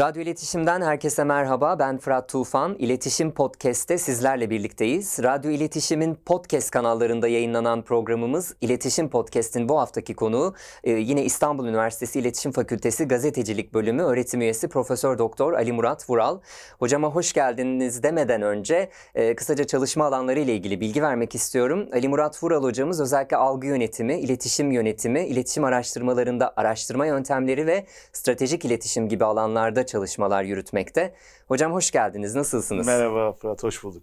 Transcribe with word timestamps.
Radyo 0.00 0.22
İletişim'den 0.22 0.82
herkese 0.82 1.24
merhaba. 1.24 1.78
Ben 1.78 1.98
Fırat 1.98 2.28
Tufan. 2.28 2.74
İletişim 2.74 3.30
Podcast'te 3.34 3.98
sizlerle 3.98 4.50
birlikteyiz. 4.50 5.18
Radyo 5.22 5.50
İletişim'in 5.50 6.14
podcast 6.14 6.70
kanallarında 6.70 7.28
yayınlanan 7.28 7.82
programımız 7.82 8.54
İletişim 8.60 9.10
Podcast'in 9.10 9.68
bu 9.68 9.78
haftaki 9.78 10.14
konuğu 10.14 10.54
e, 10.84 10.90
yine 10.90 11.24
İstanbul 11.24 11.68
Üniversitesi 11.68 12.20
İletişim 12.20 12.52
Fakültesi 12.52 13.08
Gazetecilik 13.08 13.74
Bölümü 13.74 14.02
öğretim 14.02 14.40
üyesi 14.40 14.68
Profesör 14.68 15.18
Doktor 15.18 15.52
Ali 15.52 15.72
Murat 15.72 16.10
Vural. 16.10 16.40
Hocama 16.78 17.08
hoş 17.08 17.32
geldiniz 17.32 18.02
demeden 18.02 18.42
önce 18.42 18.90
e, 19.14 19.36
kısaca 19.36 19.64
çalışma 19.64 20.04
alanları 20.04 20.40
ile 20.40 20.54
ilgili 20.54 20.80
bilgi 20.80 21.02
vermek 21.02 21.34
istiyorum. 21.34 21.88
Ali 21.92 22.08
Murat 22.08 22.42
Vural 22.42 22.62
hocamız 22.62 23.00
özellikle 23.00 23.36
algı 23.36 23.66
yönetimi, 23.66 24.20
iletişim 24.20 24.72
yönetimi, 24.72 25.26
iletişim 25.26 25.64
araştırmalarında 25.64 26.52
araştırma 26.56 27.06
yöntemleri 27.06 27.66
ve 27.66 27.86
stratejik 28.12 28.64
iletişim 28.64 29.08
gibi 29.08 29.24
alanlarda 29.24 29.89
çalışmalar 29.90 30.42
yürütmekte. 30.42 31.14
Hocam 31.48 31.72
hoş 31.72 31.90
geldiniz. 31.90 32.34
Nasılsınız? 32.34 32.86
Merhaba 32.86 33.32
Fırat, 33.32 33.62
hoş 33.62 33.84
bulduk. 33.84 34.02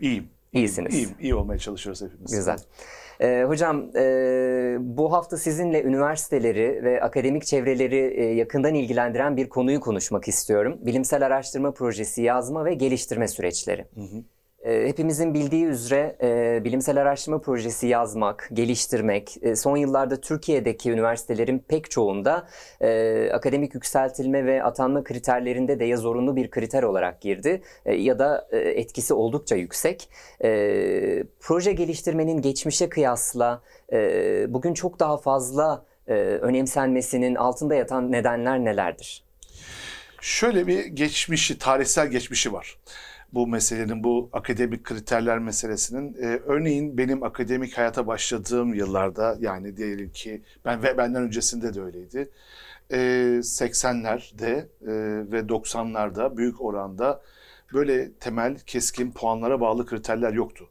İyiyim. 0.00 0.28
İyisiniz. 0.52 0.94
İyiyim, 0.94 1.10
iyi 1.20 1.34
olmaya 1.34 1.58
çalışıyoruz 1.58 2.02
hepimiz. 2.02 2.32
Güzel. 2.32 2.58
Ee, 3.20 3.44
hocam 3.48 3.90
e, 3.96 4.76
bu 4.80 5.12
hafta 5.12 5.36
sizinle 5.36 5.82
üniversiteleri 5.82 6.84
ve 6.84 7.02
akademik 7.02 7.46
çevreleri 7.46 8.14
e, 8.16 8.24
yakından 8.24 8.74
ilgilendiren 8.74 9.36
bir 9.36 9.48
konuyu 9.48 9.80
konuşmak 9.80 10.28
istiyorum. 10.28 10.78
Bilimsel 10.80 11.26
araştırma 11.26 11.70
projesi 11.70 12.22
yazma 12.22 12.64
ve 12.64 12.74
geliştirme 12.74 13.28
süreçleri. 13.28 13.84
Hı 13.94 14.00
hı. 14.00 14.22
E, 14.64 14.88
Hepimizin 14.88 15.34
bildiği 15.34 15.64
üzere 15.64 16.16
e, 16.22 16.64
bilimsel 16.64 17.00
araştırma 17.02 17.40
projesi 17.40 17.86
yazmak, 17.86 18.48
geliştirmek 18.52 19.36
e, 19.42 19.56
son 19.56 19.76
yıllarda 19.76 20.20
Türkiye'deki 20.20 20.90
üniversitelerin 20.90 21.58
pek 21.68 21.90
çoğunda 21.90 22.48
e, 22.80 23.30
akademik 23.32 23.74
yükseltilme 23.74 24.46
ve 24.46 24.62
atanma 24.62 25.04
kriterlerinde 25.04 25.80
de 25.80 25.84
ya 25.84 25.96
zorunlu 25.96 26.36
bir 26.36 26.50
kriter 26.50 26.82
olarak 26.82 27.20
girdi 27.20 27.62
ya 27.86 28.18
da 28.18 28.48
etkisi 28.52 29.14
oldukça 29.14 29.56
yüksek. 29.56 30.08
Proje 31.40 31.72
geliştirmenin 31.72 32.42
geçmişe 32.42 32.88
kıyasla 32.88 33.62
bugün 34.48 34.74
çok 34.74 35.00
daha 35.00 35.16
fazla 35.16 35.84
e, 36.08 36.12
önemsenmesinin 36.14 37.34
altında 37.34 37.74
yatan 37.74 38.12
nedenler 38.12 38.58
nelerdir? 38.64 39.24
Şöyle 40.20 40.66
bir 40.66 40.84
geçmişi, 40.84 41.58
tarihsel 41.58 42.08
geçmişi 42.08 42.52
var. 42.52 42.78
Bu 43.32 43.46
meselenin, 43.46 44.04
bu 44.04 44.30
akademik 44.32 44.84
kriterler 44.84 45.38
meselesinin. 45.38 46.16
Ee, 46.22 46.40
örneğin 46.46 46.98
benim 46.98 47.22
akademik 47.22 47.78
hayata 47.78 48.06
başladığım 48.06 48.74
yıllarda, 48.74 49.36
yani 49.40 49.76
diyelim 49.76 50.10
ki 50.12 50.42
ben 50.64 50.82
ve 50.82 50.98
benden 50.98 51.22
öncesinde 51.22 51.74
de 51.74 51.82
öyleydi. 51.82 52.30
Ee, 52.90 52.96
80'lerde 53.42 54.52
e, 54.82 54.92
ve 55.32 55.40
90'larda 55.40 56.36
büyük 56.36 56.60
oranda 56.62 57.22
böyle 57.74 58.12
temel, 58.12 58.58
keskin 58.66 59.12
puanlara 59.12 59.60
bağlı 59.60 59.86
kriterler 59.86 60.32
yoktu. 60.32 60.68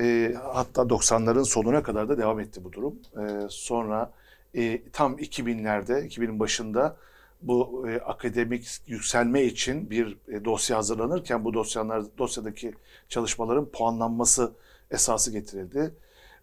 Ee, 0.00 0.34
hatta 0.42 0.82
90'ların 0.82 1.44
sonuna 1.44 1.82
kadar 1.82 2.08
da 2.08 2.18
devam 2.18 2.40
etti 2.40 2.64
bu 2.64 2.72
durum. 2.72 2.94
Ee, 3.20 3.46
sonra 3.50 4.12
e, 4.54 4.82
tam 4.92 5.18
2000'lerde, 5.18 6.06
2000'in 6.06 6.40
başında 6.40 6.96
bu 7.42 7.88
e, 7.88 8.00
akademik 8.00 8.68
yükselme 8.86 9.44
için 9.44 9.90
bir 9.90 10.16
e, 10.28 10.44
dosya 10.44 10.76
hazırlanırken 10.76 11.44
bu 11.44 11.54
dosyalar 11.54 12.04
dosyadaki 12.18 12.74
çalışmaların 13.08 13.66
puanlanması 13.66 14.52
esası 14.90 15.32
getirildi. 15.32 15.94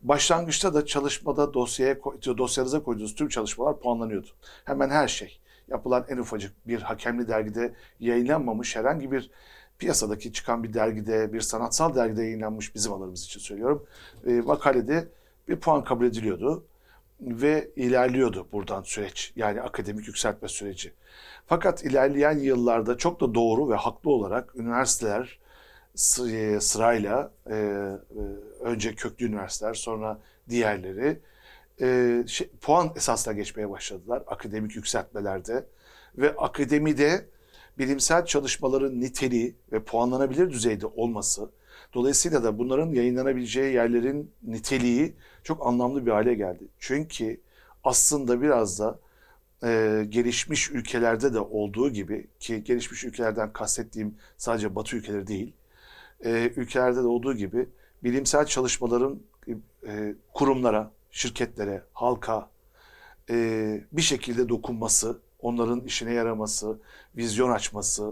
Başlangıçta 0.02 0.74
da 0.74 0.86
çalışmada 0.86 1.54
dosyaya 1.54 1.96
dosyanıza 2.38 2.84
koyduğunuz 2.84 3.16
tüm 3.16 3.30
çalışmalar 3.30 3.80
puanlanıyordu. 3.80 4.28
Hemen 4.66 4.90
her 4.90 5.08
şey. 5.08 5.40
Yapılan 5.68 6.06
en 6.10 6.18
ufacık 6.18 6.68
bir 6.68 6.82
hakemli 6.82 7.28
dergide 7.28 7.74
yayınlanmamış 8.00 8.76
herhangi 8.76 9.12
bir 9.12 9.32
piyasadaki 9.80 10.34
çıkan 10.34 10.64
bir 10.64 10.74
dergide, 10.74 11.34
bir 11.34 11.42
sanatsal 11.42 11.96
dergide 11.96 12.24
yayınlanmış 12.24 12.76
bizim 12.76 12.94
alanımız 12.94 13.26
için 13.26 13.40
söylüyorum. 13.40 13.86
E, 14.28 14.32
makalede 14.32 15.08
bir 15.48 15.56
puan 15.56 15.84
kabul 15.84 16.06
ediliyordu 16.06 16.64
ve 17.26 17.70
ilerliyordu 17.76 18.48
buradan 18.52 18.82
süreç. 18.82 19.34
Yani 19.36 19.62
akademik 19.62 20.08
yükseltme 20.08 20.48
süreci. 20.48 20.94
Fakat 21.48 21.84
ilerleyen 21.84 22.40
yıllarda 22.40 22.98
çok 22.98 23.22
da 23.22 23.36
doğru 23.36 23.70
ve 23.70 23.76
haklı 23.76 24.12
olarak 24.12 24.56
üniversiteler 24.56 25.40
e, 26.32 26.60
sırayla 26.60 27.32
e, 27.50 27.56
e, 27.56 27.58
önce 28.62 28.96
köklü 28.96 29.26
üniversiteler 29.26 29.74
sonra 29.74 30.20
diğerleri 30.50 31.20
şey, 32.28 32.50
puan 32.62 32.94
esasına 32.96 33.34
geçmeye 33.34 33.70
başladılar 33.70 34.24
akademik 34.28 34.76
yükseltmelerde 34.76 35.66
ve 36.18 36.36
akademide 36.36 37.26
bilimsel 37.78 38.26
çalışmaların 38.26 39.00
niteliği 39.00 39.56
ve 39.72 39.84
puanlanabilir 39.84 40.50
düzeyde 40.50 40.86
olması 40.86 41.50
dolayısıyla 41.94 42.44
da 42.44 42.58
bunların 42.58 42.92
yayınlanabileceği 42.92 43.74
yerlerin 43.74 44.32
niteliği 44.44 45.14
çok 45.44 45.68
anlamlı 45.68 46.06
bir 46.06 46.12
hale 46.12 46.34
geldi. 46.34 46.64
Çünkü 46.80 47.42
aslında 47.84 48.42
biraz 48.42 48.80
da 48.80 49.00
e, 49.64 50.06
gelişmiş 50.10 50.72
ülkelerde 50.72 51.34
de 51.34 51.40
olduğu 51.40 51.90
gibi 51.90 52.28
ki 52.40 52.64
gelişmiş 52.64 53.04
ülkelerden 53.04 53.54
kastettiğim 53.54 54.16
sadece 54.38 54.76
Batı 54.76 54.96
ülkeleri 54.96 55.28
değil, 55.28 55.54
e, 56.26 56.52
ülkelerde 56.56 56.98
de 57.04 57.08
olduğu 57.08 57.34
gibi 57.34 57.70
bilimsel 58.04 58.46
çalışmaların 58.46 59.20
e, 59.88 60.16
kurumlara, 60.34 60.92
şirketlere, 61.12 61.84
halka 61.94 62.50
e, 63.30 63.82
bir 63.92 64.02
şekilde 64.02 64.50
dokunması, 64.50 65.20
onların 65.40 65.82
işine 65.82 66.14
yaraması, 66.14 66.80
vizyon 67.18 67.52
açması, 67.52 68.12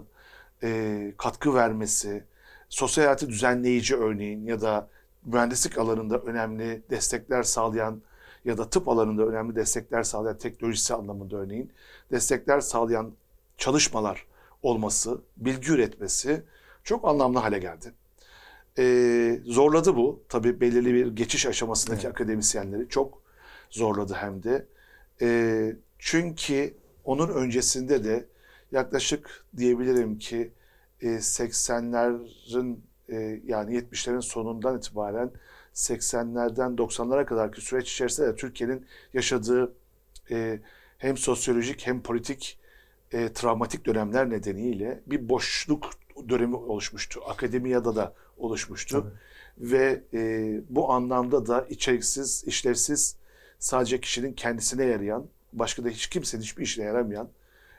e, 0.62 1.12
katkı 1.18 1.54
vermesi, 1.54 2.24
sosyal 2.68 3.04
hayatı 3.04 3.28
düzenleyici 3.28 3.96
örneğin 3.96 4.46
ya 4.46 4.60
da 4.60 4.88
mühendislik 5.24 5.78
alanında 5.78 6.18
önemli 6.18 6.82
destekler 6.90 7.42
sağlayan 7.42 8.02
ya 8.44 8.58
da 8.58 8.70
tıp 8.70 8.88
alanında 8.88 9.26
önemli 9.26 9.56
destekler 9.56 10.02
sağlayan 10.02 10.38
teknolojisi 10.38 10.94
anlamında 10.94 11.36
örneğin 11.36 11.72
destekler 12.12 12.60
sağlayan 12.60 13.12
çalışmalar 13.58 14.26
olması, 14.62 15.20
bilgi 15.36 15.72
üretmesi 15.72 16.42
çok 16.84 17.08
anlamlı 17.08 17.38
hale 17.38 17.58
geldi. 17.58 17.92
Ee, 18.78 19.40
zorladı 19.44 19.96
bu. 19.96 20.22
Tabii 20.28 20.60
belirli 20.60 20.94
bir 20.94 21.06
geçiş 21.06 21.46
aşamasındaki 21.46 22.06
Evet. 22.06 22.14
akademisyenleri 22.14 22.88
çok 22.88 23.22
zorladı 23.70 24.14
hem 24.14 24.42
de. 24.42 24.66
Ee, 25.22 25.76
çünkü 25.98 26.74
onun 27.04 27.28
öncesinde 27.28 28.04
de 28.04 28.26
yaklaşık 28.72 29.44
diyebilirim 29.56 30.18
ki 30.18 30.52
e, 31.00 31.06
80'lerin 31.20 32.76
e, 33.12 33.40
yani 33.44 33.78
70'lerin 33.78 34.22
sonundan 34.22 34.78
itibaren 34.78 35.30
80'lerden 35.74 36.76
90'lara 36.76 37.24
kadarki 37.24 37.60
süreç 37.60 37.92
içerisinde 37.92 38.26
de 38.26 38.36
Türkiye'nin 38.36 38.86
yaşadığı 39.14 39.74
e, 40.30 40.60
hem 40.98 41.16
sosyolojik 41.16 41.86
hem 41.86 42.02
politik 42.02 42.58
e, 43.12 43.32
travmatik 43.32 43.86
dönemler 43.86 44.30
nedeniyle 44.30 45.02
bir 45.06 45.28
boşluk 45.28 45.90
dönemi 46.28 46.56
oluşmuştu. 46.56 47.20
Akademiyada 47.28 47.96
da 47.96 48.14
oluşmuştu. 48.36 49.12
Ve 49.58 50.02
e, 50.14 50.60
bu 50.68 50.92
anlamda 50.92 51.46
da 51.46 51.66
içeriksiz, 51.68 52.44
işlevsiz, 52.46 53.16
sadece 53.58 54.00
kişinin 54.00 54.32
kendisine 54.32 54.84
yarayan, 54.84 55.26
başka 55.52 55.84
da 55.84 55.88
hiç 55.88 56.06
kimsenin 56.06 56.42
hiçbir 56.42 56.62
işine 56.62 56.84
yaramayan, 56.84 57.28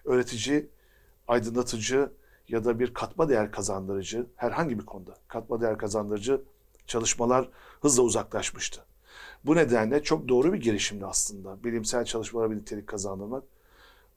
öğretici, 0.06 0.70
aydınlatıcı 1.28 2.12
ya 2.54 2.66
da 2.66 2.80
bir 2.80 2.94
katma 2.94 3.30
değer 3.30 3.52
kazandırıcı, 3.52 4.26
herhangi 4.36 4.80
bir 4.80 4.86
konuda 4.86 5.18
katma 5.28 5.62
değer 5.62 5.78
kazandırıcı 5.78 6.42
çalışmalar 6.88 7.50
hızla 7.82 8.04
uzaklaşmıştı. 8.04 8.86
Bu 9.46 9.56
nedenle 9.56 10.04
çok 10.04 10.28
doğru 10.28 10.54
bir 10.54 10.62
girişimdi 10.62 11.06
aslında 11.06 11.64
bilimsel 11.64 12.06
çalışmalara 12.06 12.52
bir 12.52 12.56
nitelik 12.56 12.88
kazandırmak. 12.88 13.44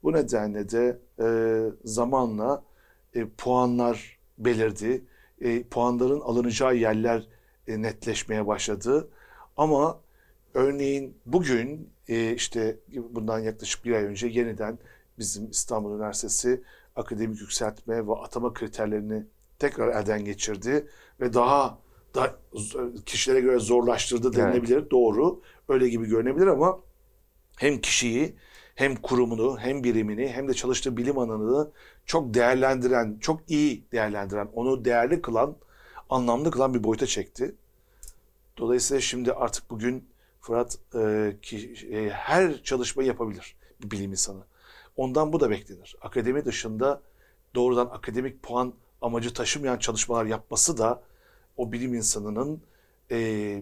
Bu 0.02 0.12
nedenle 0.12 0.70
de 0.70 0.98
e, 1.20 1.26
zamanla 1.84 2.62
e, 3.14 3.28
puanlar 3.28 4.18
belirdi, 4.38 5.04
e, 5.40 5.62
puanların 5.62 6.20
alınacağı 6.20 6.76
yerler 6.76 7.26
e, 7.68 7.82
netleşmeye 7.82 8.46
başladı. 8.46 9.08
Ama 9.56 10.00
örneğin 10.54 11.16
bugün 11.26 11.90
e, 12.08 12.34
işte 12.34 12.76
bundan 12.96 13.38
yaklaşık 13.38 13.84
bir 13.84 13.92
ay 13.92 14.04
önce 14.04 14.26
yeniden 14.26 14.78
bizim 15.18 15.50
İstanbul 15.50 15.94
Üniversitesi 15.94 16.62
akademik 16.96 17.40
yükseltme 17.40 18.06
ve 18.06 18.12
atama 18.12 18.52
kriterlerini 18.52 19.26
tekrar 19.58 20.02
elden 20.02 20.24
geçirdi 20.24 20.88
ve 21.20 21.34
daha 21.34 21.78
da 22.14 22.36
kişilere 23.06 23.40
göre 23.40 23.58
zorlaştırdı 23.58 24.32
denilebilir. 24.36 24.90
Doğru. 24.90 25.40
Öyle 25.68 25.88
gibi 25.88 26.06
görünebilir 26.06 26.46
ama 26.46 26.80
hem 27.56 27.80
kişiyi 27.80 28.36
hem 28.74 28.96
kurumunu 28.96 29.58
hem 29.58 29.84
birimini 29.84 30.28
hem 30.28 30.48
de 30.48 30.54
çalıştığı 30.54 30.96
bilim 30.96 31.18
alanını 31.18 31.70
çok 32.06 32.34
değerlendiren, 32.34 33.18
çok 33.20 33.50
iyi 33.50 33.84
değerlendiren, 33.92 34.48
onu 34.54 34.84
değerli 34.84 35.22
kılan, 35.22 35.56
anlamlı 36.10 36.50
kılan 36.50 36.74
bir 36.74 36.84
boyuta 36.84 37.06
çekti. 37.06 37.54
Dolayısıyla 38.58 39.00
şimdi 39.00 39.32
artık 39.32 39.70
bugün 39.70 40.08
Fırat 40.40 40.78
e, 40.94 41.32
ki, 41.42 41.74
e, 41.90 42.10
her 42.10 42.62
çalışmayı 42.62 43.08
yapabilir 43.08 43.56
bir 43.82 43.90
bilim 43.90 44.10
insanı. 44.10 44.44
Ondan 44.96 45.32
bu 45.32 45.40
da 45.40 45.50
beklenir. 45.50 45.96
Akademi 46.00 46.44
dışında 46.44 47.02
doğrudan 47.54 47.86
akademik 47.86 48.42
puan 48.42 48.74
amacı 49.02 49.34
taşımayan 49.34 49.78
çalışmalar 49.78 50.24
yapması 50.24 50.78
da 50.78 51.02
o 51.56 51.72
bilim 51.72 51.94
insanının 51.94 52.62
e, 53.10 53.16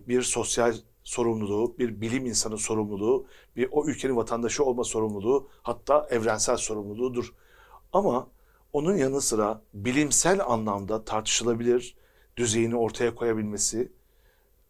bir 0.08 0.22
sosyal 0.22 0.74
sorumluluğu, 1.04 1.78
bir 1.78 2.00
bilim 2.00 2.26
insanı 2.26 2.58
sorumluluğu, 2.58 3.26
bir 3.56 3.68
o 3.72 3.86
ülkenin 3.86 4.16
vatandaşı 4.16 4.64
olma 4.64 4.84
sorumluluğu, 4.84 5.48
hatta 5.62 6.06
evrensel 6.10 6.56
sorumluluğudur. 6.56 7.34
Ama 7.92 8.28
onun 8.72 8.96
yanı 8.96 9.20
sıra 9.20 9.62
bilimsel 9.74 10.46
anlamda 10.46 11.04
tartışılabilir 11.04 11.96
düzeyini 12.36 12.76
ortaya 12.76 13.14
koyabilmesi 13.14 13.92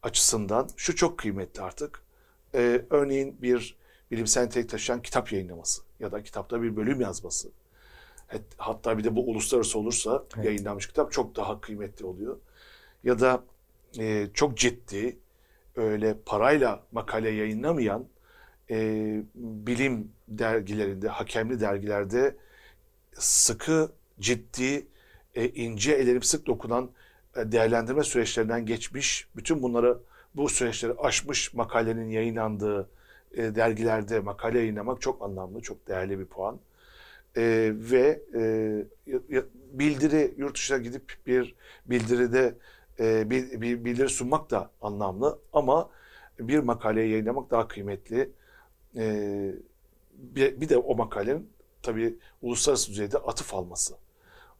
açısından 0.02 0.68
şu 0.76 0.96
çok 0.96 1.18
kıymetli 1.18 1.62
artık. 1.62 2.04
Ee, 2.54 2.84
örneğin 2.90 3.42
bir 3.42 3.76
bilimsel 4.10 4.44
nitelik 4.44 4.70
taşıyan 4.70 5.02
kitap 5.02 5.32
yayınlaması 5.32 5.83
ya 6.00 6.12
da 6.12 6.22
kitapta 6.22 6.62
bir 6.62 6.76
bölüm 6.76 7.00
yazması. 7.00 7.48
Het- 8.28 8.54
Hatta 8.56 8.98
bir 8.98 9.04
de 9.04 9.16
bu 9.16 9.30
uluslararası 9.30 9.78
olursa 9.78 10.24
Evet. 10.36 10.46
yayınlanmış 10.46 10.86
kitap 10.88 11.12
çok 11.12 11.36
daha 11.36 11.60
kıymetli 11.60 12.04
oluyor. 12.06 12.36
Ya 13.04 13.20
da 13.20 13.44
e, 13.98 14.28
çok 14.34 14.58
ciddi 14.58 15.18
öyle 15.76 16.16
parayla 16.26 16.82
makale 16.92 17.30
yayınlamayan 17.30 18.06
e, 18.70 18.76
bilim 19.34 20.12
dergilerinde, 20.28 21.08
hakemli 21.08 21.60
dergilerde 21.60 22.36
sıkı, 23.14 23.92
ciddi, 24.20 24.86
e, 25.34 25.48
ince 25.48 25.92
ellerim 25.92 26.22
sık 26.22 26.46
dokunan 26.46 26.90
e, 27.36 27.52
değerlendirme 27.52 28.02
süreçlerinden 28.04 28.66
geçmiş, 28.66 29.28
bütün 29.36 29.62
bunları 29.62 29.98
bu 30.36 30.48
süreçleri 30.48 30.92
aşmış 30.98 31.54
makalenin 31.54 32.10
yayınlandığı 32.10 32.88
e, 33.36 33.54
dergilerde 33.54 34.20
makale 34.20 34.58
yayınlamak 34.58 35.00
çok 35.00 35.22
anlamlı, 35.22 35.60
çok 35.60 35.88
değerli 35.88 36.18
bir 36.18 36.24
puan. 36.24 36.60
E, 37.36 37.72
ve 37.74 38.22
e, 38.34 38.42
bildiri 39.72 40.34
yurt 40.36 40.54
dışına 40.54 40.78
gidip 40.78 41.14
bir 41.26 41.54
bildiride 41.86 42.54
e, 43.00 43.30
bir, 43.30 43.60
bir 43.60 43.84
bildiri 43.84 44.08
sunmak 44.08 44.50
da 44.50 44.70
anlamlı 44.82 45.38
ama 45.52 45.90
bir 46.40 46.58
makaleyi 46.58 47.10
yayınlamak 47.10 47.50
daha 47.50 47.68
kıymetli. 47.68 48.30
E, 48.96 49.54
bir, 50.14 50.60
bir 50.60 50.68
de 50.68 50.76
o 50.76 50.96
makalenin 50.96 51.50
tabii 51.82 52.16
uluslararası 52.42 52.90
düzeyde 52.90 53.18
atıf 53.18 53.54
alması, 53.54 53.94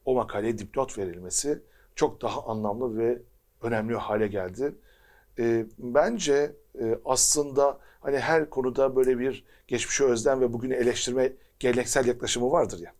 o 0.05 0.15
makaleye 0.15 0.59
dipnot 0.59 0.99
verilmesi 0.99 1.63
çok 1.95 2.23
daha 2.23 2.45
anlamlı 2.47 2.99
ve 2.99 3.19
önemli 3.63 3.95
hale 3.95 4.27
geldi. 4.27 4.75
E, 5.39 5.67
bence 5.79 6.53
e, 6.81 6.99
aslında 7.05 7.79
hani 8.01 8.19
her 8.19 8.51
konuda 8.51 8.97
böyle 8.97 9.19
bir 9.19 9.45
geçmişi 9.69 10.05
özlem 10.05 10.41
ve 10.41 10.53
bugünü 10.53 10.75
eleştirme 10.75 11.33
geleneksel 11.59 12.07
yaklaşımı 12.07 12.51
vardır 12.51 12.81
ya. 12.81 12.93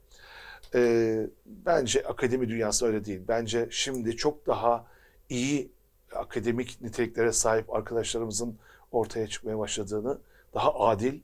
E, 0.75 1.27
bence 1.47 2.05
akademi 2.05 2.49
dünyası 2.49 2.87
öyle 2.87 3.05
değil. 3.05 3.21
Bence 3.29 3.69
şimdi 3.71 4.17
çok 4.17 4.47
daha 4.47 4.87
iyi 5.29 5.73
akademik 6.15 6.83
niteliklere 6.83 7.33
sahip 7.33 7.75
arkadaşlarımızın 7.75 8.59
ortaya 8.93 9.27
çıkmaya 9.27 9.59
başladığını, 9.59 10.19
daha 10.55 10.75
adil, 10.75 11.21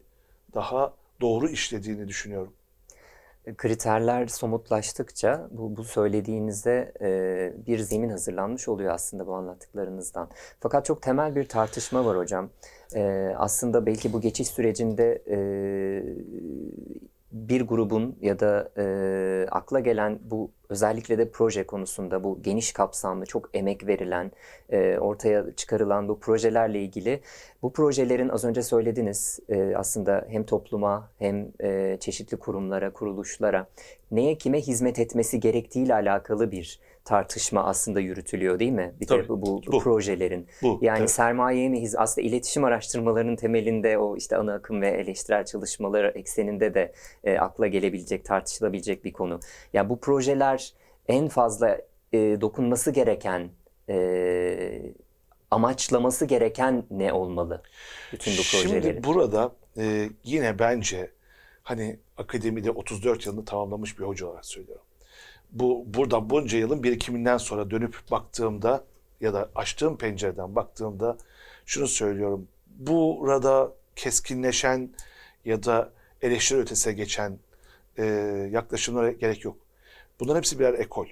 daha 0.55 0.95
doğru 1.21 1.49
işlediğini 1.49 2.09
düşünüyorum. 2.09 2.53
Kriterler 3.56 4.26
somutlaştıkça 4.26 5.48
bu, 5.50 5.76
bu 5.76 5.84
söylediğinizde 5.84 6.92
e, 7.00 7.66
bir 7.66 7.78
zemin 7.78 8.10
hazırlanmış 8.10 8.69
oluyor 8.69 8.94
aslında 8.94 9.26
bu 9.26 9.34
anlattıklarınızdan. 9.34 10.28
Fakat 10.60 10.84
çok 10.84 11.02
temel 11.02 11.37
bir 11.37 11.48
tartışma 11.48 12.04
var 12.04 12.16
hocam. 12.16 12.50
E, 12.94 13.32
aslında 13.37 13.87
belki 13.87 14.12
bu 14.12 14.20
geçiş 14.20 14.48
sürecinde 14.48 15.22
e, 15.31 15.38
bir 17.32 17.61
grubun 17.61 18.19
ya 18.21 18.41
da 18.41 18.71
e, 18.79 19.47
akla 19.50 19.81
gelen 19.81 20.19
bu 20.31 20.50
özellikle 20.69 21.19
de 21.19 21.31
proje 21.31 21.67
konusunda 21.67 22.25
bu 22.25 22.43
geniş 22.43 22.73
kapsamlı 22.73 23.27
çok 23.27 23.50
emek 23.55 23.87
verilen 23.87 24.32
e, 24.71 24.99
ortaya 24.99 25.44
çıkarılan 25.56 26.09
bu 26.09 26.21
projelerle 26.21 26.82
ilgili 26.82 27.21
bu 27.62 27.73
projelerin 27.73 28.29
az 28.29 28.44
önce 28.44 28.62
söylediniz 28.62 29.41
e, 29.49 29.77
aslında 29.77 30.27
hem 30.29 30.44
topluma 30.44 31.11
hem 31.19 31.49
e, 31.61 31.97
çeşitli 32.00 32.37
kurumlara, 32.37 32.93
kuruluşlara 32.93 33.67
neye 34.11 34.35
kime 34.38 34.61
hizmet 34.61 34.99
etmesi 34.99 35.41
gerektiğiyle 35.41 35.94
alakalı 35.94 36.50
bir 36.50 36.81
tartışma 37.11 37.65
aslında 37.65 38.01
yürütülüyor 38.01 38.59
değil 38.59 38.73
mi? 38.73 38.95
Bir 39.01 39.07
Tabii, 39.07 39.29
bu, 39.29 39.43
bu, 39.43 39.62
bu 39.67 39.81
projelerin. 39.81 40.47
Bu 40.62 40.79
Yani 40.83 40.99
tabii. 40.99 41.09
sermayeye 41.09 41.69
mi 41.69 41.83
hiz 41.83 41.97
aslında 41.97 42.27
iletişim 42.27 42.65
araştırmalarının 42.65 43.37
temelinde 43.37 43.99
o 43.99 44.17
işte 44.17 44.37
ana 44.37 44.55
akım 44.55 44.83
ve 44.83 44.89
eleştirel 44.89 45.45
çalışmaları 45.45 46.12
ekseninde 46.15 46.75
de 46.75 46.93
e, 47.25 47.39
akla 47.39 47.67
gelebilecek, 47.67 48.25
tartışılabilecek 48.25 49.05
bir 49.05 49.12
konu. 49.12 49.41
Ya 49.73 49.89
bu 49.89 50.01
projeler 50.01 50.73
en 51.09 51.29
fazla 51.29 51.81
e, 52.12 52.19
dokunması 52.41 52.91
gereken, 52.91 53.51
e, 53.89 54.83
amaçlaması 55.51 56.25
gereken 56.25 56.85
ne 56.91 57.12
olmalı? 57.12 57.62
Bütün 58.12 58.33
bu 58.33 58.43
projelerin. 58.53 58.83
Şimdi 58.83 59.05
burada 59.05 59.53
e, 59.79 60.09
yine 60.25 60.59
bence 60.59 61.11
hani 61.62 61.99
akademide 62.17 62.71
34 62.71 63.27
yılını 63.27 63.45
tamamlamış 63.45 63.99
bir 63.99 64.05
hoca 64.05 64.27
olarak 64.27 64.47
söylüyorum. 64.47 64.85
Bu 65.52 65.85
burada 65.87 66.31
bunca 66.31 66.58
yılın 66.58 66.82
birikiminden 66.82 67.38
sonra 67.38 67.70
dönüp 67.70 67.97
baktığımda 68.11 68.85
ya 69.20 69.35
da 69.35 69.50
açtığım 69.55 69.97
pencereden 69.99 70.56
baktığımda 70.56 71.17
şunu 71.67 71.88
söylüyorum. 71.88 72.49
Burada 72.67 73.73
keskinleşen 73.97 74.91
ya 75.44 75.62
da 75.62 75.93
eleştiri 76.23 76.58
ötesine 76.58 76.93
geçen 76.93 77.38
e, 77.99 78.05
yaklaşımlara 78.52 79.12
gerek 79.12 79.44
yok. 79.44 79.56
Bunların 80.20 80.38
hepsi 80.38 80.58
birer 80.58 80.75
ekol. 80.75 81.06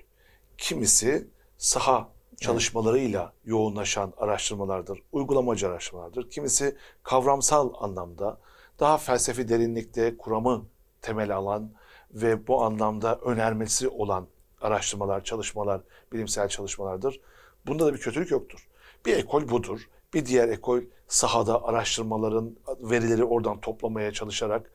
Kimisi 0.58 1.26
saha 1.58 2.08
çalışmalarıyla 2.40 3.32
yoğunlaşan 3.44 4.12
araştırmalardır, 4.16 5.02
uygulamacı 5.12 5.68
araştırmalardır. 5.68 6.30
Kimisi 6.30 6.76
kavramsal 7.02 7.72
anlamda 7.80 8.38
daha 8.80 8.98
felsefi 8.98 9.48
derinlikte 9.48 10.16
kuramı 10.16 10.66
temel 11.02 11.36
alan 11.36 11.72
ve 12.14 12.46
bu 12.46 12.62
anlamda 12.62 13.16
önermesi 13.16 13.88
olan 13.88 14.26
araştırmalar, 14.60 15.24
çalışmalar, 15.24 15.80
bilimsel 16.12 16.48
çalışmalardır. 16.48 17.20
Bunda 17.66 17.86
da 17.86 17.94
bir 17.94 17.98
kötülük 17.98 18.30
yoktur. 18.30 18.68
Bir 19.06 19.16
ekol 19.16 19.48
budur. 19.48 19.88
Bir 20.14 20.26
diğer 20.26 20.48
ekol 20.48 20.80
sahada 21.08 21.64
araştırmaların 21.64 22.56
verileri 22.80 23.24
oradan 23.24 23.60
toplamaya 23.60 24.12
çalışarak 24.12 24.70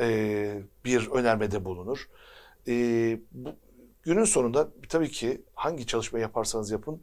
e, 0.00 0.62
bir 0.84 1.08
önermede 1.10 1.64
bulunur. 1.64 2.08
E, 2.68 2.72
bu, 3.32 3.50
günün 4.02 4.24
sonunda 4.24 4.68
tabii 4.88 5.10
ki 5.10 5.42
hangi 5.54 5.86
çalışma 5.86 6.18
yaparsanız 6.18 6.70
yapın 6.70 7.00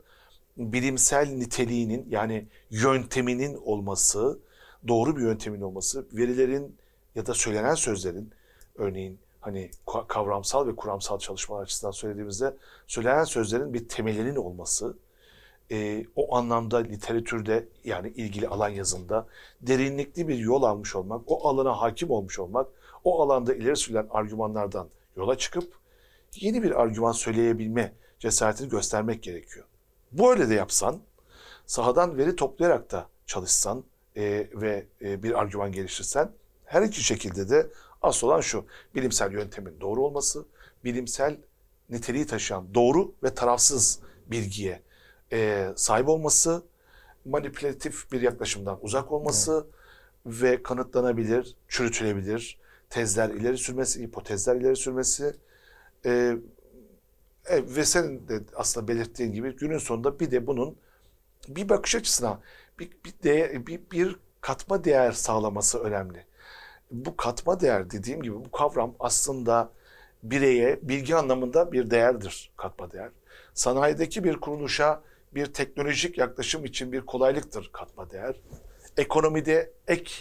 bilimsel 0.57 1.27
niteliğinin 1.27 2.05
yani 2.09 2.47
yönteminin 2.69 3.55
olması, 3.55 4.39
doğru 4.87 5.17
bir 5.17 5.21
yöntemin 5.21 5.61
olması, 5.61 6.07
verilerin 6.13 6.77
ya 7.15 7.25
da 7.25 7.33
söylenen 7.33 7.75
sözlerin 7.75 8.31
örneğin 8.75 9.19
hani 9.41 9.71
ka- 9.87 10.07
kavramsal 10.07 10.67
ve 10.67 10.75
kuramsal 10.75 11.19
çalışmalar 11.19 11.63
açısından 11.63 11.91
söylediğimizde 11.91 12.57
söylenen 12.87 13.23
sözlerin 13.23 13.73
bir 13.73 13.87
temelinin 13.87 14.35
olması, 14.35 14.97
e, 15.71 16.05
o 16.15 16.35
anlamda 16.35 16.77
literatürde 16.77 17.67
yani 17.83 18.09
ilgili 18.09 18.47
alan 18.47 18.69
yazında 18.69 19.27
derinlikli 19.61 20.27
bir 20.27 20.37
yol 20.37 20.63
almış 20.63 20.95
olmak, 20.95 21.21
o 21.27 21.49
alana 21.49 21.81
hakim 21.81 22.11
olmuş 22.11 22.39
olmak, 22.39 22.67
o 23.03 23.21
alanda 23.21 23.53
ileri 23.53 23.75
sürülen 23.75 24.07
argümanlardan 24.09 24.87
yola 25.15 25.37
çıkıp 25.37 25.73
yeni 26.35 26.63
bir 26.63 26.81
argüman 26.81 27.11
söyleyebilme 27.11 27.93
cesaretini 28.19 28.69
göstermek 28.69 29.23
gerekiyor. 29.23 29.65
Bu 30.11 30.31
öyle 30.31 30.49
de 30.49 30.53
yapsan, 30.53 30.99
sahadan 31.65 32.17
veri 32.17 32.35
toplayarak 32.35 32.91
da 32.91 33.07
çalışsan 33.25 33.83
e, 34.15 34.47
ve 34.53 34.85
e, 35.01 35.23
bir 35.23 35.39
argüman 35.39 35.71
geliştirsen, 35.71 36.31
her 36.65 36.81
iki 36.81 37.03
şekilde 37.03 37.49
de 37.49 37.67
asıl 38.01 38.27
olan 38.27 38.41
şu, 38.41 38.65
bilimsel 38.95 39.31
yöntemin 39.31 39.81
doğru 39.81 40.05
olması, 40.05 40.45
bilimsel 40.83 41.37
niteliği 41.89 42.27
taşıyan 42.27 42.73
doğru 42.73 43.15
ve 43.23 43.33
tarafsız 43.35 43.99
bilgiye 44.27 44.81
e, 45.33 45.69
sahip 45.75 46.09
olması, 46.09 46.63
manipülatif 47.25 48.11
bir 48.11 48.21
yaklaşımdan 48.21 48.79
uzak 48.81 49.11
olması 49.11 49.67
ve 50.25 50.63
kanıtlanabilir, 50.63 51.55
çürütülebilir 51.67 52.61
tezler 52.89 53.29
ileri 53.29 53.57
sürmesi, 53.57 54.03
hipotezler 54.03 54.55
ileri 54.55 54.75
sürmesi 54.75 55.35
e, 56.05 56.09
e, 57.45 57.75
ve 57.75 57.85
senin 57.85 58.27
de 58.27 58.39
aslında 58.55 58.87
belirttiğin 58.87 59.33
gibi 59.33 59.55
günün 59.55 59.77
sonunda 59.77 60.19
bir 60.19 60.31
de 60.31 60.47
bunun 60.47 60.75
bir 61.47 61.69
bakış 61.69 61.95
açısına 61.95 62.39
bir, 62.79 62.91
bir, 63.05 63.13
değer, 63.23 63.67
bir, 63.67 63.81
bir 63.91 64.15
katma 64.41 64.83
değer 64.83 65.11
sağlaması 65.11 65.79
önemli. 65.79 66.25
Bu 66.91 67.17
katma 67.17 67.59
değer 67.59 67.91
dediğim 67.91 68.21
gibi 68.21 68.35
bu 68.35 68.51
kavram 68.51 68.95
aslında 68.99 69.71
bireye 70.23 70.79
bilgi 70.81 71.15
anlamında 71.15 71.71
bir 71.71 71.91
değerdir 71.91 72.51
katma 72.57 72.91
değer. 72.91 73.09
Sanayideki 73.53 74.23
bir 74.23 74.35
kuruluşa 74.35 75.01
bir 75.35 75.45
teknolojik 75.45 76.17
yaklaşım 76.17 76.65
için 76.65 76.91
bir 76.91 77.01
kolaylıktır 77.01 77.69
katma 77.73 78.11
değer. 78.11 78.35
Ekonomide 78.97 79.71
ek 79.87 80.11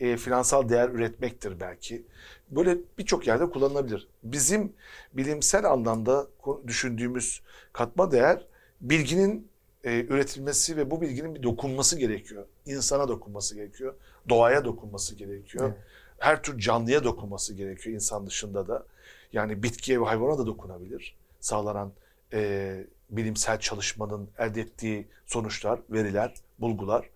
e, 0.00 0.16
finansal 0.16 0.68
değer 0.68 0.88
üretmektir 0.88 1.60
belki. 1.60 2.02
Böyle 2.50 2.78
birçok 2.98 3.26
yerde 3.26 3.50
kullanılabilir. 3.50 4.08
Bizim 4.22 4.72
bilimsel 5.12 5.64
anlamda 5.64 6.26
düşündüğümüz 6.66 7.42
katma 7.72 8.10
değer 8.10 8.46
bilginin 8.80 9.48
e, 9.84 10.00
üretilmesi 10.00 10.76
ve 10.76 10.90
bu 10.90 11.00
bilginin 11.00 11.34
bir 11.34 11.42
dokunması 11.42 11.98
gerekiyor. 11.98 12.46
İnsana 12.66 13.08
dokunması 13.08 13.54
gerekiyor. 13.54 13.94
Doğaya 14.28 14.64
dokunması 14.64 15.14
gerekiyor. 15.14 15.64
Evet. 15.64 15.78
Her 16.20 16.42
tür 16.42 16.58
canlıya 16.58 17.04
dokunması 17.04 17.54
gerekiyor 17.54 17.94
insan 17.94 18.26
dışında 18.26 18.68
da. 18.68 18.86
Yani 19.32 19.62
bitkiye 19.62 20.00
ve 20.00 20.04
hayvana 20.04 20.38
da 20.38 20.46
dokunabilir. 20.46 21.16
Sağlanan 21.40 21.92
e, 22.32 22.84
bilimsel 23.10 23.60
çalışmanın 23.60 24.30
elde 24.38 24.60
ettiği 24.60 25.08
sonuçlar, 25.26 25.80
veriler, 25.90 26.34
bulgular 26.58 27.10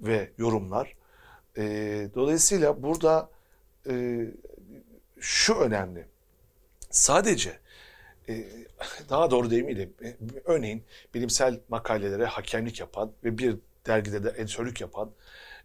ve 0.00 0.30
yorumlar. 0.38 0.96
E, 1.56 1.62
dolayısıyla 2.14 2.82
burada 2.82 3.30
e, 3.88 4.26
şu 5.20 5.54
önemli. 5.54 6.06
Sadece 6.90 7.58
e, 8.28 8.44
daha 9.08 9.30
doğru 9.30 9.50
değil 9.50 9.64
miydi? 9.64 9.90
E, 10.04 10.16
Örneğin 10.44 10.84
bilimsel 11.14 11.60
makalelere 11.68 12.24
hakemlik 12.26 12.80
yapan 12.80 13.12
ve 13.24 13.38
bir 13.38 13.56
dergide 13.86 14.24
de 14.24 14.34
editörlük 14.36 14.80
yapan 14.80 15.10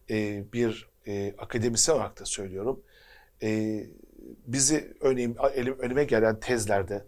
e, 0.10 0.44
bir 0.54 0.90
e, 1.08 1.36
akademisyen 1.38 1.96
olarak 1.96 2.20
da 2.20 2.26
söylüyorum. 2.26 2.84
E, 3.44 3.84
bizi 4.48 4.94
örneğin 5.00 5.38
elim, 5.56 5.80
önüme 5.80 6.04
gelen 6.04 6.40
tezlerde 6.40 7.06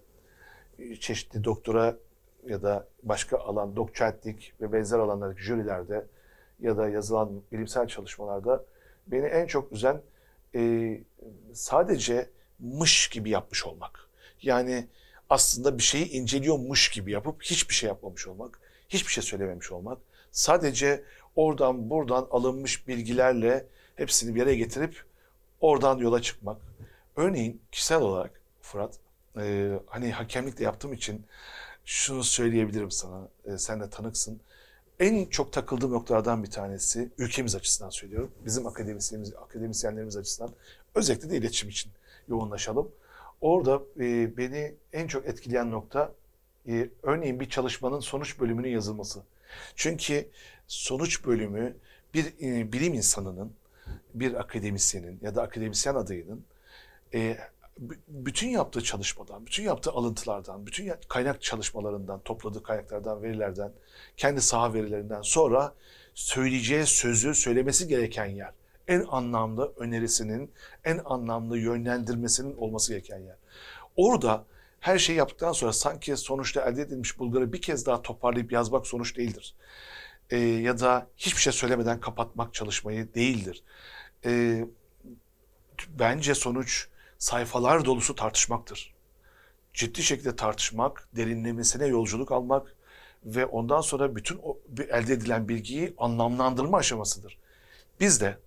e, 0.80 0.96
çeşitli 0.96 1.44
doktora 1.44 1.98
ya 2.46 2.62
da 2.62 2.88
başka 3.04 3.38
alan, 3.38 3.76
doçentlik 3.76 4.54
ve 4.62 4.74
benzer 4.74 5.00
alanlardaki 5.00 5.42
jürilerde 5.42 6.06
ya 6.60 6.78
da 6.78 6.90
yazılan 6.90 7.42
bilimsel 7.52 7.88
çalışmalarda 7.88 8.66
beni 9.08 9.26
en 9.26 9.46
çok 9.46 9.72
üzen 9.72 10.02
e, 10.56 11.02
sadece 11.54 12.30
mış 12.60 13.08
gibi 13.10 13.30
yapmış 13.30 13.66
olmak. 13.66 14.10
Yani 14.42 14.88
aslında 15.30 15.78
bir 15.78 15.84
şeyi 15.84 16.10
inceliyormuş 16.10 16.90
gibi 16.90 17.12
yapıp 17.12 17.44
hiçbir 17.44 17.74
şey 17.74 17.88
yapmamış 17.88 18.28
olmak, 18.28 18.60
hiçbir 18.90 19.12
şey 19.12 19.24
söylememiş 19.24 19.72
olmak. 19.72 19.98
Sadece 20.32 21.04
oradan 21.36 21.90
buradan 21.90 22.28
alınmış 22.32 22.88
bilgilerle 22.88 23.66
hepsini 24.00 24.36
bir 24.36 24.40
yere 24.40 24.56
getirip 24.56 25.04
oradan 25.62 25.98
yola 25.98 26.22
çıkmak. 26.22 26.58
Örneğin 27.16 27.62
kişisel 27.72 28.02
olarak 28.02 28.42
Fırat, 28.62 28.96
e, 29.38 29.74
hani 29.88 30.12
hakemlik 30.12 30.60
de 30.60 30.64
yaptığım 30.64 30.94
için 30.94 31.26
şunu 31.86 32.24
söyleyebilirim 32.24 32.92
sana, 32.92 33.28
e, 33.46 33.58
sen 33.58 33.82
de 33.82 33.90
tanıksın. 33.90 34.40
En 35.00 35.26
çok 35.26 35.54
takıldığım 35.54 35.92
noktalardan 35.92 36.44
bir 36.44 36.52
tanesi, 36.52 37.10
ülkemiz 37.18 37.56
açısından 37.56 37.90
söylüyorum, 37.90 38.32
bizim 38.46 38.68
akademisyenlerimiz, 38.68 39.36
akademisyenlerimiz 39.36 40.18
açısından, 40.18 40.52
özellikle 40.96 41.30
de 41.30 41.38
iletişim 41.38 41.70
için 41.70 41.92
yoğunlaşalım. 42.28 42.92
Orada 43.42 43.82
e, 44.00 44.38
beni 44.38 44.76
en 44.94 45.08
çok 45.08 45.26
etkileyen 45.26 45.72
nokta, 45.72 46.12
e, 46.68 46.90
örneğin 47.04 47.40
bir 47.40 47.50
çalışmanın 47.50 48.00
sonuç 48.00 48.40
bölümünün 48.40 48.70
yazılması. 48.70 49.20
Çünkü 49.76 50.30
sonuç 50.68 51.26
bölümü 51.26 51.76
bir 52.14 52.26
e, 52.42 52.74
bilim 52.74 52.94
insanının, 52.94 53.54
bir 54.14 54.34
akademisyenin 54.34 55.20
ya 55.22 55.36
da 55.36 55.42
akademisyen 55.42 55.96
adayının 55.96 56.46
e, 57.14 57.38
bütün 58.08 58.48
yaptığı 58.48 58.84
çalışmadan, 58.84 59.46
bütün 59.46 59.64
yaptığı 59.64 59.92
alıntılardan, 59.92 60.66
bütün 60.66 60.94
kaynak 61.08 61.42
çalışmalarından, 61.42 62.20
topladığı 62.20 62.64
kaynaklardan, 62.64 63.24
verilerden, 63.24 63.72
kendi 64.18 64.42
saha 64.42 64.74
verilerinden 64.74 65.22
sonra 65.22 65.74
söyleyeceği 66.14 66.86
sözü 66.86 67.36
söylemesi 67.36 67.88
gereken 67.88 68.26
yer. 68.26 68.54
En 68.88 69.06
anlamlı 69.10 69.74
önerisinin, 69.78 70.52
en 70.84 71.02
anlamlı 71.06 71.58
yönlendirmesinin 71.58 72.58
olması 72.58 72.94
gereken 72.94 73.20
yer. 73.20 73.36
Orada 73.96 74.46
her 74.80 74.98
şeyi 74.98 75.18
yaptıktan 75.18 75.52
sonra 75.52 75.74
sanki 75.74 76.18
sonuçta 76.18 76.62
elde 76.62 76.82
edilmiş 76.82 77.20
bulguları 77.20 77.54
bir 77.54 77.62
kez 77.62 77.86
daha 77.86 78.02
toparlayıp 78.02 78.52
yazmak 78.52 78.88
sonuç 78.88 79.18
değildir. 79.18 79.56
Ee, 80.30 80.38
ya 80.38 80.80
da 80.80 81.08
hiçbir 81.18 81.42
şey 81.42 81.54
söylemeden 81.54 82.00
kapatmak 82.00 82.54
çalışmayı 82.54 83.14
değildir. 83.14 83.64
Ee, 84.26 84.66
bence 85.90 86.36
sonuç 86.36 86.88
sayfalar 87.18 87.86
dolusu 87.86 88.16
tartışmaktır. 88.16 88.94
Ciddi 89.74 90.04
şekilde 90.04 90.36
tartışmak, 90.36 91.08
derinlemesine 91.16 91.88
yolculuk 91.88 92.32
almak 92.32 92.76
ve 93.26 93.46
ondan 93.46 93.82
sonra 93.82 94.16
bütün 94.16 94.40
o 94.44 94.58
elde 94.90 95.14
edilen 95.14 95.48
bilgiyi 95.50 95.94
anlamlandırma 95.98 96.78
aşamasıdır. 96.78 97.38
Biz 98.00 98.22
de 98.22 98.38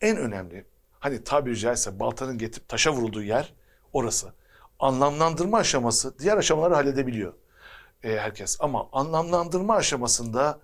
en 0.00 0.16
önemli, 0.16 0.66
hani 1.00 1.24
tabiri 1.24 1.58
caizse 1.58 1.98
baltanın 1.98 2.38
getirip 2.38 2.68
taşa 2.68 2.92
vurulduğu 2.92 3.22
yer 3.22 3.54
orası. 3.92 4.32
Anlamlandırma 4.78 5.58
aşaması 5.58 6.18
diğer 6.18 6.36
aşamaları 6.36 6.74
halledebiliyor 6.74 7.32
e, 8.02 8.16
herkes. 8.18 8.56
Ama 8.60 8.88
anlamlandırma 8.92 9.74
aşamasında 9.74 10.60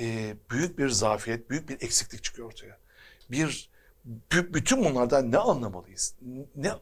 e, 0.00 0.36
büyük 0.50 0.78
bir 0.78 0.88
zafiyet, 0.88 1.50
büyük 1.50 1.68
bir 1.68 1.74
eksiklik 1.74 2.24
çıkıyor 2.24 2.48
ortaya. 2.48 2.78
Bir 3.30 3.70
bü- 4.30 4.54
bütün 4.54 4.84
bunlardan 4.84 5.32
ne 5.32 5.38
anlamalıyız? 5.38 6.14
Ne 6.56 6.72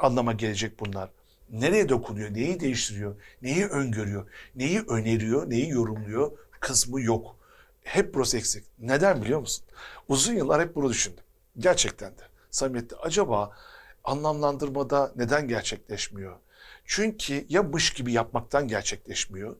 anlama 0.00 0.32
gelecek 0.32 0.80
bunlar? 0.80 1.10
Nereye 1.50 1.88
dokunuyor? 1.88 2.34
Neyi 2.34 2.60
değiştiriyor? 2.60 3.16
Neyi 3.42 3.66
öngörüyor? 3.66 4.26
Neyi 4.54 4.80
öneriyor? 4.80 5.50
Neyi 5.50 5.68
yorumluyor? 5.68 6.32
Kısmı 6.60 7.00
yok. 7.00 7.36
Hep 7.82 8.14
burası 8.14 8.36
eksik. 8.36 8.64
Neden 8.78 9.22
biliyor 9.22 9.40
musun? 9.40 9.64
Uzun 10.08 10.34
yıllar 10.34 10.62
hep 10.62 10.74
bunu 10.74 10.88
düşündüm. 10.90 11.24
Gerçekten 11.58 12.10
de. 12.10 12.22
Samimiyette 12.50 12.96
acaba 12.96 13.56
anlamlandırmada 14.04 15.12
neden 15.16 15.48
gerçekleşmiyor? 15.48 16.36
Çünkü 16.84 17.46
ya 17.48 17.62
mış 17.62 17.92
gibi 17.92 18.12
yapmaktan 18.12 18.68
gerçekleşmiyor 18.68 19.56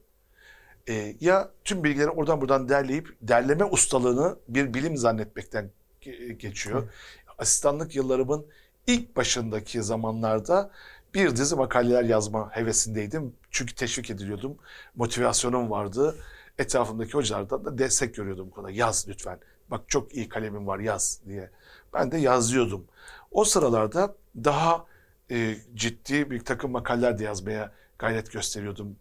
e, 0.89 1.15
ya 1.19 1.51
tüm 1.65 1.83
bilgileri 1.83 2.09
oradan 2.09 2.41
buradan 2.41 2.69
derleyip 2.69 3.17
derleme 3.21 3.65
ustalığını 3.65 4.37
bir 4.47 4.73
bilim 4.73 4.97
zannetmekten 4.97 5.71
ge- 6.01 6.31
geçiyor. 6.31 6.89
Asistanlık 7.37 7.95
yıllarımın 7.95 8.45
ilk 8.87 9.15
başındaki 9.15 9.83
zamanlarda 9.83 10.71
bir 11.13 11.35
dizi 11.35 11.55
makaleler 11.55 12.03
yazma 12.03 12.55
hevesindeydim. 12.55 13.35
Çünkü 13.51 13.75
teşvik 13.75 14.09
ediliyordum. 14.09 14.57
Motivasyonum 14.95 15.69
vardı. 15.69 16.15
Etrafımdaki 16.57 17.13
hocalardan 17.13 17.65
da 17.65 17.77
destek 17.77 18.15
görüyordum 18.15 18.47
bu 18.47 18.51
konuda. 18.51 18.71
Yaz 18.71 19.05
lütfen. 19.09 19.39
Bak 19.71 19.81
çok 19.87 20.15
iyi 20.15 20.29
kalemim 20.29 20.67
var 20.67 20.79
yaz 20.79 21.21
diye. 21.27 21.49
Ben 21.93 22.11
de 22.11 22.17
yazıyordum. 22.17 22.85
O 23.31 23.43
sıralarda 23.43 24.15
daha 24.35 24.85
e, 25.31 25.57
ciddi 25.75 26.31
bir 26.31 26.39
takım 26.39 26.71
makaleler 26.71 27.19
de 27.19 27.23
yazmaya 27.23 27.71
gayret 27.99 28.31
gösteriyordum. 28.31 28.95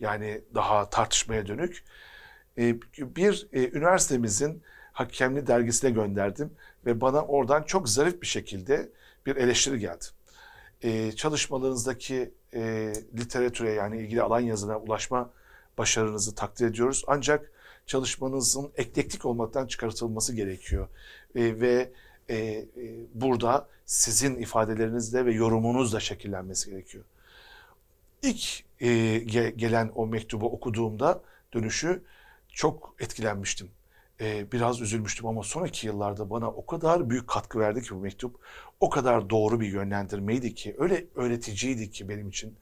Yani 0.00 0.40
daha 0.54 0.90
tartışmaya 0.90 1.46
dönük. 1.46 1.84
E, 2.58 2.76
bir 2.98 3.48
e, 3.52 3.70
üniversitemizin 3.70 4.62
hakemli 4.92 5.46
dergisine 5.46 5.90
gönderdim 5.90 6.50
ve 6.86 7.00
bana 7.00 7.22
oradan 7.22 7.62
çok 7.62 7.88
zarif 7.88 8.22
bir 8.22 8.26
şekilde 8.26 8.88
bir 9.26 9.36
eleştiri 9.36 9.78
geldi. 9.78 10.04
E, 10.82 11.12
çalışmalarınızdaki 11.12 12.34
literatüre 13.18 13.70
yani 13.70 13.98
ilgili 13.98 14.22
alan 14.22 14.40
yazına 14.40 14.78
ulaşma 14.78 15.30
başarınızı 15.78 16.34
takdir 16.34 16.66
ediyoruz. 16.66 17.04
Ancak 17.06 17.52
çalışmanızın 17.86 18.72
eklektik 18.76 19.24
olmaktan 19.24 19.66
çıkartılması 19.66 20.34
gerekiyor. 20.34 20.88
Ve 21.34 21.92
burada 23.14 23.68
sizin 23.86 24.36
ifadelerinizle 24.36 25.26
ve 25.26 25.32
yorumunuzla 25.32 26.00
şekillenmesi 26.00 26.70
gerekiyor. 26.70 27.04
İlk 28.22 28.64
e, 28.80 28.86
ge- 29.18 29.50
gelen 29.56 29.92
o 29.94 30.06
mektubu 30.06 30.46
okuduğumda 30.52 31.22
dönüşü 31.54 32.02
çok 32.48 32.94
etkilenmiştim. 33.00 33.70
E, 34.20 34.52
biraz 34.52 34.80
üzülmüştüm 34.80 35.26
ama 35.26 35.42
sonraki 35.42 35.86
yıllarda 35.86 36.30
bana 36.30 36.50
o 36.50 36.66
kadar 36.66 37.10
büyük 37.10 37.28
katkı 37.28 37.58
verdi 37.58 37.82
ki 37.82 37.90
bu 37.94 37.98
mektup. 38.00 38.36
O 38.80 38.90
kadar 38.90 39.30
doğru 39.30 39.60
bir 39.60 39.68
yönlendirmeydi 39.68 40.54
ki, 40.54 40.76
öyle 40.78 41.04
öğreticiydi 41.14 41.90
ki 41.90 42.08
benim 42.08 42.28
için. 42.28 42.56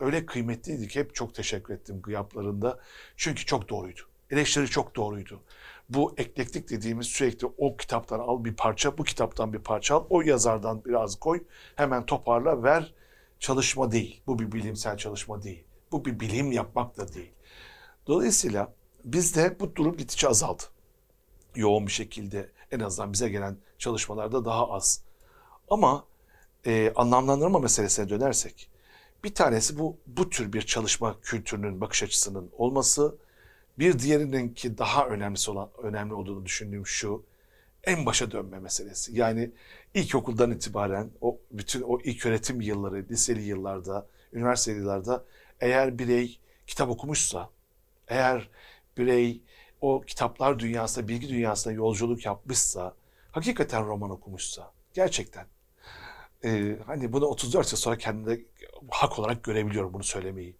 Öyle 0.00 0.26
kıymetliydi 0.26 0.88
ki 0.88 1.00
hep 1.00 1.14
çok 1.14 1.34
teşekkür 1.34 1.74
ettim 1.74 2.02
gıyaplarında. 2.02 2.78
Çünkü 3.16 3.44
çok 3.46 3.68
doğruydu. 3.68 4.00
Eleştiri 4.30 4.68
çok 4.68 4.96
doğruydu. 4.96 5.40
Bu 5.88 6.14
eklektik 6.18 6.70
dediğimiz 6.70 7.06
sürekli 7.06 7.46
o 7.58 7.76
kitaptan 7.76 8.18
al 8.18 8.44
bir 8.44 8.54
parça, 8.54 8.98
bu 8.98 9.04
kitaptan 9.04 9.52
bir 9.52 9.58
parça 9.58 9.94
al, 9.96 10.06
o 10.10 10.22
yazardan 10.22 10.84
biraz 10.84 11.16
koy, 11.16 11.44
hemen 11.76 12.06
toparla, 12.06 12.62
ver. 12.62 12.94
Çalışma 13.40 13.92
değil. 13.92 14.22
Bu 14.26 14.38
bir 14.38 14.52
bilimsel 14.52 14.96
çalışma 14.96 15.42
değil. 15.42 15.64
Bu 15.92 16.04
bir 16.04 16.20
bilim 16.20 16.52
yapmak 16.52 16.96
da 16.96 17.14
değil. 17.14 17.32
Dolayısıyla 18.06 18.74
bizde 19.04 19.56
bu 19.60 19.76
durum 19.76 19.96
gittikçe 19.96 20.28
azaldı. 20.28 20.62
Yoğun 21.56 21.86
bir 21.86 21.92
şekilde 21.92 22.50
en 22.70 22.80
azından 22.80 23.12
bize 23.12 23.28
gelen 23.28 23.56
çalışmalarda 23.78 24.44
daha 24.44 24.70
az. 24.70 25.02
Ama 25.68 26.04
e, 26.66 26.92
anlamlandırma 26.96 27.58
meselesine 27.58 28.08
dönersek, 28.08 28.70
bir 29.24 29.34
tanesi 29.34 29.78
bu 29.78 29.96
bu 30.06 30.30
tür 30.30 30.52
bir 30.52 30.62
çalışma 30.62 31.20
kültürünün, 31.20 31.80
bakış 31.80 32.02
açısının 32.02 32.50
olması. 32.52 33.16
Bir 33.78 33.98
diğerinin 33.98 34.48
ki 34.54 34.78
daha 34.78 35.06
önemlisi 35.06 35.50
olan 35.50 35.70
önemli 35.82 36.14
olduğunu 36.14 36.46
düşündüğüm 36.46 36.86
şu. 36.86 37.24
En 37.86 38.06
başa 38.06 38.30
dönme 38.30 38.58
meselesi. 38.58 39.18
Yani 39.18 39.50
ilkokuldan 39.94 40.50
itibaren 40.50 41.10
o 41.20 41.38
bütün 41.50 41.82
o 41.82 42.00
ilk 42.00 42.26
öğretim 42.26 42.60
yılları, 42.60 43.06
liseli 43.10 43.42
yıllarda, 43.42 44.06
üniversite 44.32 44.72
yıllarda 44.72 45.24
eğer 45.60 45.98
birey 45.98 46.38
kitap 46.66 46.90
okumuşsa, 46.90 47.50
eğer 48.08 48.48
birey 48.98 49.42
o 49.80 50.00
kitaplar 50.00 50.58
dünyasında, 50.58 51.08
bilgi 51.08 51.28
dünyasında 51.28 51.74
yolculuk 51.74 52.26
yapmışsa, 52.26 52.94
hakikaten 53.32 53.86
roman 53.86 54.10
okumuşsa, 54.10 54.72
gerçekten 54.94 55.46
e, 56.44 56.78
hani 56.86 57.12
bunu 57.12 57.26
34 57.26 57.72
yıl 57.72 57.78
sonra 57.78 57.98
kendimde 57.98 58.40
hak 58.90 59.18
olarak 59.18 59.42
görebiliyorum 59.42 59.92
bunu 59.92 60.04
söylemeyi. 60.04 60.56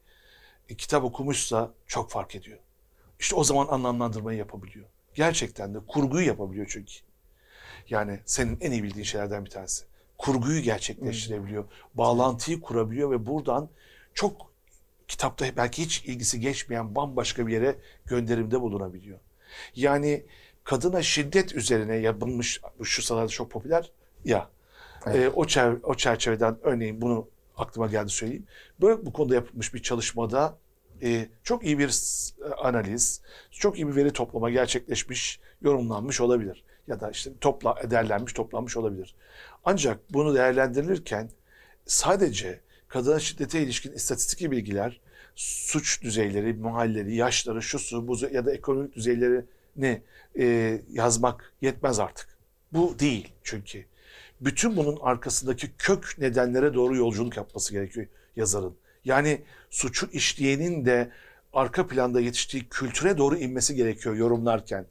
E, 0.69 0.75
kitap 0.75 1.05
okumuşsa 1.05 1.75
çok 1.87 2.11
fark 2.11 2.35
ediyor. 2.35 2.59
İşte 3.21 3.37
o 3.37 3.45
zaman 3.45 3.67
anlamlandırmayı 3.67 4.39
yapabiliyor. 4.39 4.87
Gerçekten 5.15 5.75
de 5.75 5.79
kurguyu 5.89 6.27
yapabiliyor 6.27 6.67
çünkü. 6.71 6.95
Yani 7.89 8.21
senin 8.25 8.59
en 8.61 8.73
iyi 8.73 8.83
bildiğin 8.83 9.05
şeylerden 9.05 9.45
bir 9.45 9.51
tanesi. 9.51 9.85
Kurguyu 10.19 10.63
gerçekleştirebiliyor. 10.63 11.65
Bağlantıyı 11.95 12.61
kurabiliyor 12.61 13.11
ve 13.11 13.27
buradan 13.27 13.69
çok 14.15 14.53
kitapta 15.09 15.47
belki 15.57 15.83
hiç 15.83 16.05
ilgisi 16.05 16.41
geçmeyen 16.41 16.95
bambaşka 16.95 17.47
bir 17.47 17.53
yere 17.53 17.77
gönderimde 18.07 18.61
bulunabiliyor. 18.61 19.19
Yani 19.75 20.27
kadına 20.65 21.03
şiddet 21.03 21.55
üzerine 21.55 21.97
yapılmış, 21.97 22.61
şu 22.83 23.03
sıralarda 23.03 23.29
çok 23.29 23.51
popüler 23.51 23.91
ya. 24.25 24.51
Evet. 25.07 25.17
E, 25.17 25.29
o, 25.29 25.45
çer- 25.45 25.83
o 25.83 25.95
çerçeveden 25.95 26.57
örneğin 26.63 27.01
bunu 27.01 27.29
aklıma 27.57 27.87
geldi 27.87 28.11
söyleyeyim. 28.11 28.47
Böyle 28.81 29.07
bu 29.07 29.13
konuda 29.13 29.35
yapılmış 29.35 29.75
bir 29.75 29.83
çalışmada 29.83 30.59
e, 31.03 31.29
çok 31.43 31.65
iyi 31.65 31.79
bir 31.79 31.95
analiz, 32.59 33.21
çok 33.51 33.79
iyi 33.79 33.89
bir 33.89 33.97
veri 33.97 34.13
toplama 34.13 34.51
gerçekleşmiş, 34.51 35.41
yorumlanmış 35.63 36.21
olabilir. 36.21 36.64
Ya 36.89 37.01
da 37.01 37.11
işte 37.11 37.31
topla, 37.41 37.91
derlenmiş, 37.91 38.33
toplanmış 38.33 38.77
olabilir. 38.77 39.15
Ancak 39.65 40.13
bunu 40.13 40.35
değerlendirilirken 40.35 41.31
sadece 41.87 42.61
kadına 42.89 43.21
şiddete 43.21 43.63
ilişkin 43.63 43.93
istatistik 43.93 44.51
bilgiler, 44.51 45.01
suç 45.35 46.03
düzeyleri, 46.03 46.53
mahalleleri, 46.53 47.15
yaşları, 47.15 47.63
şusu, 47.63 48.09
buzu 48.09 48.29
ya 48.33 48.47
da 48.47 48.53
ekonomik 48.53 48.97
düzeylerini 48.97 50.03
e, 50.39 50.81
yazmak 50.91 51.53
yetmez 51.61 51.99
artık. 51.99 52.29
Bu 52.73 52.99
değil 52.99 53.33
çünkü. 53.43 53.85
Bütün 54.41 54.77
bunun 54.77 54.99
arkasındaki 55.01 55.71
kök 55.79 56.17
nedenlere 56.19 56.75
doğru 56.75 56.97
yolculuk 56.97 57.37
yapması 57.37 57.73
gerekiyor 57.73 58.07
yazarın. 58.37 58.77
Yani 59.05 59.43
suçu 59.71 60.07
işleyenin 60.13 60.85
de 60.87 61.11
arka 61.53 61.87
planda 61.87 62.21
yetiştiği 62.21 62.69
kültüre 62.69 63.19
doğru 63.19 63.37
inmesi 63.37 63.75
gerekiyor 63.75 64.15
yorumlarken. 64.15 64.87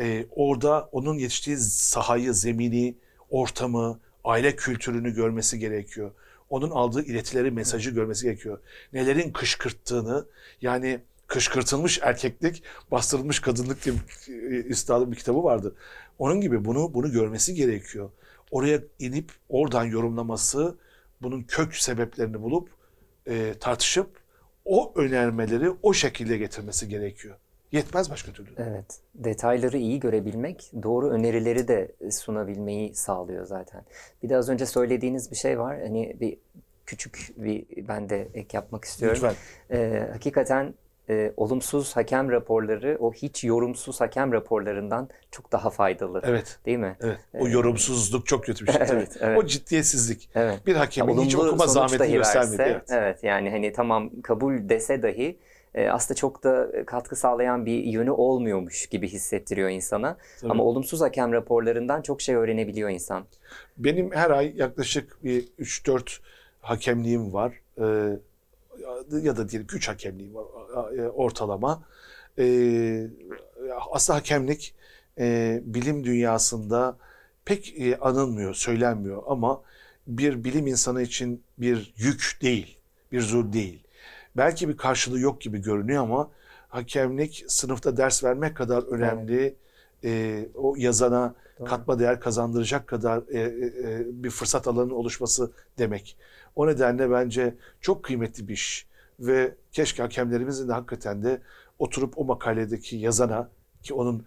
Ee, 0.00 0.26
orada 0.30 0.88
onun 0.92 1.18
yetiştiği 1.18 1.56
sahayı, 1.56 2.34
zemini, 2.34 2.94
ortamı, 3.30 4.00
aile 4.24 4.56
kültürünü 4.56 5.14
görmesi 5.14 5.58
gerekiyor. 5.58 6.10
Onun 6.50 6.70
aldığı 6.70 7.02
iletileri, 7.02 7.50
mesajı 7.50 7.90
görmesi 7.90 8.24
gerekiyor. 8.24 8.58
Nelerin 8.92 9.32
kışkırttığını, 9.32 10.26
yani 10.60 11.00
kışkırtılmış 11.26 11.98
erkeklik, 12.02 12.62
bastırılmış 12.90 13.40
kadınlık 13.40 13.84
diye 13.84 13.94
e, 14.28 14.62
üstadın 14.62 15.12
bir 15.12 15.16
kitabı 15.16 15.44
vardı. 15.44 15.74
Onun 16.18 16.40
gibi 16.40 16.64
bunu 16.64 16.94
bunu 16.94 17.12
görmesi 17.12 17.54
gerekiyor. 17.54 18.10
Oraya 18.50 18.80
inip 18.98 19.32
oradan 19.48 19.84
yorumlaması, 19.84 20.76
bunun 21.22 21.42
kök 21.42 21.76
sebeplerini 21.76 22.42
bulup 22.42 22.68
e, 23.26 23.54
tartışıp 23.60 24.06
o 24.64 24.92
önermeleri 24.96 25.70
o 25.82 25.92
şekilde 25.92 26.36
getirmesi 26.36 26.88
gerekiyor. 26.88 27.36
Yetmez 27.74 28.10
başka 28.10 28.32
türlü. 28.32 28.50
Evet, 28.58 28.98
detayları 29.14 29.78
iyi 29.78 30.00
görebilmek, 30.00 30.72
doğru 30.82 31.10
önerileri 31.10 31.68
de 31.68 31.92
sunabilmeyi 32.10 32.94
sağlıyor 32.94 33.46
zaten. 33.46 33.82
Bir 34.22 34.28
de 34.28 34.36
az 34.36 34.48
önce 34.48 34.66
söylediğiniz 34.66 35.30
bir 35.30 35.36
şey 35.36 35.58
var. 35.58 35.80
Hani 35.80 36.16
bir 36.20 36.36
küçük 36.86 37.32
bir 37.36 37.66
ben 37.88 38.08
de 38.08 38.28
ek 38.34 38.56
yapmak 38.56 38.84
istiyorum. 38.84 39.18
Lütfen. 39.22 39.34
Ee, 39.70 40.08
hakikaten 40.12 40.74
e, 41.08 41.32
olumsuz 41.36 41.96
hakem 41.96 42.30
raporları 42.30 42.96
o 43.00 43.12
hiç 43.12 43.44
yorumsuz 43.44 44.00
hakem 44.00 44.32
raporlarından 44.32 45.08
çok 45.30 45.52
daha 45.52 45.70
faydalı. 45.70 46.20
Evet. 46.24 46.58
Değil 46.66 46.78
mi? 46.78 46.96
Evet. 47.00 47.18
O 47.34 47.48
yorumsuzluk 47.48 48.26
çok 48.26 48.44
kötü 48.44 48.66
bir 48.66 48.72
şey. 48.72 48.82
Evet, 48.90 49.16
evet. 49.20 49.38
O 49.38 49.46
ciddiyetsizlik. 49.46 50.30
Evet. 50.34 50.66
Bir 50.66 50.74
hakemin 50.76 51.18
hiç 51.18 51.34
Olumlu 51.34 51.48
okuma 51.48 51.68
sonuç 51.68 51.74
zahmetini 51.74 51.98
dahi 51.98 52.12
göstermedi. 52.12 52.58
verse, 52.58 52.70
Evet. 52.72 52.82
evet 52.90 53.24
yani 53.24 53.50
hani 53.50 53.72
tamam 53.72 54.10
kabul 54.22 54.68
dese 54.68 55.02
dahi 55.02 55.38
aslında 55.74 56.14
çok 56.16 56.44
da 56.44 56.70
katkı 56.86 57.16
sağlayan 57.16 57.66
bir 57.66 57.84
yönü 57.84 58.10
olmuyormuş 58.10 58.86
gibi 58.86 59.08
hissettiriyor 59.08 59.68
insana. 59.68 60.16
Tabii. 60.40 60.50
Ama 60.50 60.64
olumsuz 60.64 61.00
hakem 61.00 61.32
raporlarından 61.32 62.02
çok 62.02 62.20
şey 62.20 62.34
öğrenebiliyor 62.34 62.90
insan. 62.90 63.24
Benim 63.76 64.12
her 64.12 64.30
ay 64.30 64.52
yaklaşık 64.56 65.24
bir 65.24 65.46
3-4 65.58 66.18
hakemliğim 66.60 67.32
var. 67.32 67.60
Ee, 67.78 68.18
ya 69.22 69.36
da 69.36 69.48
diyelim 69.48 69.66
ki 69.66 69.76
3 69.76 69.88
hakemliğim 69.88 70.34
var 70.34 70.44
e, 70.98 71.08
ortalama. 71.08 71.82
Ee, 72.38 73.06
aslında 73.90 74.18
hakemlik 74.18 74.74
e, 75.18 75.60
bilim 75.64 76.04
dünyasında 76.04 76.96
pek 77.44 77.80
e, 77.80 77.96
anılmıyor, 77.96 78.54
söylenmiyor 78.54 79.22
ama 79.26 79.62
bir 80.06 80.44
bilim 80.44 80.66
insanı 80.66 81.02
için 81.02 81.42
bir 81.58 81.94
yük 81.96 82.38
değil, 82.42 82.78
bir 83.12 83.20
zul 83.20 83.52
değil. 83.52 83.83
Belki 84.36 84.68
bir 84.68 84.76
karşılığı 84.76 85.20
yok 85.20 85.40
gibi 85.40 85.62
görünüyor 85.62 86.02
ama 86.02 86.30
hakemlik 86.68 87.44
sınıfta 87.48 87.96
ders 87.96 88.24
vermek 88.24 88.56
kadar 88.56 88.82
önemli. 88.82 89.54
E, 90.04 90.44
o 90.54 90.74
yazana 90.76 91.34
Doğru. 91.58 91.68
katma 91.68 91.98
değer 91.98 92.20
kazandıracak 92.20 92.86
kadar 92.86 93.22
e, 93.28 93.38
e, 93.38 93.42
e, 93.42 94.04
bir 94.06 94.30
fırsat 94.30 94.68
alanının 94.68 94.94
oluşması 94.94 95.52
demek. 95.78 96.16
O 96.56 96.66
nedenle 96.66 97.10
bence 97.10 97.54
çok 97.80 98.02
kıymetli 98.02 98.48
bir 98.48 98.52
iş 98.52 98.86
ve 99.20 99.54
keşke 99.72 100.02
hakemlerimizin 100.02 100.68
de 100.68 100.72
hakikaten 100.72 101.22
de 101.22 101.40
oturup 101.78 102.18
o 102.18 102.24
makaledeki 102.24 102.96
yazana 102.96 103.48
ki 103.82 103.94
onun 103.94 104.26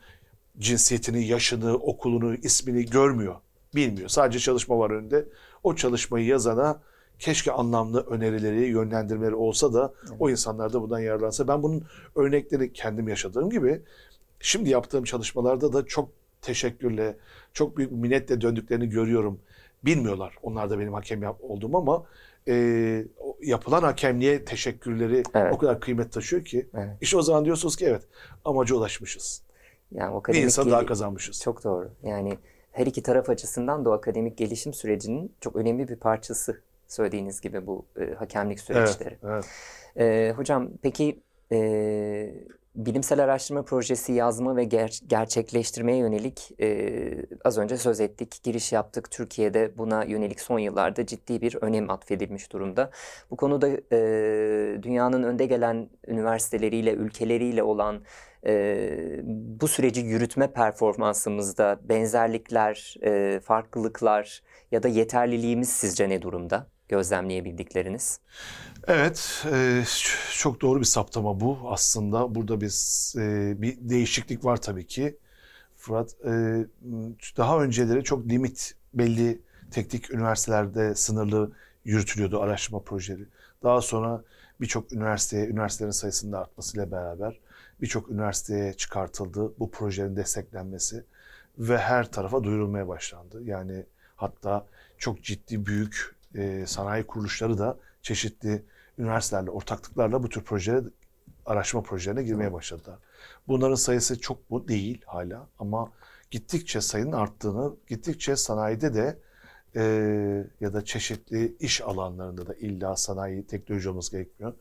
cinsiyetini, 0.59 1.25
yaşını, 1.25 1.75
okulunu, 1.75 2.35
ismini 2.35 2.85
görmüyor, 2.85 3.35
bilmiyor. 3.75 4.09
Sadece 4.09 4.39
çalışma 4.39 4.79
var 4.79 4.89
önünde. 4.89 5.25
O 5.63 5.75
çalışmayı 5.75 6.25
yazana 6.25 6.81
keşke 7.19 7.51
anlamlı 7.51 8.01
önerileri, 8.05 8.65
yönlendirmeleri 8.65 9.35
olsa 9.35 9.73
da 9.73 9.93
o 10.19 10.29
insanlar 10.29 10.73
da 10.73 10.81
bundan 10.81 10.99
yararlansa. 10.99 11.47
Ben 11.47 11.63
bunun 11.63 11.83
örnekleri 12.15 12.73
kendim 12.73 13.07
yaşadığım 13.07 13.49
gibi 13.49 13.81
şimdi 14.39 14.69
yaptığım 14.69 15.03
çalışmalarda 15.03 15.73
da 15.73 15.85
çok 15.85 16.09
teşekkürle, 16.41 17.17
çok 17.53 17.77
büyük 17.77 17.91
minnetle 17.91 18.41
döndüklerini 18.41 18.89
görüyorum. 18.89 19.39
Bilmiyorlar 19.85 20.35
onlar 20.43 20.69
da 20.69 20.79
benim 20.79 20.93
hakem 20.93 21.23
yap- 21.23 21.39
olduğumu 21.41 21.77
ama 21.77 22.03
e, 22.47 23.05
yapılan 23.41 23.83
hakemliğe 23.83 24.45
teşekkürleri 24.45 25.23
Evet. 25.35 25.53
o 25.53 25.57
kadar 25.57 25.79
kıymet 25.79 26.11
taşıyor 26.11 26.45
ki. 26.45 26.67
Evet. 26.73 26.89
İşte 27.01 27.17
o 27.17 27.21
zaman 27.21 27.45
diyorsunuz 27.45 27.75
ki 27.75 27.85
evet 27.85 28.01
amaca 28.45 28.75
ulaşmışız. 28.75 29.41
Yani 29.91 30.15
o 30.15 30.23
Bir 30.27 30.33
insan 30.43 30.71
daha 30.71 30.85
kazanmışız. 30.85 31.41
Çok 31.41 31.63
doğru. 31.63 31.89
Yani 32.03 32.37
her 32.71 32.85
iki 32.85 33.03
taraf 33.03 33.29
açısından 33.29 33.85
da 33.85 33.89
o 33.89 33.93
akademik 33.93 34.37
gelişim 34.37 34.73
sürecinin 34.73 35.31
çok 35.41 35.55
önemli 35.55 35.87
bir 35.87 35.95
parçası 35.95 36.61
söylediğiniz 36.87 37.41
gibi 37.41 37.67
bu 37.67 37.85
e, 37.99 38.13
hakemlik 38.13 38.59
Evet, 38.69 38.89
süreçleri. 38.89 39.17
evet. 39.23 39.45
Ee, 39.99 40.33
hocam 40.35 40.69
peki 40.81 41.19
e, 41.51 42.33
bilimsel 42.75 43.23
araştırma 43.23 43.65
projesi 43.65 44.13
yazma 44.13 44.55
ve 44.55 44.63
ger- 44.63 45.07
gerçekleştirmeye 45.07 45.97
yönelik 45.97 46.61
e, 46.61 46.99
az 47.45 47.57
önce 47.57 47.77
söz 47.77 47.99
ettik, 47.99 48.39
giriş 48.43 48.71
yaptık. 48.71 49.11
Türkiye'de 49.11 49.77
buna 49.77 50.03
yönelik 50.03 50.41
son 50.41 50.59
yıllarda 50.59 51.05
ciddi 51.05 51.41
bir 51.41 51.55
önem 51.61 51.89
atfedilmiş 51.89 52.51
durumda. 52.51 52.91
Bu 53.31 53.35
konuda 53.37 53.67
e, 53.91 54.83
dünyanın 54.83 55.23
önde 55.23 55.45
gelen 55.45 55.89
üniversiteleriyle, 56.07 56.93
ülkeleriyle 56.93 57.63
olan 57.63 58.03
e, 58.45 59.21
bu 59.59 59.67
süreci 59.67 60.01
yürütme 60.01 60.51
performansımızda 60.53 61.79
benzerlikler, 61.83 62.95
e, 63.03 63.39
farklılıklar 63.39 64.43
ya 64.71 64.83
da 64.83 64.87
yeterliliğimiz 64.87 65.69
sizce 65.69 66.09
ne 66.09 66.21
durumda? 66.21 66.67
Gözlemleyebildikleriniz. 66.89 68.19
Evet, 68.87 69.45
e, 69.53 69.83
çok 70.37 70.61
doğru 70.61 70.79
bir 70.79 70.85
saptama 70.85 71.39
bu 71.39 71.59
aslında. 71.65 72.35
Burada 72.35 72.61
biz 72.61 73.15
e, 73.17 73.55
bir 73.61 73.77
değişiklik 73.81 74.45
var 74.45 74.61
tabii 74.61 74.87
ki. 74.87 75.17
Fırat, 75.77 76.15
e, 76.25 76.65
daha 77.37 77.63
önceleri 77.63 78.03
çok 78.03 78.29
limit 78.29 78.75
belli 78.93 79.41
teknik 79.71 80.11
üniversitelerde 80.11 80.95
sınırlı 80.95 81.51
yürütülüyordu 81.85 82.41
araştırma 82.41 82.79
projeleri. 82.79 83.25
Daha 83.63 83.81
sonra 83.81 84.23
birçok 84.61 84.93
üniversiteye, 84.93 85.47
üniversitelerin 85.47 85.91
sayısının 85.91 86.31
artmasıyla 86.31 86.91
beraber 86.91 87.39
birçok 87.81 88.09
üniversiteye 88.09 88.73
çıkartıldı 88.73 89.53
bu 89.59 89.71
projelerin 89.71 90.15
desteklenmesi 90.15 91.03
ve 91.57 91.77
her 91.77 92.11
tarafa 92.11 92.43
duyurulmaya 92.43 92.87
başlandı. 92.87 93.43
Yani 93.43 93.85
hatta 94.15 94.65
çok 94.97 95.23
ciddi 95.23 95.65
büyük 95.65 96.16
e, 96.35 96.65
sanayi 96.67 97.03
kuruluşları 97.03 97.57
da 97.57 97.77
çeşitli 98.01 98.63
üniversitelerle, 98.97 99.49
ortaklıklarla 99.49 100.23
bu 100.23 100.29
tür 100.29 100.41
projelere, 100.41 100.83
araştırma 101.45 101.83
projelerine 101.83 102.23
girmeye 102.23 102.53
başladılar. 102.53 102.99
Bunların 103.47 103.75
sayısı 103.75 104.21
çok 104.21 104.49
mu? 104.49 104.67
Değil 104.67 105.01
hala 105.05 105.47
ama 105.59 105.91
gittikçe 106.31 106.81
sayının 106.81 107.11
arttığını, 107.11 107.75
gittikçe 107.87 108.35
sanayide 108.35 108.93
de 108.93 109.17
e, 109.75 109.81
ya 110.61 110.73
da 110.73 110.85
çeşitli 110.85 111.55
iş 111.59 111.81
alanlarında 111.81 112.47
da 112.47 112.53
illa 112.53 112.95
sanayi, 112.95 113.47
teknoloji 113.47 113.89
olması 113.89 114.11
gerekmiyor. 114.11 114.53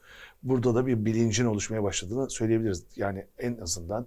Burada 0.42 0.74
da 0.74 0.86
bir 0.86 1.04
bilincin 1.04 1.44
oluşmaya 1.44 1.82
başladığını 1.82 2.30
söyleyebiliriz. 2.30 2.84
Yani 2.96 3.26
en 3.38 3.58
azından 3.58 4.06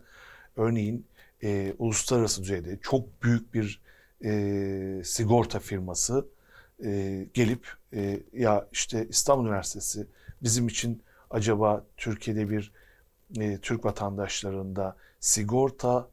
örneğin 0.58 1.06
e, 1.44 1.74
uluslararası 1.80 2.44
düzeyde 2.44 2.80
çok 2.82 3.24
büyük 3.24 3.54
bir 3.54 3.82
e, 4.24 5.02
sigorta 5.06 5.60
firması 5.60 6.26
e, 6.84 7.26
gelip 7.34 7.68
e, 7.94 8.20
ya 8.34 8.68
işte 8.72 9.08
İstanbul 9.10 9.46
Üniversitesi 9.46 10.08
bizim 10.44 10.68
için 10.68 11.04
acaba 11.30 11.86
Türkiye'de 11.98 12.50
bir 12.50 12.72
e, 13.40 13.58
Türk 13.58 13.86
vatandaşlarında 13.86 14.96
sigorta, 15.20 16.10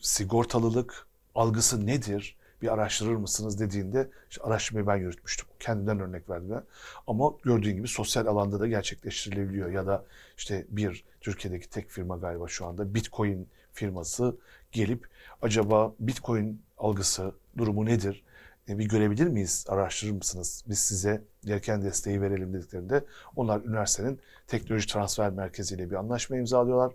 sigortalılık 0.00 1.06
algısı 1.34 1.86
nedir? 1.86 2.36
Bir 2.62 2.72
araştırır 2.72 3.16
mısınız 3.16 3.60
dediğinde 3.60 4.10
işte 4.30 4.42
araştırmayı 4.42 4.86
ben 4.86 4.96
yürütmüştüm. 4.96 5.46
Kendimden 5.60 6.00
örnek 6.00 6.30
verdim. 6.30 6.50
ben. 6.50 6.62
Ama 7.06 7.32
gördüğün 7.42 7.76
gibi 7.76 7.88
sosyal 7.88 8.26
alanda 8.26 8.60
da 8.60 8.66
gerçekleştirilebiliyor. 8.66 9.70
Ya 9.70 9.86
da 9.86 10.04
işte 10.36 10.66
bir 10.68 11.04
Türkiye'deki 11.20 11.70
tek 11.70 11.90
firma 11.90 12.16
galiba 12.16 12.48
şu 12.48 12.66
anda 12.66 12.94
Bitcoin 12.94 13.48
firması 13.72 14.36
gelip 14.72 15.08
acaba 15.42 15.94
Bitcoin 16.00 16.62
algısı 16.78 17.34
durumu 17.58 17.86
nedir? 17.86 18.22
E, 18.68 18.78
bir 18.78 18.88
görebilir 18.88 19.26
miyiz? 19.26 19.64
Araştırır 19.68 20.12
mısınız? 20.12 20.64
Biz 20.68 20.78
size 20.78 21.24
gereken 21.44 21.82
desteği 21.82 22.22
verelim 22.22 22.52
dediklerinde 22.54 23.04
onlar 23.36 23.60
üniversitenin 23.60 24.20
teknoloji 24.46 24.86
transfer 24.86 25.30
merkeziyle 25.30 25.90
bir 25.90 25.94
anlaşma 25.94 26.36
imzalıyorlar. 26.36 26.92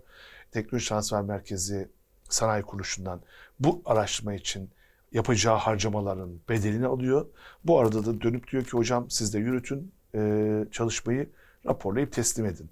Teknoloji 0.52 0.88
transfer 0.88 1.22
merkezi 1.22 1.88
sanayi 2.28 2.62
kuruluşundan 2.62 3.20
bu 3.60 3.82
araştırma 3.84 4.34
için 4.34 4.70
yapacağı 5.12 5.56
harcamaların 5.56 6.40
bedelini 6.48 6.86
alıyor. 6.86 7.26
Bu 7.64 7.78
arada 7.78 8.06
da 8.06 8.20
dönüp 8.20 8.52
diyor 8.52 8.64
ki 8.64 8.70
hocam 8.70 9.10
siz 9.10 9.34
de 9.34 9.38
yürütün 9.38 9.92
e, 10.14 10.64
çalışmayı 10.72 11.30
raporlayıp 11.66 12.12
teslim 12.12 12.46
edin. 12.46 12.70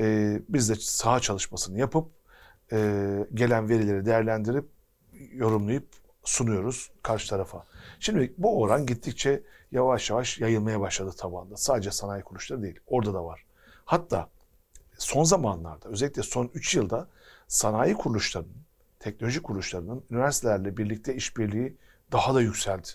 E, 0.00 0.38
biz 0.48 0.70
de 0.70 0.74
saha 0.74 1.20
çalışmasını 1.20 1.78
yapıp 1.78 2.08
gelen 3.34 3.68
verileri 3.68 4.06
değerlendirip 4.06 4.64
yorumlayıp 5.32 5.88
sunuyoruz 6.24 6.90
karşı 7.02 7.30
tarafa. 7.30 7.66
Şimdi 8.00 8.34
bu 8.38 8.60
oran 8.60 8.86
gittikçe 8.86 9.42
yavaş 9.72 10.10
yavaş 10.10 10.38
yayılmaya 10.38 10.80
başladı 10.80 11.14
tabanda. 11.18 11.56
Sadece 11.56 11.90
sanayi 11.90 12.22
kuruluşları 12.22 12.62
değil. 12.62 12.80
Orada 12.86 13.14
da 13.14 13.24
var. 13.24 13.44
Hatta 13.84 14.28
son 14.98 15.24
zamanlarda 15.24 15.88
özellikle 15.88 16.22
son 16.22 16.50
3 16.54 16.74
yılda 16.74 17.08
sanayi 17.48 17.94
kuruluşlarının, 17.94 18.56
teknoloji 19.00 19.42
kuruluşlarının 19.42 20.04
üniversitelerle 20.10 20.76
birlikte 20.76 21.14
işbirliği 21.14 21.76
daha 22.12 22.34
da 22.34 22.40
yükseldi. 22.40 22.88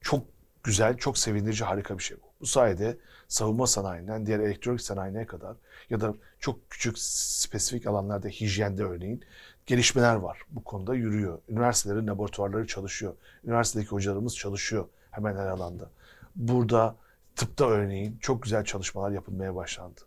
Çok 0.00 0.24
güzel, 0.62 0.96
çok 0.96 1.18
sevindirici, 1.18 1.64
harika 1.64 1.98
bir 1.98 2.02
şey 2.02 2.16
bu. 2.16 2.26
Bu 2.40 2.46
sayede 2.46 2.98
savunma 3.28 3.66
sanayinden 3.66 4.26
diğer 4.26 4.38
elektronik 4.40 4.80
sanayine 4.80 5.26
kadar 5.26 5.56
ya 5.90 6.00
da 6.00 6.14
çok 6.40 6.70
küçük 6.70 6.98
spesifik 6.98 7.86
alanlarda 7.86 8.28
hijyende 8.28 8.84
örneğin 8.84 9.24
gelişmeler 9.66 10.14
var. 10.14 10.42
Bu 10.50 10.64
konuda 10.64 10.94
yürüyor. 10.94 11.38
Üniversitelerin 11.48 12.06
laboratuvarları 12.06 12.66
çalışıyor. 12.66 13.14
Üniversitedeki 13.44 13.90
hocalarımız 13.90 14.36
çalışıyor 14.36 14.88
hemen 15.10 15.36
her 15.36 15.46
alanda. 15.46 15.90
Burada 16.36 16.96
tıpta 17.36 17.68
örneğin 17.68 18.18
çok 18.20 18.42
güzel 18.42 18.64
çalışmalar 18.64 19.10
yapılmaya 19.10 19.54
başlandı. 19.54 20.00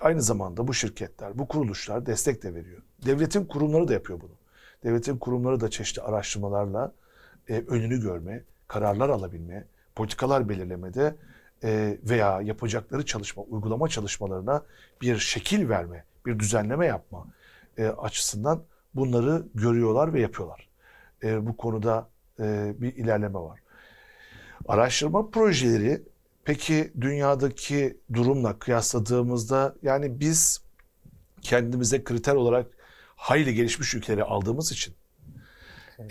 Aynı 0.00 0.22
zamanda 0.22 0.68
bu 0.68 0.74
şirketler, 0.74 1.38
bu 1.38 1.48
kuruluşlar 1.48 2.06
destek 2.06 2.42
de 2.42 2.54
veriyor. 2.54 2.82
Devletin 3.06 3.44
kurumları 3.44 3.88
da 3.88 3.92
yapıyor 3.92 4.20
bunu. 4.20 4.34
Devletin 4.84 5.18
kurumları 5.18 5.60
da 5.60 5.70
çeşitli 5.70 6.02
araştırmalarla 6.02 6.92
e, 7.48 7.54
önünü 7.68 8.00
görme, 8.00 8.44
kararlar 8.68 9.08
alabilme, 9.08 9.64
politikalar 9.94 10.48
belirlemede 10.48 11.16
e, 11.64 11.98
veya 12.02 12.40
yapacakları 12.40 13.06
çalışma, 13.06 13.42
uygulama 13.42 13.88
çalışmalarına 13.88 14.62
bir 15.00 15.18
şekil 15.18 15.68
verme, 15.68 16.04
bir 16.26 16.38
düzenleme 16.38 16.86
yapma 16.86 17.26
e, 17.78 17.86
açısından 17.86 18.62
bunları 18.94 19.46
görüyorlar 19.54 20.14
ve 20.14 20.20
yapıyorlar. 20.20 20.68
E, 21.22 21.46
bu 21.46 21.56
konuda 21.56 22.08
e, 22.40 22.74
bir 22.78 22.96
ilerleme 22.96 23.38
var. 23.38 23.60
Araştırma 24.68 25.30
projeleri 25.30 26.02
peki 26.44 26.92
dünyadaki 27.00 27.96
durumla 28.14 28.58
kıyasladığımızda 28.58 29.74
yani 29.82 30.20
biz 30.20 30.62
kendimize 31.42 32.04
kriter 32.04 32.34
olarak 32.34 32.66
hayli 33.16 33.54
gelişmiş 33.54 33.94
ülkeleri 33.94 34.24
aldığımız 34.24 34.72
için 34.72 34.94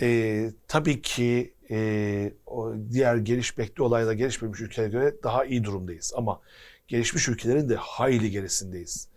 e, 0.00 0.50
tabii 0.68 1.02
ki 1.02 1.54
e, 1.70 2.32
o 2.46 2.74
diğer 2.90 3.16
gelişmekte 3.16 3.82
olayla 3.82 4.14
gelişmemiş 4.14 4.60
ülkelere 4.60 4.90
göre 4.90 5.14
daha 5.22 5.44
iyi 5.44 5.64
durumdayız. 5.64 6.12
Ama 6.16 6.40
gelişmiş 6.88 7.28
ülkelerin 7.28 7.68
de 7.68 7.76
hayli 7.76 8.30
gerisindeyiz. 8.30 9.08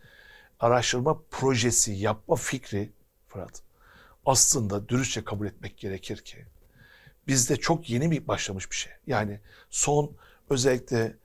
Araştırma 0.60 1.22
projesi 1.32 1.92
yapma 1.92 2.36
fikri 2.36 2.90
Fırat 3.34 3.62
aslında 4.26 4.90
dürüstçe 4.90 5.24
kabul 5.24 5.48
etmek 5.48 5.78
gerekir 5.78 6.18
ki 6.18 6.46
bizde 7.28 7.56
çok 7.56 7.90
yeni 7.90 8.12
bir 8.12 8.28
başlamış 8.28 8.72
bir 8.72 8.76
şey. 8.76 8.94
Yani 9.08 9.40
son 9.70 10.12
özellikle 10.50 11.16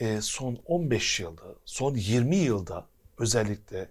e, 0.00 0.20
son 0.20 0.58
15 0.66 1.20
yılda, 1.20 1.42
son 1.64 1.94
20 1.94 2.36
yılda 2.36 2.86
özellikle 3.18 3.90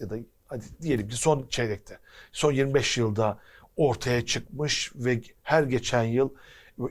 ya 0.00 0.10
da 0.10 0.16
hadi 0.46 0.64
diyelim 0.82 1.08
ki 1.08 1.16
son 1.16 1.46
çeyrekte, 1.50 1.98
son 2.32 2.52
25 2.52 2.98
yılda 2.98 3.38
ortaya 3.76 4.26
çıkmış 4.26 4.92
ve 4.94 5.22
her 5.42 5.62
geçen 5.62 6.04
yıl 6.04 6.30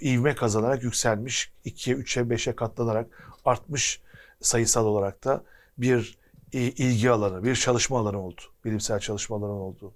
ivme 0.01 0.35
kazanarak 0.35 0.83
yükselmiş, 0.83 1.51
2'ye, 1.65 1.95
3'e, 1.95 2.21
5'e 2.21 2.55
katlanarak 2.55 3.37
artmış 3.45 4.01
sayısal 4.41 4.85
olarak 4.85 5.23
da 5.23 5.43
bir 5.77 6.17
e, 6.53 6.59
ilgi 6.59 7.11
alanı, 7.11 7.43
bir 7.43 7.55
çalışma 7.55 7.99
alanı 7.99 8.21
oldu. 8.21 8.41
Bilimsel 8.65 8.99
çalışma 8.99 9.37
alanı 9.37 9.51
oldu. 9.51 9.93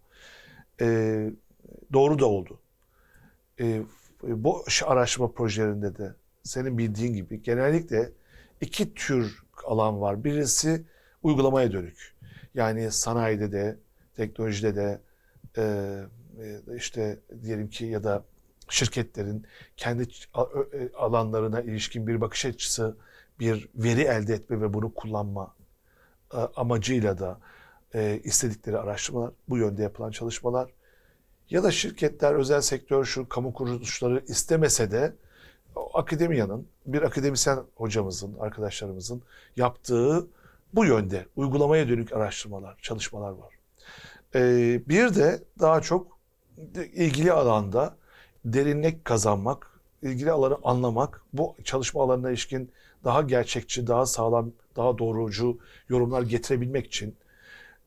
Ee, 0.82 1.32
doğru 1.94 2.20
da 2.20 2.26
oldu. 2.26 2.60
Ee, 3.60 3.82
bu 4.24 4.63
araştırma 4.86 5.32
projelerinde 5.32 5.98
de 5.98 6.15
senin 6.44 6.78
bildiğin 6.78 7.13
gibi 7.13 7.41
genellikle 7.41 8.12
iki 8.62 8.94
tür 8.94 9.44
alan 9.63 10.02
var. 10.02 10.24
Birisi 10.24 10.86
uygulamaya 11.24 11.72
dönük. 11.72 12.15
Yani 12.56 12.91
sanayide 12.91 13.52
de, 13.52 13.78
teknolojide 14.15 14.76
de, 14.76 15.02
e, 15.58 16.76
işte 16.76 17.20
diyelim 17.44 17.70
ki 17.70 17.86
ya 17.86 18.04
da 18.04 18.24
şirketlerin 18.70 19.46
kendi 19.78 20.08
alanlarına 20.98 21.62
ilişkin 21.62 22.08
bir 22.08 22.22
bakış 22.22 22.46
açısı, 22.46 22.98
bir 23.39 23.70
veri 23.76 24.02
elde 24.02 24.34
etme 24.34 24.62
ve 24.62 24.74
bunu 24.74 24.94
kullanma 24.94 25.56
amacıyla 26.56 27.20
da 27.20 27.39
e, 27.93 28.19
istedikleri 28.23 28.77
araştırmalar, 28.77 29.32
bu 29.49 29.58
yönde 29.58 29.84
yapılan 29.84 30.12
çalışmalar 30.12 30.69
ya 31.49 31.63
da 31.63 31.71
şirketler, 31.71 32.34
özel 32.34 32.62
sektör, 32.62 33.06
şu 33.06 33.30
kamu 33.30 33.54
kuruluşları 33.54 34.23
istemese 34.27 34.91
de 34.91 35.13
akademiyanın, 35.93 36.67
bir 36.86 37.01
akademisyen 37.01 37.60
hocamızın, 37.75 38.36
arkadaşlarımızın 38.39 39.21
yaptığı 39.56 40.27
bu 40.73 40.86
yönde 40.86 41.25
uygulamaya 41.36 41.89
dönük 41.89 42.13
araştırmalar, 42.13 42.77
çalışmalar 42.82 43.32
var. 43.32 43.54
Ee, 44.36 44.82
bir 44.89 45.15
de 45.15 45.43
daha 45.60 45.82
çok 45.82 46.17
ilgili 46.93 47.32
alanda 47.32 47.95
derinlik 48.45 49.06
kazanmak, 49.06 49.80
ilgili 50.01 50.32
alanı 50.32 50.58
anlamak, 50.63 51.21
bu 51.34 51.56
çalışma 51.63 52.04
alanına 52.04 52.30
ilişkin 52.30 52.71
daha 53.04 53.21
gerçekçi, 53.21 53.88
daha 53.88 54.06
sağlam, 54.06 54.51
daha 54.75 54.97
doğrucu 54.97 55.58
yorumlar 55.89 56.21
getirebilmek 56.21 56.86
için 56.86 57.15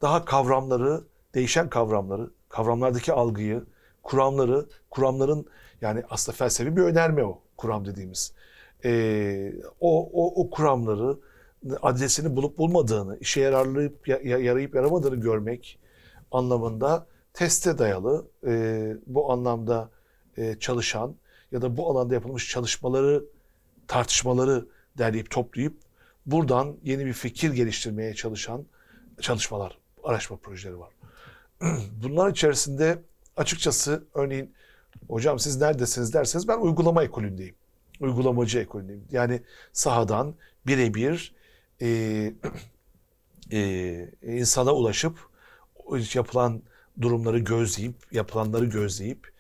daha 0.03 0.25
kavramları, 0.25 1.05
değişen 1.35 1.71
kavramları, 1.71 2.31
kavramlardaki 2.49 3.13
algıyı, 3.13 3.65
kuramları, 4.03 4.67
kuramların 4.91 5.47
yani 5.81 6.03
aslında 6.11 6.37
felsefi 6.37 6.77
bir 6.77 6.83
önerme 6.83 7.25
o 7.25 7.43
kuram 7.57 7.87
dediğimiz. 7.87 8.33
Ee, 8.85 9.53
o, 9.81 10.11
o, 10.13 10.43
o 10.43 10.51
kuramları 10.51 11.19
adresini 11.83 12.37
bulup 12.37 12.59
bulmadığını, 12.59 13.19
işe 13.21 13.41
yararlayıp 13.41 14.09
yarayıp 14.25 14.75
yaramadığını 14.75 15.17
görmek 15.17 15.79
anlamında 16.31 17.07
teste 17.33 17.79
dayalı 17.79 18.27
e, 18.47 18.97
bu 19.07 19.33
anlamda 19.33 19.91
e, 20.37 20.59
çalışan 20.59 21.17
ya 21.53 21.63
da 21.63 21.77
bu 21.77 21.91
alanda 21.91 22.15
yapılmış 22.15 22.51
çalışmaları, 22.51 23.25
tartışmaları 23.89 24.67
derleyip 24.99 25.31
toplayıp 25.31 25.79
buradan 26.27 26.77
yeni 26.83 27.07
bir 27.07 27.13
fikir 27.13 27.53
geliştirmeye 27.53 28.15
çalışan 28.15 28.67
çalışmalar, 29.21 29.79
araştırma 30.05 30.41
projeleri 30.41 30.79
var. 30.79 30.93
Bunlar 32.03 32.31
içerisinde 32.31 32.99
açıkçası 33.37 34.05
örneğin 34.15 34.55
hocam 35.09 35.39
siz 35.39 35.61
neredesiniz 35.61 36.15
derseniz 36.15 36.49
ben 36.49 36.59
uygulama 36.59 37.05
ekolündeyim. 37.05 37.55
Uygulamacı 38.01 38.59
ekolündeyim. 38.59 39.05
Yani 39.11 39.43
sahadan 39.73 40.35
birebir 40.67 41.35
e, 41.83 41.87
e, 43.53 44.09
insana 44.23 44.73
ulaşıp 44.73 45.19
yapılan 46.15 46.63
durumları 47.01 47.39
gözleyip, 47.39 47.95
yapılanları 48.13 48.65
gözleyip 48.65 49.35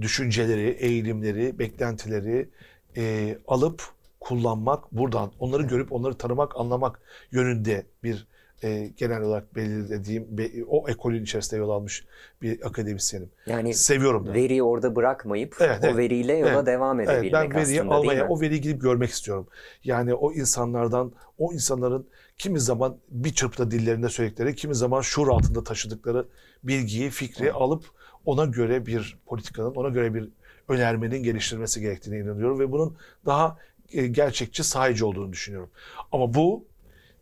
düşünceleri, 0.00 0.70
eğilimleri, 0.70 1.58
beklentileri 1.58 2.48
e, 2.96 3.38
alıp 3.48 3.82
kullanmak, 4.20 4.92
buradan 4.92 5.32
onları 5.38 5.62
görüp 5.62 5.92
onları 5.92 6.18
tanımak, 6.18 6.56
anlamak 6.56 7.00
yönünde 7.32 7.86
bir 8.02 8.26
e, 8.62 8.86
genel 8.96 9.22
olarak 9.22 9.56
belirlediğim 9.56 10.38
be- 10.38 10.64
o 10.68 10.88
ekolün 10.88 11.22
içerisinde 11.22 11.60
yol 11.60 11.70
almış 11.70 12.04
bir 12.42 12.66
akademisyenim. 12.66 13.30
Yani 13.46 13.74
Seviyorum 13.74 14.26
da. 14.26 14.34
veriyi 14.34 14.62
orada 14.62 14.96
bırakmayıp 14.96 15.56
Evet, 15.60 15.78
o 15.82 15.86
evet. 15.86 15.96
veriyle 15.96 16.32
yola 16.36 16.48
Evet. 16.50 16.66
devam 16.66 17.00
Evet, 17.00 17.10
edebilmek 17.10 17.32
ben 17.32 17.56
veriyi 17.56 17.80
aslında 17.80 17.94
almaya, 17.94 18.28
o 18.28 18.40
veriyi 18.40 18.60
gidip 18.60 18.80
görmek 18.82 19.10
istiyorum. 19.10 19.46
Yani 19.84 20.14
o 20.14 20.32
insanlardan, 20.32 21.12
o 21.38 21.52
insanların 21.52 22.06
kimi 22.38 22.60
zaman 22.60 22.96
bir 23.08 23.34
çırpıda 23.34 23.70
dillerinde 23.70 24.08
söyledikleri, 24.08 24.54
kimi 24.54 24.74
zaman 24.74 25.00
şuur 25.00 25.28
altında 25.28 25.64
taşıdıkları 25.64 26.26
bilgiyi, 26.64 27.10
fikri 27.10 27.52
alıp 27.52 27.84
ona 28.24 28.44
göre 28.44 28.86
bir 28.86 29.18
politikanın, 29.26 29.74
ona 29.74 29.88
göre 29.88 30.14
bir 30.14 30.28
önermenin 30.68 31.22
geliştirilmesi 31.22 31.80
gerektiğine 31.80 32.18
inanıyorum 32.20 32.58
ve 32.60 32.72
bunun 32.72 32.96
daha 33.26 33.58
e, 33.92 34.06
gerçekçi, 34.06 34.64
sahici 34.64 35.04
olduğunu 35.04 35.32
düşünüyorum. 35.32 35.70
Ama 36.12 36.34
bu 36.34 36.64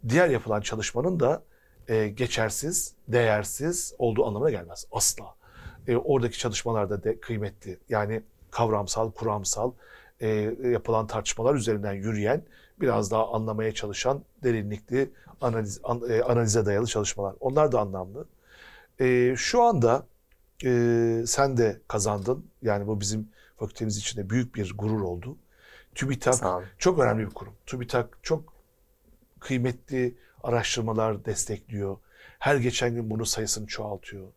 diğer 0.08 0.28
yapılan 0.28 0.61
çalışmanın 0.61 1.20
da 1.20 1.42
e, 1.88 2.08
geçersiz, 2.08 2.94
değersiz 3.08 3.94
olduğu 3.98 4.26
anlamına 4.26 4.50
gelmez. 4.50 4.87
Asla. 4.92 5.34
E, 5.88 5.96
oradaki 5.96 6.38
çalışmalarda 6.38 7.02
de 7.02 7.20
kıymetli. 7.20 7.78
Yani 7.88 8.22
kavramsal, 8.50 9.11
kuramsal 9.11 9.72
e, 10.20 10.28
yapılan 10.62 11.06
tartışmalar 11.06 11.54
üzerinden 11.54 11.92
yürüyen, 11.92 12.42
biraz 12.80 13.11
daha 13.11 13.32
anlamaya 13.32 13.74
çalışan 13.74 14.22
derinlikli 14.42 15.11
analiz, 15.40 15.80
an- 15.84 16.11
e, 16.11 16.22
analize 16.22 16.66
dayalı 16.66 16.87
çalışmalar. 16.87 17.34
Onlar 17.40 17.72
da 17.72 17.80
anlamlı. 17.80 18.26
E, 19.00 19.34
şu 19.37 19.62
anda 19.62 20.06
e, 20.64 21.22
sen 21.26 21.56
de 21.56 21.80
kazandın. 21.88 22.46
Yani 22.62 22.87
bu 22.87 23.00
bizim 23.00 23.28
fakültemiz 23.56 23.96
için 23.96 24.20
de 24.20 24.30
büyük 24.30 24.54
bir 24.54 24.74
gurur 24.78 25.00
oldu. 25.00 25.37
TÜBİTAK 25.94 26.34
çok 26.78 26.98
önemli 26.98 27.26
bir 27.26 27.34
kurum. 27.34 27.52
TÜBİTAK 27.66 28.18
çok 28.22 28.57
kıymetli 29.40 30.14
araştırmalar 30.42 31.24
destekliyor. 31.24 31.96
Her 32.38 32.57
geçen 32.57 32.94
gün 32.94 33.11
bunun 33.11 33.24
sayısını 33.24 33.66
çoğaltıyor. 33.66 34.29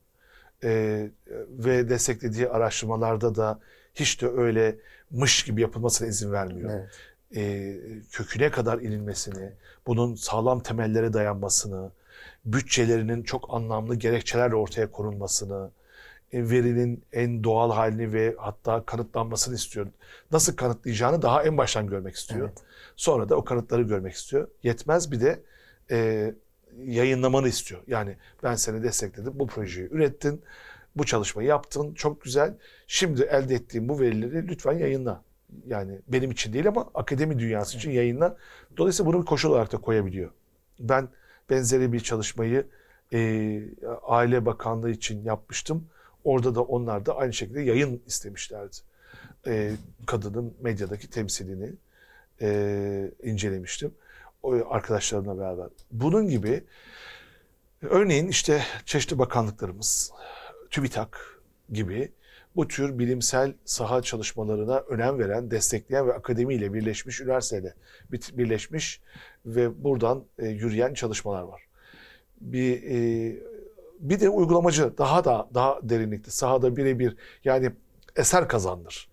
Ee, 0.63 1.09
ve 1.49 1.89
desteklediği 1.89 2.49
araştırmalarda 2.49 3.35
da 3.35 3.59
hiç 3.95 4.21
de 4.21 4.27
öyle 4.27 4.75
mış 5.11 5.43
gibi 5.43 5.61
yapılmasına 5.61 6.07
izin 6.07 6.31
vermiyor. 6.31 6.71
Evet. 6.73 6.89
Ee, 7.35 7.77
köküne 8.11 8.51
kadar 8.51 8.79
inilmesini, 8.79 9.51
bunun 9.87 10.15
sağlam 10.15 10.59
temellere 10.59 11.13
dayanmasını, 11.13 11.91
bütçelerinin 12.45 13.23
çok 13.23 13.53
anlamlı 13.53 13.95
gerekçelerle 13.95 14.55
ortaya 14.55 14.91
konulmasını, 14.91 15.71
verinin 16.33 17.03
en 17.13 17.43
doğal 17.43 17.71
halini 17.71 18.13
ve 18.13 18.35
hatta 18.37 18.85
kanıtlanmasını 18.85 19.55
istiyor. 19.55 19.87
Nasıl 20.31 20.55
kanıtlayacağını 20.55 21.21
daha 21.21 21.43
en 21.43 21.57
baştan 21.57 21.87
görmek 21.87 22.15
istiyor. 22.15 22.47
Evet. 22.47 22.57
Sonra 22.95 23.29
da 23.29 23.35
o 23.35 23.43
kanıtları 23.43 23.81
görmek 23.81 24.13
istiyor. 24.13 24.47
Yetmez 24.63 25.11
bir 25.11 25.21
de 25.21 25.39
e, 25.91 26.33
yayınlamanı 26.85 27.47
istiyor. 27.47 27.81
Yani 27.87 28.17
ben 28.43 28.55
seni 28.55 28.83
destekledim, 28.83 29.39
bu 29.39 29.47
projeyi 29.47 29.87
ürettin, 29.91 30.41
bu 30.95 31.05
çalışmayı 31.05 31.47
yaptın, 31.47 31.93
çok 31.93 32.21
güzel. 32.21 32.53
Şimdi 32.87 33.21
elde 33.21 33.55
ettiğim 33.55 33.89
bu 33.89 33.99
verileri 33.99 34.47
lütfen 34.47 34.73
yayınla. 34.73 35.23
Yani 35.67 35.99
benim 36.07 36.31
için 36.31 36.53
değil 36.53 36.67
ama 36.67 36.89
akademi 36.93 37.39
dünyası 37.39 37.77
için 37.77 37.91
yayınla. 37.91 38.37
Dolayısıyla 38.77 39.13
bunu 39.13 39.21
bir 39.21 39.25
koşul 39.25 39.49
olarak 39.49 39.71
da 39.71 39.77
koyabiliyor. 39.77 40.31
Ben 40.79 41.09
benzeri 41.49 41.93
bir 41.93 41.99
çalışmayı 41.99 42.67
e, 43.13 43.61
Aile 44.03 44.45
Bakanlığı 44.45 44.89
için 44.89 45.23
yapmıştım. 45.23 45.87
Orada 46.23 46.55
da 46.55 46.61
onlar 46.61 47.05
da 47.05 47.15
aynı 47.15 47.33
şekilde 47.33 47.61
yayın 47.61 48.01
istemişlerdi. 48.07 48.77
E, 49.47 49.71
kadının 50.05 50.53
medyadaki 50.61 51.09
temsilini 51.09 51.69
e, 52.41 53.11
incelemiştim. 53.23 53.91
O 54.43 54.53
arkadaşlarımla 54.69 55.37
beraber. 55.37 55.67
Bunun 55.91 56.27
gibi 56.27 56.63
örneğin 57.81 58.27
işte 58.27 58.63
çeşitli 58.85 59.19
bakanlıklarımız, 59.19 60.11
TÜBİTAK 60.69 61.41
gibi 61.71 62.11
bu 62.55 62.67
tür 62.67 62.99
bilimsel 62.99 63.53
saha 63.65 64.01
çalışmalarına 64.01 64.77
önem 64.77 65.19
veren, 65.19 65.51
destekleyen 65.51 66.07
ve 66.07 66.13
akademiyle 66.13 66.73
birleşmiş, 66.73 67.21
üniversiteyle 67.21 67.73
birleşmiş 68.11 69.01
ve 69.45 69.83
buradan 69.83 70.23
e, 70.39 70.47
yürüyen 70.47 70.93
çalışmalar 70.93 71.41
var. 71.41 71.61
Bir 72.41 72.83
e, 72.83 73.37
bir 74.01 74.19
de 74.19 74.29
uygulamacı 74.29 74.97
daha 74.97 75.25
da 75.25 75.49
daha 75.53 75.79
derinlikli, 75.83 76.31
sahada 76.31 76.75
birebir 76.75 77.17
yani 77.43 77.71
eser 78.15 78.47
kazandır. 78.47 79.11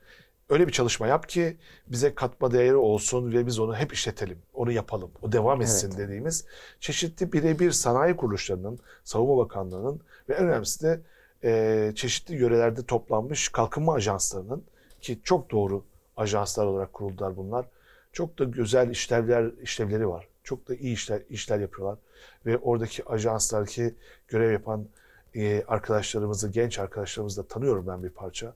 Öyle 0.48 0.66
bir 0.66 0.72
çalışma 0.72 1.06
yap 1.06 1.28
ki 1.28 1.56
bize 1.86 2.14
katma 2.14 2.52
değeri 2.52 2.76
olsun 2.76 3.32
ve 3.32 3.46
biz 3.46 3.58
onu 3.58 3.76
hep 3.76 3.92
işletelim, 3.92 4.38
onu 4.54 4.72
yapalım, 4.72 5.10
o 5.22 5.32
devam 5.32 5.62
etsin 5.62 5.88
Evet. 5.88 5.98
dediğimiz 5.98 6.44
çeşitli 6.80 7.32
birebir 7.32 7.70
sanayi 7.70 8.16
kuruluşlarının, 8.16 8.78
Savunma 9.04 9.36
Bakanlığı'nın 9.36 10.00
ve 10.28 10.34
en 10.34 10.46
önemlisi 10.46 10.82
de 10.82 11.00
e, 11.44 11.92
çeşitli 11.94 12.34
yörelerde 12.34 12.82
toplanmış 12.82 13.48
kalkınma 13.48 13.94
ajanslarının 13.94 14.64
ki 15.00 15.20
çok 15.24 15.50
doğru 15.50 15.84
ajanslar 16.16 16.66
olarak 16.66 16.92
kuruldular 16.92 17.36
bunlar. 17.36 17.66
Çok 18.12 18.38
da 18.38 18.44
güzel 18.44 18.90
işlevler 18.90 19.50
işlevleri 19.62 20.08
var. 20.08 20.28
Çok 20.48 20.68
da 20.68 20.74
iyi 20.74 20.92
işler 20.92 21.22
işler 21.30 21.58
yapıyorlar 21.58 21.98
ve 22.46 22.58
oradaki 22.58 23.04
ajanslardaki 23.04 23.94
görev 24.28 24.52
yapan 24.52 24.86
e, 25.34 25.64
arkadaşlarımızı, 25.68 26.48
genç 26.48 26.78
arkadaşlarımızı 26.78 27.42
da 27.42 27.48
tanıyorum 27.48 27.86
ben 27.86 28.02
bir 28.02 28.10
parça. 28.10 28.54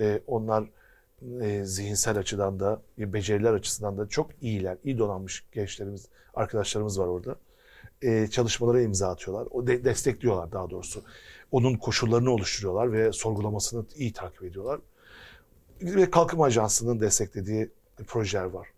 E, 0.00 0.20
onlar 0.26 0.64
e, 1.40 1.64
zihinsel 1.64 2.18
açıdan 2.18 2.60
da, 2.60 2.82
e, 2.98 3.12
beceriler 3.12 3.52
açısından 3.52 3.98
da 3.98 4.08
çok 4.08 4.30
iyiler. 4.40 4.76
iyi 4.84 4.98
donanmış 4.98 5.44
gençlerimiz, 5.52 6.08
arkadaşlarımız 6.34 7.00
var 7.00 7.06
orada. 7.06 7.36
E, 8.02 8.26
çalışmalara 8.26 8.80
imza 8.80 9.08
atıyorlar. 9.08 9.48
O 9.50 9.66
de- 9.66 9.84
destekliyorlar 9.84 10.52
daha 10.52 10.70
doğrusu. 10.70 11.02
Onun 11.52 11.74
koşullarını 11.74 12.30
oluşturuyorlar 12.30 12.92
ve 12.92 13.12
sorgulamasını 13.12 13.84
iyi 13.96 14.12
takip 14.12 14.42
ediyorlar. 14.42 14.80
Ve 15.82 16.10
Kalkınma 16.10 16.44
Ajansı'nın 16.44 17.00
desteklediği 17.00 17.70
projeler 18.06 18.44
var. 18.44 18.68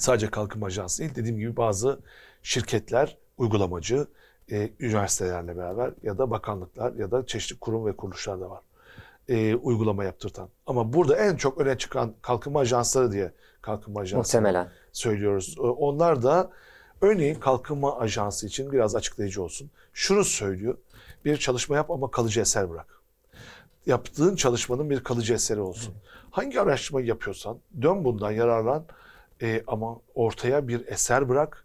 Sadece 0.00 0.30
Kalkınma 0.30 0.66
Ajansı 0.66 1.02
değil, 1.02 1.14
dediğim 1.14 1.38
gibi 1.38 1.56
bazı 1.56 2.00
şirketler, 2.42 3.16
uygulamacı, 3.38 4.06
e, 4.50 4.70
üniversitelerle 4.80 5.56
beraber 5.56 5.92
ya 6.02 6.18
da 6.18 6.30
bakanlıklar 6.30 6.92
ya 6.94 7.10
da 7.10 7.26
çeşitli 7.26 7.60
kurum 7.60 7.86
ve 7.86 7.96
kuruluşlar 7.96 8.40
da 8.40 8.50
var. 8.50 8.60
E, 9.28 9.54
uygulama 9.54 10.04
yaptırtan. 10.04 10.48
Ama 10.66 10.92
burada 10.92 11.16
en 11.16 11.36
çok 11.36 11.58
öne 11.58 11.78
çıkan 11.78 12.14
kalkınma 12.22 12.60
ajansları 12.60 13.12
diye 13.12 13.32
kalkınma 13.62 14.00
ajansı 14.00 14.36
Muhtemelen. 14.36 14.68
söylüyoruz. 14.92 15.54
E, 15.58 15.60
Onlar 15.62 16.22
da 16.22 16.50
örneğin 17.00 17.34
kalkınma 17.34 17.98
ajansı 17.98 18.46
için 18.46 18.72
biraz 18.72 18.96
açıklayıcı 18.96 19.42
olsun. 19.42 19.70
Şunu 19.92 20.24
söylüyor. 20.24 20.78
Bir 21.24 21.36
çalışma 21.36 21.76
yap 21.76 21.90
ama 21.90 22.10
kalıcı 22.10 22.40
eser 22.40 22.70
bırak. 22.70 23.00
Yaptığın 23.86 24.36
çalışmanın 24.36 24.90
bir 24.90 25.04
kalıcı 25.04 25.34
eseri 25.34 25.60
olsun. 25.60 25.94
Hangi 26.30 26.60
araştırmayı 26.60 27.06
yapıyorsan 27.06 27.58
dön 27.82 28.04
bundan 28.04 28.30
yararlan 28.30 28.84
e, 29.42 29.62
ama 29.66 30.00
ortaya 30.14 30.68
bir 30.68 30.86
eser 30.86 31.28
bırak. 31.28 31.64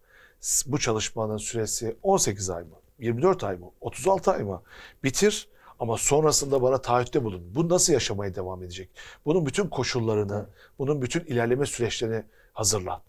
Bu 0.65 0.79
çalışmanın 0.79 1.37
süresi 1.37 1.95
18 2.03 2.49
ay 2.49 2.63
mı? 2.63 2.75
24 2.99 3.43
ay 3.43 3.57
mı? 3.57 3.71
36 3.81 4.31
ay 4.31 4.43
mı? 4.43 4.61
Bitir 5.03 5.47
ama 5.79 5.97
sonrasında 5.97 6.61
bana 6.61 6.77
taahhütte 6.77 7.23
bulun. 7.23 7.55
Bu 7.55 7.69
nasıl 7.69 7.93
yaşamaya 7.93 8.35
devam 8.35 8.63
edecek? 8.63 8.89
Bunun 9.25 9.45
bütün 9.45 9.67
koşullarını, 9.69 10.45
bunun 10.79 11.01
bütün 11.01 11.25
ilerleme 11.25 11.65
süreçlerini 11.65 12.23
hazırlan. 12.53 13.01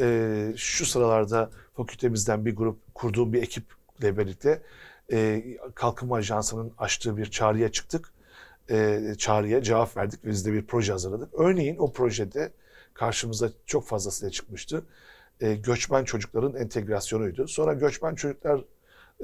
Ee, 0.00 0.52
şu 0.56 0.86
sıralarda 0.86 1.50
fakültemizden 1.76 2.46
bir 2.46 2.56
grup, 2.56 2.94
kurduğum 2.94 3.32
bir 3.32 3.42
ekiple 3.42 4.18
birlikte 4.18 4.62
e, 5.12 5.44
Kalkınma 5.74 6.16
Ajansı'nın 6.16 6.72
açtığı 6.78 7.16
bir 7.16 7.26
çağrıya 7.26 7.72
çıktık. 7.72 8.12
E, 8.70 9.00
çağrıya 9.18 9.62
cevap 9.62 9.96
verdik 9.96 10.24
ve 10.24 10.28
biz 10.28 10.46
de 10.46 10.52
bir 10.52 10.66
proje 10.66 10.92
hazırladık. 10.92 11.34
Örneğin 11.34 11.76
o 11.78 11.92
projede 11.92 12.52
karşımıza 12.98 13.50
çok 13.66 13.86
fazlasıyla 13.86 14.30
çıkmıştı. 14.30 14.84
E, 15.40 15.54
göçmen 15.54 16.04
çocukların 16.04 16.54
entegrasyonuydu. 16.54 17.48
Sonra 17.48 17.74
göçmen 17.74 18.14
çocuklar 18.14 18.64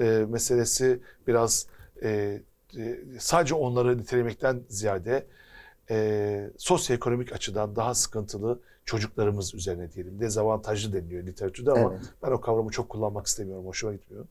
e, 0.00 0.04
meselesi 0.28 1.00
biraz 1.26 1.66
e, 2.02 2.40
e, 2.78 2.98
sadece 3.18 3.54
onları 3.54 3.98
nitelemekten 3.98 4.62
ziyade 4.68 5.26
e, 5.90 6.50
sosyoekonomik 6.58 7.32
açıdan 7.32 7.76
daha 7.76 7.94
sıkıntılı 7.94 8.60
çocuklarımız 8.84 9.54
üzerine 9.54 9.92
diyelim. 9.92 10.20
Dezavantajlı 10.20 10.92
deniliyor 10.92 11.26
literatürde 11.26 11.70
ama 11.72 11.92
Evet. 11.92 12.04
ben 12.22 12.30
o 12.30 12.40
kavramı 12.40 12.70
çok 12.70 12.88
kullanmak 12.88 13.26
istemiyorum. 13.26 13.66
Hoşuma 13.66 13.92
gitmiyor. 13.92 14.26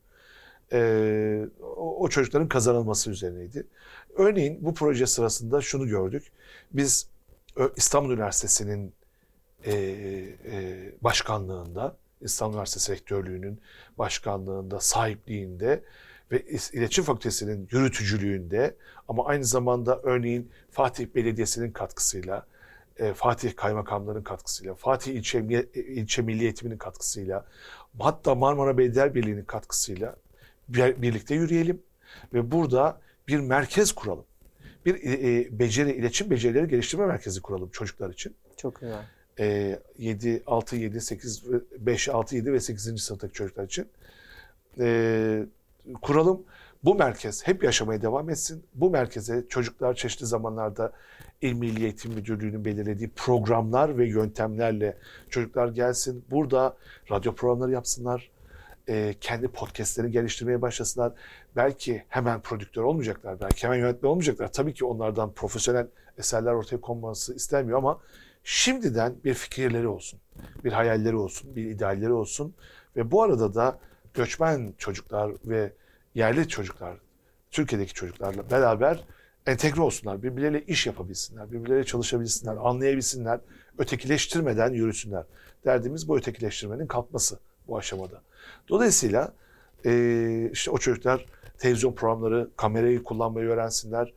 E, 0.72 1.48
o, 1.62 1.96
o 2.04 2.08
çocukların 2.08 2.48
kazanılması 2.48 3.10
üzerineydi. 3.10 3.66
Örneğin 4.16 4.58
bu 4.60 4.74
proje 4.74 5.06
sırasında 5.06 5.60
şunu 5.60 5.88
gördük. 5.88 6.32
Biz 6.72 7.08
İstanbul 7.76 8.12
Üniversitesi'nin 8.12 8.92
e, 9.66 9.72
e, 9.72 10.92
başkanlığında, 11.00 11.96
İstanbul 12.20 12.54
Üniversitesi 12.54 12.92
Rektörlüğü'nün 12.92 13.60
başkanlığında, 13.98 14.80
sahipliğinde 14.80 15.84
ve 16.32 16.42
İletişim 16.72 17.04
Fakültesi'nin 17.04 17.68
yürütücülüğünde 17.70 18.76
ama 19.08 19.26
aynı 19.26 19.44
zamanda 19.44 20.00
örneğin 20.02 20.50
Fatih 20.70 21.06
Belediyesi'nin 21.14 21.70
katkısıyla, 21.70 22.46
e, 22.96 23.12
Fatih 23.14 23.56
Kaymakamlığı'nın 23.56 24.22
katkısıyla, 24.22 24.74
Fatih 24.74 25.14
İlçe, 25.14 25.38
e, 25.74 25.80
İlçe 25.80 26.22
Milli 26.22 26.42
Eğitimi'nin 26.42 26.78
katkısıyla, 26.78 27.44
hatta 27.98 28.34
Marmara 28.34 28.78
Belediyeler 28.78 29.14
Birliği'nin 29.14 29.44
katkısıyla 29.44 30.16
bir- 30.68 31.02
birlikte 31.02 31.34
yürüyelim 31.34 31.82
ve 32.34 32.50
burada 32.50 33.00
bir 33.28 33.40
merkez 33.40 33.92
kuralım. 33.92 34.24
Bir 34.86 34.94
e, 34.94 35.38
e, 35.38 35.58
beceri, 35.58 35.92
iletişim 35.92 36.30
becerileri 36.30 36.68
geliştirme 36.68 37.06
merkezi 37.06 37.42
kuralım 37.42 37.70
çocuklar 37.70 38.10
için. 38.10 38.34
Çok 38.56 38.80
güzel. 38.80 39.02
E, 39.38 39.78
7, 39.98 40.42
6, 40.46 40.76
7, 40.76 41.00
8, 41.00 41.52
ve 41.52 41.56
5, 41.78 42.08
6, 42.08 42.36
7 42.36 42.52
ve 42.52 42.60
8. 42.60 43.02
sınıftaki 43.02 43.32
çocuklar 43.32 43.64
için. 43.64 43.88
E, 44.78 45.46
kuralım. 46.02 46.42
Bu 46.84 46.94
merkez 46.94 47.46
hep 47.46 47.64
yaşamaya 47.64 48.02
devam 48.02 48.30
etsin. 48.30 48.64
Bu 48.74 48.90
merkeze 48.90 49.44
çocuklar 49.48 49.94
çeşitli 49.94 50.26
zamanlarda 50.26 50.92
İl 51.40 51.52
Milli 51.52 51.82
Eğitim 51.82 52.12
Müdürlüğü'nün 52.12 52.64
belirlediği 52.64 53.10
programlar 53.16 53.98
ve 53.98 54.08
yöntemlerle 54.08 54.98
çocuklar 55.30 55.68
gelsin. 55.68 56.24
Burada 56.30 56.76
radyo 57.10 57.34
programları 57.34 57.72
yapsınlar. 57.72 58.30
E, 58.88 59.14
kendi 59.20 59.48
podcastlerini 59.48 60.12
geliştirmeye 60.12 60.62
başlasınlar. 60.62 61.12
Belki 61.56 62.04
hemen 62.08 62.40
prodüktör 62.40 62.82
olmayacaklar. 62.82 63.40
Belki 63.40 63.66
hemen 63.66 63.78
yönetmen 63.78 64.10
olmayacaklar. 64.10 64.52
Tabii 64.52 64.74
ki 64.74 64.84
onlardan 64.84 65.32
profesyonel 65.32 65.86
eserler 66.18 66.52
ortaya 66.52 66.80
konması 66.80 67.34
istenmiyor 67.34 67.78
ama 67.78 68.00
şimdiden 68.44 69.14
bir 69.24 69.34
fikirleri 69.34 69.88
olsun. 69.88 70.20
Bir 70.64 70.72
hayalleri 70.72 71.16
olsun. 71.16 71.56
Bir 71.56 71.64
idealleri 71.64 72.12
olsun. 72.12 72.54
Ve 72.96 73.10
bu 73.10 73.22
arada 73.22 73.54
da 73.54 73.78
göçmen 74.14 74.74
çocuklar 74.78 75.32
ve 75.44 75.72
yerli 76.14 76.48
çocuklar, 76.48 76.96
Türkiye'deki 77.50 77.94
çocuklarla 77.94 78.50
beraber 78.50 79.04
entegre 79.46 79.80
olsunlar. 79.80 80.22
Birbirleriyle 80.22 80.64
iş 80.66 80.86
yapabilsinler. 80.86 81.52
Birbirleriyle 81.52 81.84
çalışabilsinler. 81.84 82.56
Anlayabilsinler. 82.60 83.40
Ötekileştirmeden 83.78 84.72
yürüsünler. 84.72 85.24
Derdimiz 85.64 86.08
bu 86.08 86.18
ötekileştirmenin 86.18 86.86
kalkması 86.86 87.38
bu 87.68 87.78
aşamada. 87.78 88.22
Dolayısıyla 88.68 89.32
eee, 89.84 90.50
işte 90.52 90.70
o 90.70 90.78
çocuklar 90.78 91.26
televizyon 91.58 91.92
programları, 91.92 92.50
kamerayı 92.56 93.02
kullanmayı 93.02 93.48
öğrensinler, 93.48 94.12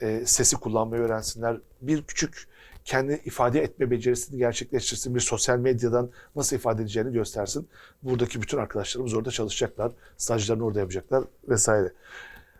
eee, 0.00 0.26
sesi 0.26 0.56
kullanmayı 0.56 1.02
öğrensinler. 1.02 1.56
Bir 1.80 2.02
küçük 2.02 2.48
kendi 2.84 3.12
ifade 3.24 3.62
etme 3.62 3.90
becerisini 3.90 4.38
gerçekleştirsin. 4.38 5.14
Bir 5.14 5.20
sosyal 5.20 5.58
medyadan 5.58 6.10
nasıl 6.36 6.56
ifade 6.56 6.82
edeceğini 6.82 7.12
göstersin. 7.12 7.68
Buradaki 8.02 8.42
bütün 8.42 8.58
arkadaşlarımız 8.58 9.14
orada 9.14 9.30
çalışacaklar. 9.30 9.92
Stajlarını 10.16 10.64
orada 10.64 10.80
yapacaklar 10.80 11.24
vesaire. 11.48 11.92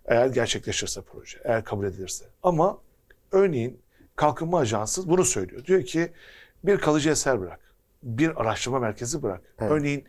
Eğer 0.04 0.26
gerçekleşirse 0.26 1.00
proje, 1.00 1.38
eğer 1.44 1.64
kabul 1.64 1.86
edilirse. 1.86 2.24
Ama 2.42 2.78
örneğin 3.32 3.80
Kalkınma 4.16 4.58
Ajansı 4.58 5.08
bunu 5.08 5.24
söylüyor. 5.24 5.64
Diyor 5.64 5.82
ki 5.82 6.12
bir 6.64 6.78
kalıcı 6.78 7.10
eser 7.10 7.40
bırak. 7.40 7.60
Bir 8.02 8.40
araştırma 8.40 8.78
merkezi 8.78 9.22
bırak. 9.22 9.40
Evet. 9.58 9.72
Örneğin 9.72 10.04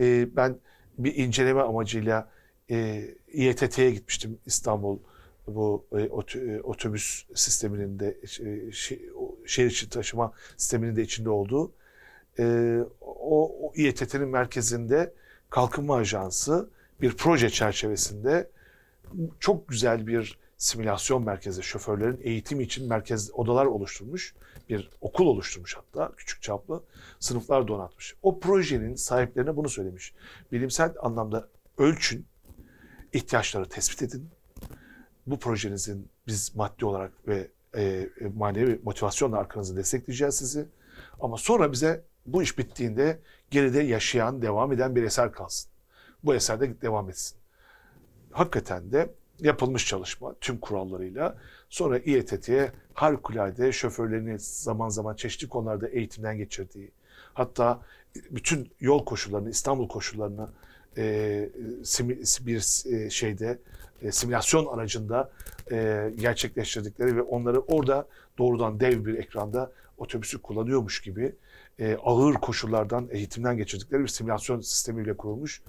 e, 0.00 0.36
ben 0.36 0.56
bir 0.98 1.14
inceleme 1.14 1.60
amacıyla 1.60 2.30
e, 2.70 3.04
İETT'ye 3.32 3.90
gitmiştim 3.90 4.38
İstanbul 4.46 4.98
bu 5.46 5.86
e, 5.92 6.02
e, 6.38 6.60
otobüs 6.60 7.24
sisteminin 7.34 7.98
de 7.98 8.08
e, 8.08 8.44
şe- 8.70 9.12
o 9.12 9.36
şehir 9.46 9.70
içi 9.70 9.90
taşıma 9.90 10.32
sisteminin 10.56 10.96
de 10.96 11.02
içinde 11.02 11.30
olduğu 11.30 11.72
o, 13.00 13.72
İETT'nin 13.76 14.28
merkezinde 14.28 15.14
Kalkınma 15.50 15.96
Ajansı 15.96 16.70
bir 17.00 17.16
proje 17.16 17.50
çerçevesinde 17.50 18.50
çok 19.40 19.68
güzel 19.68 20.06
bir 20.06 20.38
simülasyon 20.56 21.24
merkezi, 21.24 21.62
şoförlerin 21.62 22.20
eğitim 22.22 22.60
için 22.60 22.88
merkez 22.88 23.30
odalar 23.34 23.66
oluşturmuş. 23.66 24.34
Bir 24.68 24.90
okul 25.00 25.26
oluşturmuş 25.26 25.76
hatta 25.76 26.12
küçük 26.16 26.42
çaplı 26.42 26.82
sınıflar 27.20 27.68
donatmış. 27.68 28.14
O 28.22 28.40
projenin 28.40 28.94
sahiplerine 28.94 29.56
bunu 29.56 29.68
söylemiş. 29.68 30.14
Bilimsel 30.52 30.94
anlamda 31.00 31.48
ölçün, 31.78 32.26
ihtiyaçları 33.12 33.68
tespit 33.68 34.02
edin. 34.02 34.28
Bu 35.26 35.38
projenizin 35.38 36.08
biz 36.26 36.56
maddi 36.56 36.84
olarak 36.84 37.28
ve 37.28 37.48
e, 37.74 37.82
e, 37.82 38.08
manevi 38.34 38.80
motivasyonla 38.84 39.38
arkanızı 39.38 39.76
destekleyeceğiz 39.76 40.34
sizi. 40.34 40.66
Ama 41.20 41.36
sonra 41.36 41.72
bize 41.72 42.04
bu 42.26 42.42
iş 42.42 42.58
bittiğinde 42.58 43.18
geride 43.50 43.80
yaşayan, 43.80 44.42
devam 44.42 44.72
eden 44.72 44.96
bir 44.96 45.02
eser 45.02 45.32
kalsın. 45.32 45.70
Bu 46.24 46.34
eser 46.34 46.60
de 46.60 46.80
devam 46.80 47.10
etsin. 47.10 47.38
Hakikaten 48.30 48.92
de 48.92 49.14
yapılmış 49.40 49.86
çalışma 49.86 50.34
tüm 50.40 50.58
kurallarıyla. 50.58 51.38
Sonra 51.70 51.98
İETT'ye 51.98 52.72
harikulade 52.94 53.72
şoförlerini 53.72 54.38
zaman 54.38 54.88
zaman 54.88 55.14
çeşitli 55.14 55.48
konularda 55.48 55.88
eğitimden 55.88 56.36
geçirdiği, 56.36 56.90
hatta 57.34 57.80
bütün 58.30 58.70
yol 58.80 59.04
koşullarını, 59.04 59.50
İstanbul 59.50 59.88
koşullarını 59.88 60.48
e, 60.96 61.48
bir 62.40 62.92
e, 62.94 63.10
şeyde 63.10 63.58
e, 64.02 64.12
simülasyon 64.12 64.66
aracında 64.66 65.30
e, 65.70 66.10
gerçekleştirdikleri 66.18 67.16
ve 67.16 67.22
onları 67.22 67.60
orada 67.60 68.06
doğrudan 68.38 68.80
dev 68.80 69.04
bir 69.04 69.18
ekranda 69.18 69.72
otobüsü 69.98 70.42
kullanıyormuş 70.42 71.00
gibi 71.00 71.34
e, 71.78 71.96
ağır 72.04 72.34
koşullardan 72.34 73.08
eğitimden 73.10 73.56
geçirdikleri 73.56 74.02
bir 74.02 74.08
simülasyon 74.08 74.60
sistemiyle 74.60 75.16
kurulmuş. 75.16 75.62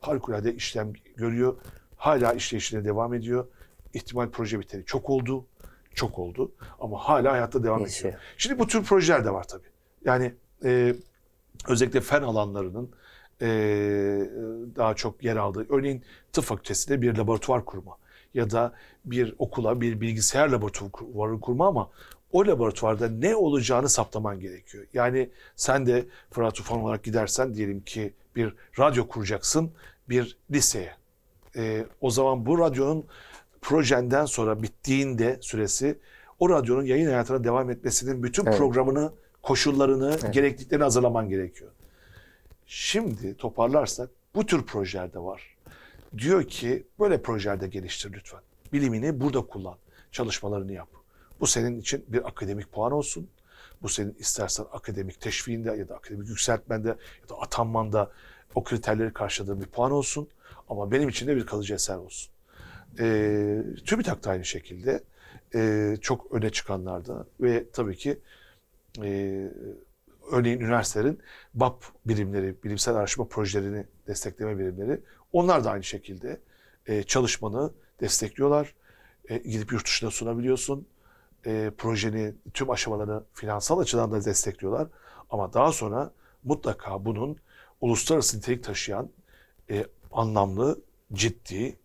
Harikulade 0.00 0.54
işlem 0.54 0.92
görüyor. 1.16 1.56
Hala 1.96 2.32
işleyişine 2.32 2.84
devam 2.84 3.14
ediyor. 3.14 3.46
İhtimal 3.94 4.30
proje 4.30 4.60
biteri 4.60 4.84
çok 4.84 5.10
oldu. 5.10 5.46
Çok 5.94 6.18
oldu. 6.18 6.52
Ama 6.80 6.98
hala 6.98 7.32
hayatta 7.32 7.64
devam 7.64 7.80
ediyor. 7.80 8.14
Şimdi 8.36 8.58
bu 8.58 8.66
tür 8.66 8.84
projeler 8.84 9.24
de 9.24 9.30
var 9.30 9.48
tabii. 9.48 9.68
Yani 10.04 10.34
e, 10.64 10.94
özellikle 11.68 12.00
fen 12.00 12.22
alanlarının 12.22 12.90
e, 13.42 13.46
daha 14.76 14.94
çok 14.94 15.24
yer 15.24 15.36
aldığı. 15.36 15.66
Örneğin 15.68 16.02
tıp 16.32 16.44
fakültesinde 16.44 17.02
bir 17.02 17.16
laboratuvar 17.16 17.64
kurma 17.64 17.96
ya 18.34 18.50
da 18.50 18.72
bir 19.04 19.34
okula 19.38 19.80
bir 19.80 20.00
bilgisayar 20.00 20.48
laboratuvarı 20.48 21.40
kurma 21.40 21.68
ama 21.68 21.90
o 22.32 22.46
laboratuvarda 22.46 23.08
ne 23.08 23.36
olacağını 23.36 23.88
saptaman 23.88 24.40
gerekiyor. 24.40 24.84
Yani 24.94 25.30
sen 25.56 25.86
de 25.86 26.06
Fırat 26.30 26.54
Tufan 26.54 26.80
olarak 26.80 27.04
gidersen 27.04 27.54
diyelim 27.54 27.80
ki 27.80 28.14
bir 28.36 28.54
radyo 28.78 29.08
kuracaksın 29.08 29.70
bir 30.08 30.36
liseye. 30.50 30.92
E, 31.56 31.86
o 32.00 32.10
zaman 32.10 32.46
bu 32.46 32.58
radyonun 32.58 33.04
projenden 33.62 34.24
sonra 34.24 34.62
bittiğinde 34.62 35.38
süresi 35.40 35.98
o 36.38 36.50
radyonun 36.50 36.84
yayın 36.84 37.06
hayatına 37.06 37.44
devam 37.44 37.70
etmesinin 37.70 38.22
bütün 38.22 38.46
Evet. 38.46 38.58
programını, 38.58 39.12
koşullarını, 39.42 40.18
Evet. 40.22 40.34
gerekliliklerini 40.34 40.84
hazırlaman 40.84 41.28
gerekiyor. 41.28 41.70
Şimdi 42.66 43.36
toparlarsak 43.36 44.10
bu 44.34 44.46
tür 44.46 44.66
projeler 44.66 45.12
de 45.12 45.18
var. 45.18 45.56
Diyor 46.18 46.44
ki 46.44 46.86
böyle 47.00 47.22
projelerde 47.22 47.68
geliştir 47.68 48.12
lütfen. 48.12 48.40
Bilimini 48.72 49.20
burada 49.20 49.40
kullan. 49.40 49.78
Çalışmalarını 50.12 50.72
yap. 50.72 50.88
Bu 51.40 51.46
senin 51.46 51.80
için 51.80 52.04
bir 52.08 52.28
akademik 52.28 52.72
puan 52.72 52.92
olsun. 52.92 53.28
Bu 53.82 53.88
senin 53.88 54.14
istersen 54.18 54.66
akademik 54.72 55.20
teşviğinde 55.20 55.72
ya 55.72 55.88
da 55.88 55.96
akademik 55.96 56.28
yükseltmende 56.28 56.88
ya 56.88 57.28
da 57.28 57.34
atanmanda 57.40 58.10
o 58.54 58.64
kriterleri 58.64 59.12
karşıladığın 59.12 59.60
bir 59.60 59.66
puan 59.66 59.92
olsun. 59.92 60.28
Ama 60.68 60.90
benim 60.90 61.08
için 61.08 61.26
de 61.26 61.36
bir 61.36 61.46
kalıcı 61.46 61.74
eser 61.74 61.96
olsun. 61.96 62.32
Ee, 62.98 63.62
TÜBİTAK 63.84 64.24
da 64.24 64.30
aynı 64.30 64.44
şekilde 64.44 65.02
ee, 65.54 65.96
çok 66.00 66.32
öne 66.32 66.50
çıkanlarda 66.50 67.26
ve 67.40 67.64
tabii 67.72 67.96
ki 67.96 68.18
ee, 69.02 69.50
örneğin 70.30 70.60
üniversitelerin 70.60 71.18
BAP 71.54 71.84
birimleri, 72.06 72.62
bilimsel 72.64 72.94
araştırma 72.94 73.28
projelerini 73.28 73.86
destekleme 74.06 74.58
birimleri 74.58 75.00
onlar 75.32 75.64
da 75.64 75.70
aynı 75.70 75.84
şekilde 75.84 76.40
e, 76.86 77.02
çalışmanı 77.02 77.72
destekliyorlar. 78.00 78.74
E, 79.28 79.38
gidip 79.38 79.72
yurt 79.72 79.86
dışına 79.86 80.10
sunabiliyorsun. 80.10 80.86
E, 81.46 81.70
projeni 81.78 82.34
tüm 82.54 82.70
aşamalarını 82.70 83.24
finansal 83.34 83.78
açıdan 83.78 84.12
da 84.12 84.24
destekliyorlar. 84.24 84.88
Ama 85.30 85.52
daha 85.52 85.72
sonra 85.72 86.10
mutlaka 86.44 87.04
bunun 87.04 87.36
uluslararası 87.80 88.36
nitelik 88.36 88.64
taşıyan 88.64 89.10
e, 89.70 89.86
anlamlı, 90.12 90.80
ciddi, 91.12 91.78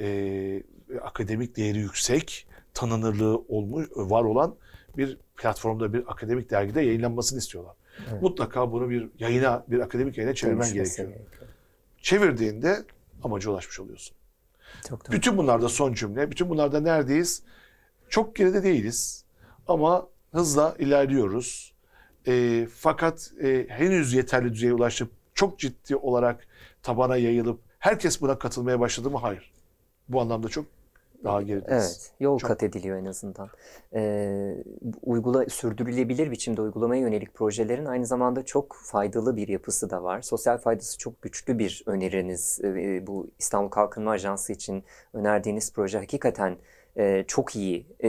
e, 0.00 0.62
akademik 1.02 1.56
değeri 1.56 1.78
yüksek, 1.78 2.46
tanınırlığı 2.74 3.38
olmuş, 3.48 3.88
var 3.96 4.24
olan 4.24 4.56
bir 4.96 5.18
platformda, 5.36 5.92
bir 5.92 6.12
akademik 6.12 6.50
dergide 6.50 6.80
yayınlanmasını 6.80 7.38
istiyorlar. 7.38 7.74
Evet. 8.10 8.22
Mutlaka 8.22 8.72
bunu 8.72 8.90
bir 8.90 9.08
yayına, 9.18 9.64
bir 9.68 9.80
akademik 9.80 10.18
yayına 10.18 10.34
çevirmen 10.34 10.72
gerekiyor. 10.72 11.08
Çevirdiğinde 12.02 12.84
amaca 13.22 13.50
ulaşmış 13.50 13.80
oluyorsun. 13.80 14.16
Çok 14.88 15.06
doğru. 15.06 15.16
Bütün 15.16 15.36
bunlarda 15.36 15.68
son 15.68 15.92
cümle, 15.92 16.30
bütün 16.30 16.48
bunlarda 16.48 16.80
neredeyiz? 16.80 17.42
Çok 18.08 18.36
geride 18.36 18.62
değiliz 18.62 19.24
ama 19.68 20.08
hızla 20.32 20.76
ilerliyoruz. 20.78 21.74
E, 22.26 22.66
fakat 22.74 23.32
e, 23.42 23.66
henüz 23.68 24.12
yeterli 24.12 24.52
düzeye 24.52 24.72
ulaşıp 24.72 25.10
çok 25.34 25.58
ciddi 25.58 25.96
olarak 25.96 26.46
tabana 26.82 27.16
yayılıp 27.16 27.60
herkes 27.78 28.20
buna 28.20 28.38
katılmaya 28.38 28.80
başladı 28.80 29.10
mı? 29.10 29.18
Hayır. 29.18 29.52
Bu 30.08 30.20
anlamda 30.20 30.48
çok 30.48 30.66
daha 31.24 31.42
gerideyiz. 31.42 31.84
Evet, 31.84 32.12
yol 32.20 32.38
Çok. 32.38 32.48
kat 32.48 32.62
ediliyor 32.62 32.98
en 32.98 33.04
azından. 33.04 33.48
Ee, 33.94 34.54
uygula, 35.02 35.48
sürdürülebilir 35.48 36.30
biçimde 36.30 36.60
uygulamaya 36.60 37.02
yönelik 37.02 37.34
projelerin 37.34 37.84
aynı 37.84 38.06
zamanda 38.06 38.44
çok 38.44 38.76
faydalı 38.82 39.36
bir 39.36 39.48
yapısı 39.48 39.90
da 39.90 40.02
var. 40.02 40.22
Sosyal 40.22 40.58
faydası 40.58 40.98
çok 40.98 41.22
güçlü 41.22 41.58
bir 41.58 41.82
öneriniz. 41.86 42.60
Ee, 42.64 43.06
bu 43.06 43.30
İstanbul 43.38 43.70
Kalkınma 43.70 44.10
Ajansı 44.10 44.52
için 44.52 44.84
önerdiğiniz 45.12 45.72
proje 45.72 45.98
hakikaten 45.98 46.56
e, 46.96 47.24
çok 47.26 47.56
iyi 47.56 47.86
e, 48.00 48.08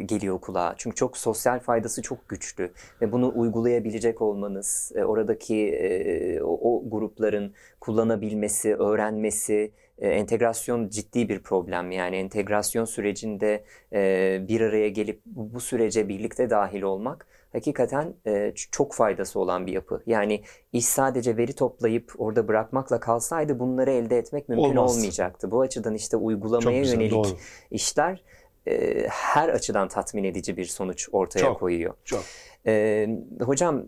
geliyor 0.00 0.40
kulağa. 0.40 0.74
Çünkü 0.76 0.96
çok 0.96 1.16
sosyal 1.16 1.60
faydası 1.60 2.02
çok 2.02 2.28
güçlü 2.28 2.72
ve 3.00 3.12
bunu 3.12 3.32
uygulayabilecek 3.34 4.22
olmanız, 4.22 4.92
e, 4.94 5.04
oradaki 5.04 5.68
e, 5.68 6.42
o, 6.42 6.58
o 6.70 6.90
grupların 6.90 7.54
kullanabilmesi, 7.80 8.74
öğrenmesi, 8.74 9.72
e, 9.98 10.08
entegrasyon 10.08 10.88
ciddi 10.88 11.28
bir 11.28 11.42
problem. 11.42 11.90
Yani 11.90 12.16
entegrasyon 12.16 12.84
sürecinde 12.84 13.64
e, 13.92 14.40
bir 14.48 14.60
araya 14.60 14.88
gelip 14.88 15.20
bu, 15.26 15.60
sürece 15.60 16.08
birlikte 16.08 16.50
dahil 16.50 16.82
olmak 16.82 17.26
hakikaten 17.52 18.14
e, 18.26 18.52
çok 18.70 18.94
faydası 18.94 19.40
olan 19.40 19.66
bir 19.66 19.72
yapı. 19.72 20.02
Yani 20.06 20.42
iş 20.72 20.84
sadece 20.84 21.36
veri 21.36 21.52
toplayıp 21.52 22.12
orada 22.18 22.48
bırakmakla 22.48 23.00
kalsaydı 23.00 23.58
bunları 23.58 23.90
elde 23.90 24.18
etmek 24.18 24.48
mümkün 24.48 24.76
Olmaz. 24.76 24.96
olmayacaktı. 24.96 25.50
Bu 25.50 25.60
açıdan 25.60 25.94
işte 25.94 26.16
uygulamaya 26.16 26.80
güzel, 26.80 26.94
yönelik 26.94 27.12
doğru. 27.12 27.28
işler 27.70 28.22
e, 28.66 29.06
her 29.08 29.48
açıdan 29.48 29.88
tatmin 29.88 30.24
edici 30.24 30.56
bir 30.56 30.64
sonuç 30.64 31.08
ortaya 31.12 31.40
Çok. 31.40 31.60
koyuyor. 31.60 31.94
Çok. 32.04 32.24
Ee, 32.66 33.08
hocam 33.40 33.84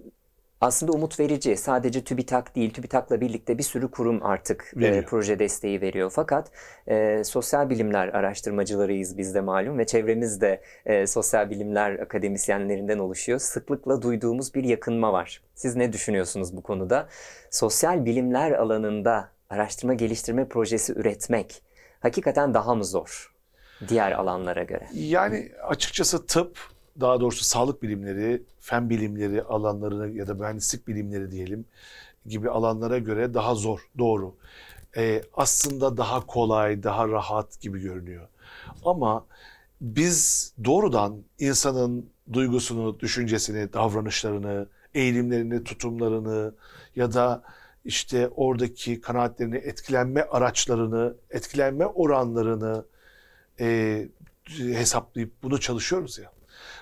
aslında 0.61 0.93
umut 0.93 1.21
verici. 1.21 1.57
Sadece 1.57 2.05
TÜBİTAK 2.05 2.57
değil, 2.57 2.73
TÜBİTAK'la 2.73 3.21
birlikte 3.21 3.59
bir 3.59 3.63
sürü 3.63 3.91
kurum 3.91 4.23
artık 4.23 4.73
e, 4.81 5.05
proje 5.05 5.39
desteği 5.39 5.81
veriyor. 5.81 6.13
Fakat 6.15 6.51
e, 6.89 7.25
sosyal 7.25 7.71
bilimler 7.71 8.09
araştırmacılarıyız 8.09 9.19
biz 9.19 9.35
de 9.35 9.41
malum 9.41 9.79
ve 9.79 9.87
çevremiz 9.87 10.41
de 10.41 10.61
e, 10.87 11.07
sosyal 11.07 11.51
bilimler 11.51 11.99
akademisyenlerinden 11.99 12.99
oluşuyor. 12.99 13.39
Sıklıkla 13.39 14.03
duyduğumuz 14.03 14.55
bir 14.55 14.65
yakınma 14.65 15.13
var. 15.13 15.43
Siz 15.55 15.77
ne 15.77 15.93
düşünüyorsunuz 15.93 16.57
bu 16.57 16.63
konuda? 16.63 17.09
Sosyal 17.51 18.05
bilimler 18.05 18.53
alanında 18.53 19.29
araştırma 19.51 19.95
geliştirme 19.95 20.49
projesi 20.49 20.93
üretmek 20.93 21.63
hakikaten 22.01 22.55
daha 22.55 22.75
mı 22.75 22.85
zor 22.85 23.35
diğer 23.89 24.13
alanlara 24.13 24.63
göre? 24.63 24.87
Yani 24.95 25.53
açıkçası 25.69 26.27
tıp, 26.27 26.59
daha 27.01 27.21
doğrusu 27.21 27.45
sağlık 27.45 27.83
bilimleri, 27.83 28.43
fen 28.67 28.91
bilimleri 28.91 29.43
alanlarına 29.43 30.07
ya 30.07 30.27
da 30.27 30.35
mühendislik 30.35 30.89
bilimleri 30.89 31.31
diyelim 31.31 31.65
gibi 32.27 32.51
alanlara 32.51 32.99
göre 32.99 33.35
daha 33.35 33.55
zor, 33.55 33.81
doğru. 33.99 34.35
Ee, 34.97 35.23
aslında 35.35 35.97
daha 35.97 36.27
kolay, 36.27 36.83
daha 36.83 37.09
rahat 37.09 37.61
gibi 37.61 37.81
görünüyor. 37.81 38.29
Ama 38.85 39.27
biz 39.81 40.53
doğrudan 40.65 41.23
insanın 41.39 42.11
duygusunu, 42.33 43.01
düşüncesini, 43.01 43.73
davranışlarını, 43.73 44.69
eğilimlerini, 44.95 45.65
tutumlarını 45.65 46.55
ya 46.97 47.13
da 47.13 47.43
işte 47.85 48.29
oradaki 48.29 49.01
kanaatlerini, 49.01 49.57
etkilenme 49.57 50.23
araçlarını, 50.23 51.17
etkilenme 51.31 51.87
oranlarını 51.87 52.85
e, 53.61 54.09
hesaplayıp 54.59 55.43
bunu 55.43 55.61
çalışıyoruz 55.61 56.19
ya. 56.19 56.36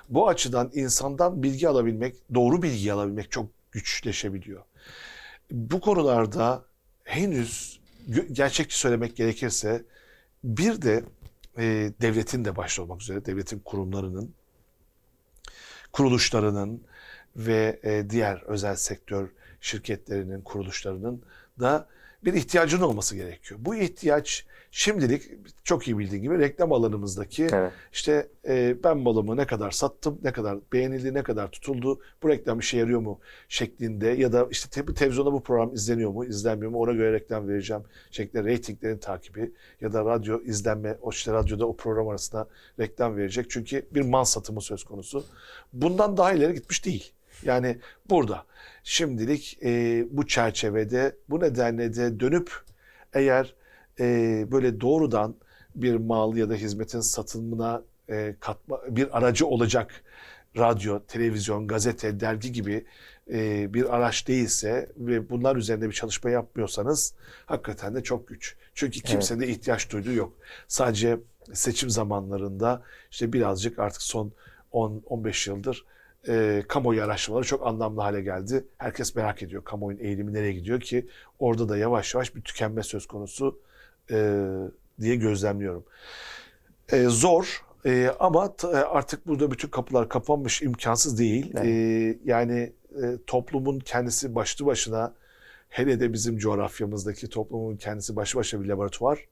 Bu 0.09 0.29
açıdan 0.29 0.71
insandan 0.75 1.43
bilgi 1.43 1.69
alabilmek, 1.69 2.17
doğru 2.35 2.63
bilgi 2.63 2.93
alabilmek 2.93 3.31
çok 3.31 3.47
güçleşebiliyor. 3.73 4.63
Bu 5.51 5.81
konularda 5.81 6.65
henüz 7.05 7.81
gerçekçi 8.33 8.79
söylemek 8.79 9.17
gerekirse 9.17 9.85
bir 10.45 10.83
de 10.83 11.05
e, 11.59 11.93
devletin 12.01 12.45
de 12.45 12.57
başta 12.57 12.83
olmak 12.83 13.03
üzere 13.03 13.25
devletin 13.25 13.59
kurumlarının, 13.59 14.35
kuruluşlarının 15.93 16.83
ve 17.37 17.81
e, 17.83 18.11
diğer 18.11 18.43
özel 18.43 18.77
sektör 18.77 19.29
şirketlerinin, 19.61 20.41
kuruluşlarının 20.41 21.23
da 21.61 21.89
bir 22.25 22.35
ihtiyacın 22.35 22.81
olması 22.81 23.17
gerekiyor. 23.17 23.61
Bu 23.63 23.75
ihtiyaç 23.75 24.47
şimdilik 24.75 25.23
çok 25.65 25.89
iyi 25.89 25.99
bildiğin 25.99 26.23
gibi 26.23 26.39
reklam 26.39 26.73
alanımızdaki 26.73 27.47
Evet. 27.53 27.73
işte 27.93 28.29
e, 28.49 28.77
ben 28.85 28.99
malımı 28.99 29.37
ne 29.37 29.47
kadar 29.47 29.71
sattım, 29.71 30.21
ne 30.23 30.33
kadar 30.33 30.59
beğenildi, 30.73 31.15
ne 31.15 31.23
kadar 31.23 31.51
tutuldu, 31.51 32.01
bu 32.23 32.29
reklam 32.29 32.59
işe 32.59 32.79
yarıyor 32.79 33.01
mu 33.01 33.21
şeklinde 33.49 34.07
ya 34.07 34.33
da 34.33 34.47
işte 34.51 34.69
te- 34.71 34.95
televizyonda 34.95 35.33
bu 35.33 35.43
program 35.43 35.75
izleniyor 35.75 36.11
mu, 36.11 36.25
izlenmiyor 36.25 36.73
mu 36.73 36.79
ona 36.79 36.93
göre 36.93 37.13
reklam 37.13 37.49
vereceğim 37.49 37.83
şeklinde 38.11 38.45
reytinglerin 38.45 38.99
takibi 38.99 39.53
ya 39.81 39.93
da 39.93 40.05
radyo 40.05 40.41
izlenme, 40.43 40.97
o 41.03 41.11
işte 41.11 41.33
radyoda 41.33 41.67
o 41.67 41.77
program 41.77 42.09
arasında 42.09 42.49
reklam 42.81 43.17
verecek. 43.17 43.51
Çünkü 43.51 43.87
bir 43.95 44.01
mal 44.01 44.25
satımı 44.25 44.61
söz 44.61 44.85
konusu. 44.85 45.25
Bundan 45.73 46.17
daha 46.17 46.33
ileri 46.33 46.55
gitmiş 46.55 46.85
değil. 46.85 47.13
Yani 47.43 47.79
burada 48.11 48.45
şimdilik 48.85 49.59
e, 49.65 50.05
bu 50.11 50.27
çerçevede 50.27 51.17
bu 51.29 51.41
nedenle 51.41 51.95
de 51.95 52.21
dönüp 52.21 52.53
eğer 53.13 53.55
e, 54.01 54.47
böyle 54.53 54.81
doğrudan 54.81 55.35
bir 55.75 55.95
mal 55.95 56.37
ya 56.37 56.51
da 56.51 56.55
hizmetin 56.55 57.01
satımına 57.01 57.83
e, 58.11 58.37
katma 58.41 58.81
bir 58.89 59.19
aracı 59.19 59.47
olacak 59.47 60.05
radyo, 60.57 61.01
televizyon, 61.07 61.67
gazete, 61.67 62.21
dergi 62.21 62.53
gibi 62.53 62.85
e, 63.33 63.75
bir 63.75 63.97
araç 63.97 64.29
değilse 64.29 64.93
ve 64.97 65.31
bunlar 65.31 65.57
üzerinde 65.57 65.89
bir 65.89 65.93
çalışma 65.93 66.31
yapmıyorsanız 66.31 67.15
hakikaten 67.47 67.95
de 67.95 68.03
çok 68.03 68.29
güç. 68.29 68.57
Çünkü 68.75 69.01
kimsenin 69.01 69.41
de 69.41 69.49
ihtiyaç 69.49 69.91
duyduğu 69.91 70.13
yok. 70.13 70.33
Sadece 70.69 71.19
seçim 71.53 71.91
zamanlarında 71.91 72.83
işte 73.11 73.33
birazcık 73.33 73.79
artık 73.79 74.03
son 74.03 74.33
10-15 74.73 75.51
yıldır 75.51 75.85
e, 76.29 76.63
kamuoyu 76.69 77.03
araştırmaları 77.03 77.47
çok 77.47 77.67
anlamlı 77.67 78.01
hale 78.01 78.21
geldi. 78.21 78.65
Herkes 78.79 79.15
merak 79.15 79.43
ediyor 79.43 79.65
kamuoyunun 79.65 80.03
eğilimi 80.03 80.33
nereye 80.33 80.53
gidiyor 80.53 80.81
ki 80.81 81.09
orada 81.39 81.69
da 81.69 81.77
yavaş 81.77 82.15
yavaş 82.15 82.35
bir 82.35 82.41
tükenme 82.41 82.83
söz 82.83 83.07
konusu 83.07 83.61
e, 84.11 84.41
diye 85.01 85.17
gözlemliyorum. 85.17 85.85
E, 86.93 87.05
zor 87.05 87.65
e, 87.87 88.11
ama 88.21 88.57
t- 88.57 88.69
artık 88.69 89.27
burada 89.27 89.51
bütün 89.51 89.69
kapılar 89.69 90.09
kapanmış 90.09 90.63
imkansız 90.63 91.19
değil. 91.19 91.53
Evet. 91.55 91.67
E, 91.67 92.19
yani 92.25 92.73
e, 93.03 93.19
toplumun 93.27 93.79
kendisi 93.81 94.35
başlı 94.35 94.67
başına 94.67 95.15
hele 95.69 96.01
de 96.01 96.13
bizim 96.13 96.39
coğrafyamızdaki 96.39 97.29
toplumun 97.29 97.77
kendisi 97.77 98.17
başlı 98.17 98.39
başına 98.39 98.63
bir 98.63 98.69
laboratuvar. 98.69 99.25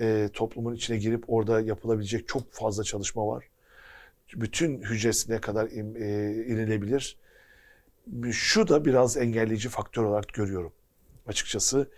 E, 0.00 0.28
toplumun 0.32 0.74
içine 0.74 0.96
girip 0.96 1.24
orada 1.28 1.60
yapılabilecek 1.60 2.28
çok 2.28 2.52
fazla 2.52 2.84
çalışma 2.84 3.26
var. 3.26 3.44
Bütün 4.34 4.82
hücresine 4.82 5.40
kadar 5.40 5.70
in- 5.70 5.94
e, 5.94 6.32
inilebilir. 6.46 7.16
Şu 8.30 8.68
da 8.68 8.84
biraz 8.84 9.16
engelleyici 9.16 9.68
faktör 9.68 10.02
olarak 10.04 10.28
görüyorum 10.28 10.72
açıkçası 11.26 11.90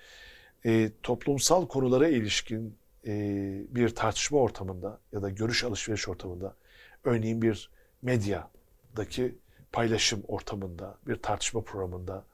e, 0.65 0.91
toplumsal 1.03 1.67
konulara 1.67 2.09
ilişkin 2.09 2.77
e, 3.07 3.13
bir 3.69 3.89
tartışma 3.89 4.39
ortamında 4.39 5.01
ya 5.13 5.23
da 5.23 5.31
görüş 5.31 5.65
alışveriş 5.65 6.09
ortamında 6.09 6.55
örneğin 7.05 7.43
bir 7.43 7.71
medyadaki 8.03 9.35
paylaşım 9.73 10.23
ortamında 10.29 10.99
bir 11.07 11.17
tartışma 11.17 11.61
programında 11.61 12.25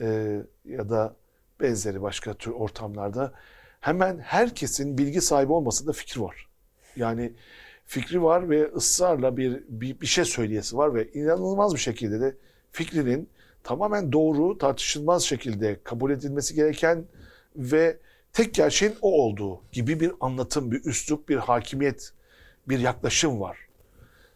e, 0.00 0.38
ya 0.64 0.88
da 0.88 1.16
benzeri 1.60 2.02
başka 2.02 2.34
tür 2.34 2.50
ortamlarda 2.50 3.32
hemen 3.80 4.18
herkesin 4.18 4.98
bilgi 4.98 5.20
sahibi 5.20 5.52
olmasında 5.52 5.92
fikir 5.92 6.20
var. 6.20 6.48
Yani 6.96 7.32
fikri 7.86 8.22
var 8.22 8.50
ve 8.50 8.72
ısrarla 8.72 9.36
bir, 9.36 9.64
bir 9.68 10.00
bir 10.00 10.06
şey 10.06 10.24
söyleyesi 10.24 10.76
var 10.76 10.94
ve 10.94 11.12
inanılmaz 11.12 11.74
bir 11.74 11.80
şekilde 11.80 12.20
de 12.20 12.36
fikrinin 12.72 13.28
tamamen 13.64 14.12
doğru, 14.12 14.58
tartışılmaz 14.58 15.22
şekilde 15.22 15.80
kabul 15.84 16.10
edilmesi 16.10 16.54
gereken 16.54 17.04
ve 17.56 17.98
tek 18.32 18.54
gerçeğin 18.54 18.94
o 19.02 19.22
olduğu 19.22 19.62
gibi 19.72 20.00
bir 20.00 20.12
anlatım, 20.20 20.70
bir 20.70 20.84
üslup, 20.84 21.28
bir 21.28 21.36
hakimiyet, 21.36 22.12
bir 22.68 22.78
yaklaşım 22.78 23.40
var. 23.40 23.58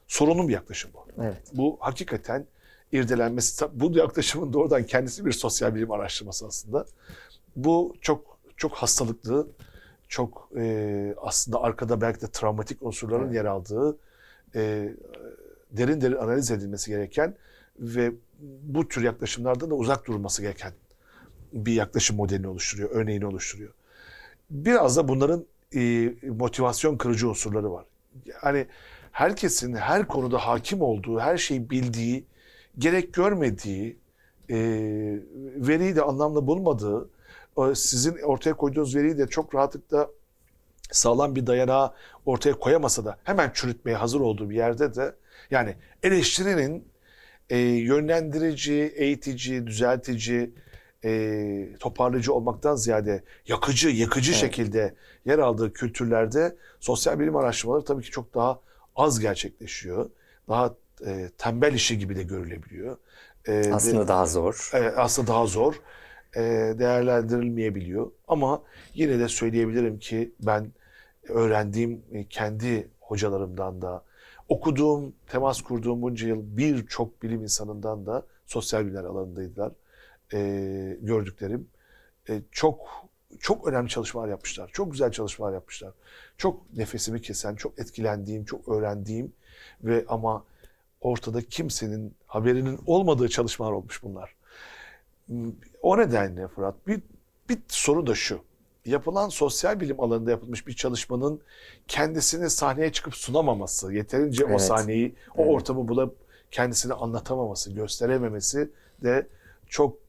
Sorunun 0.06 0.48
bir 0.48 0.52
yaklaşım 0.52 0.90
bu. 0.94 1.22
Evet. 1.22 1.42
Bu 1.52 1.76
hakikaten 1.80 2.46
irdelenmesi, 2.92 3.66
bu 3.72 3.98
yaklaşımın 3.98 4.52
doğrudan 4.52 4.86
kendisi 4.86 5.26
bir 5.26 5.32
sosyal 5.32 5.74
bilim 5.74 5.90
araştırması 5.90 6.46
aslında. 6.46 6.86
Bu 7.56 7.94
çok 8.00 8.38
çok 8.56 8.72
hastalıklı, 8.74 9.48
çok 10.08 10.48
e, 10.56 11.14
aslında 11.16 11.62
arkada 11.62 12.00
belki 12.00 12.20
de 12.20 12.26
travmatik 12.26 12.82
unsurların 12.82 13.24
Evet. 13.24 13.34
yer 13.34 13.44
aldığı, 13.44 13.98
e, 14.54 14.92
derin 15.70 16.00
derin 16.00 16.16
analiz 16.16 16.50
edilmesi 16.50 16.90
gereken 16.90 17.34
ve 17.78 18.12
bu 18.62 18.88
tür 18.88 19.02
yaklaşımlardan 19.02 19.70
da 19.70 19.74
uzak 19.74 20.06
durulması 20.06 20.42
gereken 20.42 20.72
bir 21.52 21.72
yaklaşım 21.72 22.16
modelini 22.16 22.48
oluşturuyor, 22.48 22.90
örneğini 22.90 23.26
oluşturuyor. 23.26 23.72
Biraz 24.50 24.96
da 24.96 25.08
bunların 25.08 25.46
e, 25.74 26.12
motivasyon 26.28 26.96
kırıcı 26.96 27.28
unsurları 27.28 27.72
var. 27.72 27.84
Yani 28.44 28.66
herkesin 29.12 29.74
her 29.74 30.08
konuda 30.08 30.38
hakim 30.38 30.82
olduğu, 30.82 31.20
her 31.20 31.36
şeyi 31.36 31.70
bildiği, 31.70 32.24
gerek 32.78 33.14
görmediği, 33.14 33.96
e, 34.50 34.56
veriyi 35.56 35.96
de 35.96 36.02
anlamlı 36.02 36.46
bulmadığı, 36.46 37.10
o 37.56 37.74
sizin 37.74 38.18
ortaya 38.22 38.54
koyduğunuz 38.54 38.96
veriyi 38.96 39.18
de 39.18 39.26
çok 39.26 39.54
rahatlıkla 39.54 40.10
sağlam 40.90 41.36
bir 41.36 41.46
dayanağı 41.46 41.92
ortaya 42.26 42.52
koyamasa 42.52 43.04
da 43.04 43.18
hemen 43.24 43.50
çürütmeye 43.54 43.96
hazır 43.96 44.20
olduğu 44.20 44.50
bir 44.50 44.56
yerde 44.56 44.94
de 44.94 45.14
yani 45.50 45.76
eleştirinin 46.02 46.84
e, 47.50 47.58
yönlendirici, 47.58 48.92
eğitici, 48.96 49.66
düzeltici, 49.66 50.50
e, 51.04 51.76
toparlayıcı 51.80 52.32
olmaktan 52.34 52.76
ziyade 52.76 53.22
yakıcı, 53.48 53.88
yıkıcı 53.88 54.30
Evet. 54.30 54.40
şekilde 54.40 54.94
yer 55.24 55.38
aldığı 55.38 55.72
kültürlerde 55.72 56.56
sosyal 56.80 57.18
bilim 57.20 57.36
araştırmaları 57.36 57.84
tabii 57.84 58.02
ki 58.02 58.10
çok 58.10 58.34
daha 58.34 58.60
az 58.96 59.20
gerçekleşiyor. 59.20 60.10
Daha 60.48 60.74
e, 61.06 61.30
tembel 61.38 61.74
işi 61.74 61.98
gibi 61.98 62.16
de 62.16 62.22
görülebiliyor. 62.22 62.96
E, 63.46 63.52
de- 63.52 63.74
Aslında 63.74 64.08
daha 64.08 64.26
zor. 64.26 64.70
Evet, 64.74 64.94
aslında 64.96 65.28
daha 65.28 65.46
zor. 65.46 65.74
Ee, 66.36 66.74
değerlendirilmeyebiliyor. 66.78 68.10
Ama 68.28 68.62
yine 68.94 69.18
de 69.18 69.28
söyleyebilirim 69.28 69.98
ki 69.98 70.32
ben 70.40 70.72
öğrendiğim 71.28 72.02
e, 72.12 72.24
kendi 72.24 72.88
hocalarımdan 73.00 73.82
da, 73.82 74.04
okuduğum, 74.48 75.12
temas 75.28 75.62
kurduğum 75.62 76.02
bunca 76.02 76.28
yıl 76.28 76.56
birçok 76.56 77.22
bilim 77.22 77.42
insanından 77.42 78.06
da 78.06 78.26
sosyal 78.46 78.84
bilimler 78.84 79.04
alanındaydılar. 79.04 79.72
Ee, 80.32 80.98
gördüklerim. 81.00 81.68
Ee, 82.28 82.42
çok 82.50 82.88
çok 83.40 83.66
önemli 83.68 83.88
çalışmalar 83.88 84.28
yapmışlar. 84.28 84.70
Çok 84.72 84.92
güzel 84.92 85.12
çalışmalar 85.12 85.52
yapmışlar. 85.52 85.92
Çok 86.38 86.76
nefesimi 86.76 87.22
kesen, 87.22 87.54
çok 87.54 87.78
etkilendiğim, 87.78 88.44
çok 88.44 88.68
öğrendiğim 88.68 89.32
ve 89.84 90.04
ama 90.08 90.44
ortada 91.00 91.42
kimsenin 91.42 92.14
haberinin 92.26 92.80
olmadığı 92.86 93.28
çalışmalar 93.28 93.72
olmuş 93.72 94.02
bunlar. 94.02 94.34
O 95.82 95.98
nedenle 95.98 96.48
Fırat 96.48 96.86
bir, 96.86 97.02
bir 97.48 97.58
soru 97.68 98.06
da 98.06 98.14
şu. 98.14 98.40
Yapılan 98.84 99.28
sosyal 99.28 99.80
bilim 99.80 100.00
alanında 100.00 100.30
yapılmış 100.30 100.66
bir 100.66 100.72
çalışmanın 100.72 101.40
kendisini 101.88 102.50
sahneye 102.50 102.92
çıkıp 102.92 103.14
sunamaması, 103.14 103.92
yeterince 103.92 104.44
o 104.44 104.48
Evet. 104.48 104.62
sahneyi, 104.62 105.14
o 105.36 105.42
Evet. 105.42 105.54
ortamı 105.54 105.88
bulup 105.88 106.16
kendisini 106.50 106.92
anlatamaması, 106.92 107.72
gösterememesi 107.72 108.70
de 109.02 109.26
çok 109.68 110.01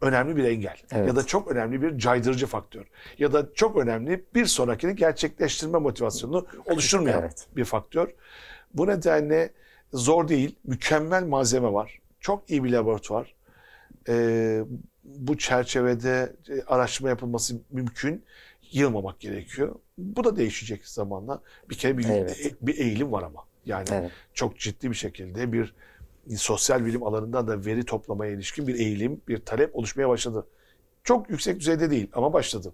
önemli 0.00 0.36
bir 0.36 0.44
engel. 0.44 0.76
Evet. 0.92 1.08
Ya 1.08 1.16
da 1.16 1.26
çok 1.26 1.48
önemli 1.48 1.82
bir 1.82 1.98
caydırıcı 1.98 2.46
faktör. 2.46 2.84
Ya 3.18 3.32
da 3.32 3.54
çok 3.54 3.76
önemli 3.76 4.24
bir 4.34 4.46
sonrakini 4.46 4.96
gerçekleştirme 4.96 5.78
motivasyonunu 5.78 6.46
oluşturmayan 6.64 7.20
Evet. 7.22 7.46
bir 7.56 7.64
faktör. 7.64 8.08
Bu 8.74 8.86
nedenle 8.86 9.50
zor 9.92 10.28
değil, 10.28 10.56
mükemmel 10.64 11.24
malzeme 11.24 11.72
var. 11.72 11.98
Çok 12.20 12.50
iyi 12.50 12.64
bir 12.64 12.70
laboratuvar. 12.72 13.34
Ee, 14.08 14.64
bu 15.04 15.38
çerçevede 15.38 16.32
e, 16.48 16.62
araştırma 16.62 17.08
yapılması 17.08 17.54
mümkün. 17.70 18.24
Yılmamak 18.72 19.20
gerekiyor. 19.20 19.74
Bu 19.98 20.24
da 20.24 20.36
değişecek 20.36 20.86
zamanla. 20.88 21.40
Bir 21.70 21.74
kere 21.74 21.98
bir, 21.98 22.08
Evet. 22.08 22.54
bir 22.60 22.78
eğilim 22.78 23.12
var 23.12 23.22
ama. 23.22 23.44
Yani 23.66 23.88
Evet. 23.92 24.10
çok 24.34 24.58
ciddi 24.58 24.90
bir 24.90 24.96
şekilde 24.96 25.52
bir 25.52 25.74
sosyal 26.36 26.84
bilim 26.84 27.02
alanından 27.02 27.48
da 27.48 27.64
veri 27.64 27.84
toplamaya 27.84 28.32
ilişkin 28.32 28.66
bir 28.66 28.74
eğilim, 28.74 29.20
bir 29.28 29.38
talep 29.38 29.76
oluşmaya 29.76 30.08
başladı. 30.08 30.46
Çok 31.04 31.30
yüksek 31.30 31.60
düzeyde 31.60 31.90
değil 31.90 32.10
ama 32.12 32.32
başladı 32.32 32.72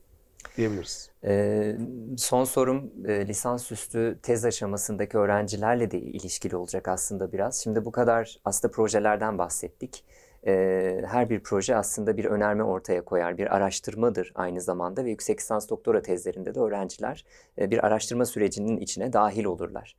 diyebiliriz. 0.56 1.10
Ee, 1.24 1.76
son 2.16 2.44
sorum 2.44 2.92
e, 3.06 3.28
lisansüstü 3.28 4.18
tez 4.22 4.44
aşamasındaki 4.44 5.18
öğrencilerle 5.18 5.90
de 5.90 5.98
ilişkili 5.98 6.56
olacak 6.56 6.88
aslında 6.88 7.32
biraz. 7.32 7.62
Şimdi 7.62 7.84
bu 7.84 7.92
kadar 7.92 8.38
aslında 8.44 8.72
projelerden 8.72 9.38
bahsettik. 9.38 10.04
Ee, 10.46 11.02
her 11.06 11.30
bir 11.30 11.40
proje 11.40 11.76
aslında 11.76 12.16
bir 12.16 12.24
önerme 12.24 12.62
ortaya 12.62 13.04
koyar, 13.04 13.38
bir 13.38 13.56
araştırmadır 13.56 14.32
aynı 14.34 14.60
zamanda 14.60 15.04
ve 15.04 15.10
yüksek 15.10 15.40
lisans 15.40 15.68
doktora 15.68 16.02
tezlerinde 16.02 16.54
de 16.54 16.60
öğrenciler 16.60 17.24
e, 17.58 17.70
bir 17.70 17.86
araştırma 17.86 18.24
sürecinin 18.24 18.76
içine 18.76 19.12
dahil 19.12 19.44
olurlar. 19.44 19.96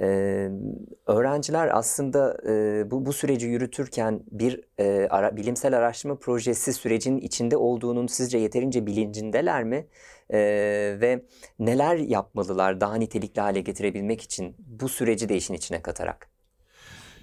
Ee, 0.00 0.48
öğrenciler 1.06 1.70
aslında 1.72 2.36
e, 2.48 2.90
bu, 2.90 3.06
bu 3.06 3.12
süreci 3.12 3.46
yürütürken 3.46 4.20
bir 4.30 4.64
e, 4.78 5.06
ara- 5.10 5.36
bilimsel 5.36 5.76
araştırma 5.76 6.18
projesi 6.18 6.72
sürecinin 6.72 7.18
içinde 7.18 7.56
olduğunun 7.56 8.06
sizce 8.06 8.38
yeterince 8.38 8.86
bilincindeler 8.86 9.64
mi? 9.64 9.86
Ee, 10.32 10.96
ve 11.00 11.22
neler 11.58 11.96
yapmalılar 11.96 12.80
daha 12.80 12.94
nitelikli 12.94 13.40
hale 13.40 13.60
getirebilmek 13.60 14.22
için 14.22 14.56
bu 14.58 14.88
süreci 14.88 15.28
de 15.28 15.36
işin 15.36 15.54
içine 15.54 15.82
katarak? 15.82 16.37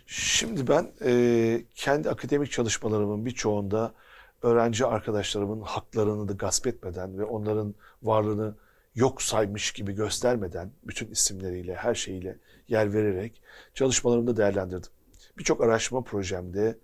Şimdi 0.06 0.68
ben 0.68 0.92
e, 1.06 1.64
kendi 1.76 2.10
akademik 2.10 2.52
çalışmalarımın 2.52 3.26
birçoğunda 3.26 3.94
öğrenci 4.42 4.86
arkadaşlarımın 4.86 5.62
haklarını 5.62 6.28
da 6.28 6.34
gasp 6.34 6.68
etmeden 6.68 7.18
ve 7.18 7.24
onların 7.24 7.76
varlığını 8.04 8.56
yok 8.96 9.22
saymış 9.22 9.72
gibi 9.72 9.94
göstermeden 9.94 10.72
bütün 10.84 11.12
isimleriyle, 11.12 11.76
her 11.76 11.96
şeyiyle 11.96 12.38
yer 12.68 12.94
vererek 12.94 13.42
çalışmalarımı 13.74 14.28
da 14.28 14.38
değerlendirdim. 14.38 14.92
Birçok 15.38 15.62
araştırma 15.62 16.04
projemde 16.04 16.78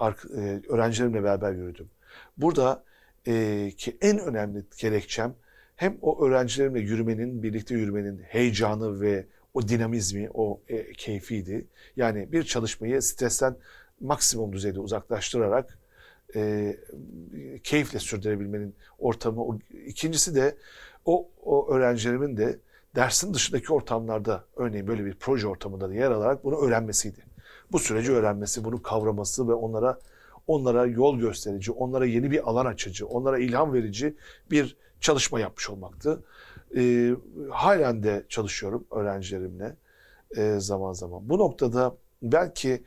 e, 0.00 0.62
öğrencilerimle 0.68 1.22
beraber 1.22 1.52
yürüdüm. 1.52 1.90
Burada 2.36 2.84
e, 3.26 3.70
ki 3.76 3.96
en 4.00 4.18
önemli 4.18 4.64
gerekçem 4.78 5.34
hem 5.76 5.98
o 6.02 6.26
öğrencilerimle 6.26 6.80
yürümenin, 6.80 7.42
birlikte 7.42 7.74
yürümenin 7.74 8.18
heyecanı 8.18 9.00
ve 9.00 9.26
o 9.54 9.68
dinamizmi, 9.68 10.28
o 10.34 10.60
e, 10.68 10.92
keyfiydi. 10.92 11.66
Yani 11.96 12.32
bir 12.32 12.42
çalışmayı 12.42 13.02
stresten 13.02 13.56
maksimum 14.00 14.52
düzeyde 14.52 14.80
uzaklaştırarak 14.80 15.78
e, 16.34 16.76
keyifle 17.62 17.98
sürdürebilmenin 17.98 18.74
ortamı. 18.98 19.44
O, 19.44 19.58
ikincisi 19.86 20.34
de 20.34 20.56
o, 21.04 21.28
o 21.44 21.68
öğrencilerimin 21.74 22.36
de 22.36 22.58
dersin 22.96 23.34
dışındaki 23.34 23.72
ortamlarda 23.72 24.44
örneğin 24.56 24.86
böyle 24.86 25.04
bir 25.04 25.14
proje 25.14 25.46
ortamında 25.46 25.88
da 25.88 25.94
yer 25.94 26.10
alarak 26.10 26.44
bunu 26.44 26.56
öğrenmesiydi. 26.56 27.24
Bu 27.72 27.78
süreci 27.78 28.12
öğrenmesi, 28.12 28.64
bunu 28.64 28.82
kavraması 28.82 29.48
ve 29.48 29.54
onlara 29.54 29.98
onlara 30.46 30.86
yol 30.86 31.18
gösterici, 31.18 31.72
onlara 31.72 32.06
yeni 32.06 32.30
bir 32.30 32.50
alan 32.50 32.66
açıcı, 32.66 33.06
onlara 33.06 33.38
ilham 33.38 33.72
verici 33.72 34.14
bir 34.50 34.76
çalışma 35.04 35.40
yapmış 35.40 35.70
olmaktı. 35.70 36.22
E, 36.76 37.10
halen 37.50 38.02
de 38.02 38.24
çalışıyorum 38.28 38.86
öğrencilerimle 38.90 39.76
e, 40.36 40.56
zaman 40.58 40.92
zaman. 40.92 41.28
Bu 41.28 41.38
noktada 41.38 41.96
belki 42.22 42.82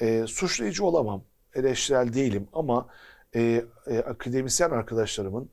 e, 0.00 0.26
suçlayıcı 0.26 0.84
olamam, 0.84 1.22
eleştirel 1.54 2.12
değilim 2.12 2.48
ama 2.52 2.86
e, 3.34 3.64
e, 3.86 3.98
akademisyen 3.98 4.70
arkadaşlarımın 4.70 5.50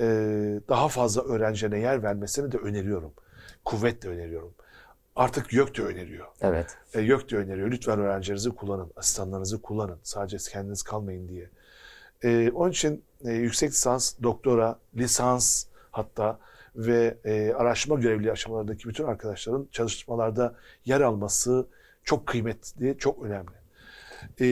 e, 0.00 0.04
daha 0.68 0.88
fazla 0.88 1.22
öğrencilerine 1.22 1.78
yer 1.78 2.02
vermesini 2.02 2.52
de 2.52 2.56
öneriyorum. 2.56 3.12
Kuvvetle 3.64 4.08
öneriyorum. 4.08 4.54
Artık 5.16 5.52
YÖK 5.52 5.76
de 5.78 5.82
öneriyor. 5.82 6.26
Evet. 6.40 6.76
E, 6.94 7.00
YÖK 7.00 7.30
de 7.30 7.36
öneriyor. 7.36 7.70
Lütfen 7.70 7.98
öğrencilerinizi 7.98 8.50
kullanın, 8.50 8.92
asistanlarınızı 8.96 9.62
kullanın. 9.62 9.98
Sadece 10.02 10.36
kendiniz 10.36 10.82
kalmayın 10.82 11.28
diye. 11.28 11.50
E, 12.22 12.50
onun 12.50 12.70
için 12.70 13.04
e, 13.24 13.32
yüksek 13.32 13.70
lisans, 13.70 14.14
doktora, 14.22 14.78
lisans 14.96 15.64
hatta 15.90 16.38
ve 16.76 17.18
e, 17.24 17.52
araştırma 17.52 18.00
görevli 18.00 18.32
aşamalarındaki 18.32 18.88
bütün 18.88 19.04
arkadaşların 19.04 19.68
çalışmalarda 19.72 20.54
yer 20.84 21.00
alması 21.00 21.66
çok 22.04 22.26
kıymetli, 22.26 22.98
çok 22.98 23.22
önemli. 23.24 23.50
E, 24.40 24.46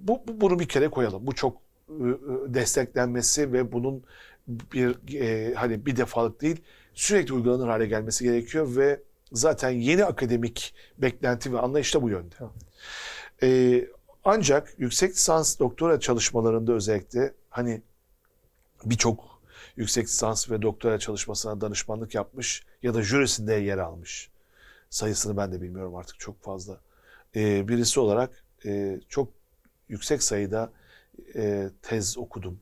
bu, 0.00 0.22
bu- 0.28 0.40
bunu 0.40 0.58
bir 0.58 0.68
kere 0.68 0.88
koyalım. 0.88 1.26
Bu 1.26 1.34
çok 1.34 1.56
e, 1.88 1.92
e, 1.92 2.08
desteklenmesi 2.54 3.52
ve 3.52 3.72
bunun 3.72 4.04
bir 4.48 5.14
e, 5.20 5.54
hani 5.54 5.86
bir 5.86 5.96
defalık 5.96 6.40
değil 6.42 6.62
sürekli 6.94 7.34
uygulanır 7.34 7.68
hale 7.68 7.86
gelmesi 7.86 8.24
gerekiyor 8.24 8.76
ve 8.76 9.00
zaten 9.32 9.70
yeni 9.70 10.04
akademik 10.04 10.74
beklenti 10.98 11.52
ve 11.52 11.58
anlayış 11.58 11.94
da 11.94 12.02
bu 12.02 12.08
yönde. 12.10 12.34
E, 13.42 13.80
ancak 14.24 14.74
yüksek 14.78 15.10
lisans 15.10 15.58
doktora 15.58 16.00
çalışmalarında 16.00 16.72
özellikle 16.72 17.34
hani 17.52 17.82
birçok 18.84 19.42
yüksek 19.76 20.04
lisans 20.06 20.50
ve 20.50 20.62
doktora 20.62 20.98
çalışmasına 20.98 21.60
danışmanlık 21.60 22.14
yapmış 22.14 22.66
ya 22.82 22.94
da 22.94 23.02
jürisinde 23.02 23.54
yer 23.54 23.78
almış. 23.78 24.30
Sayısını 24.90 25.36
ben 25.36 25.52
de 25.52 25.62
bilmiyorum 25.62 25.96
artık 25.96 26.18
çok 26.18 26.42
fazla. 26.42 26.80
Ee, 27.36 27.68
birisi 27.68 28.00
olarak 28.00 28.44
e, 28.64 29.00
çok 29.08 29.28
yüksek 29.88 30.22
sayıda 30.22 30.72
e, 31.34 31.70
tez 31.82 32.18
okudum. 32.18 32.60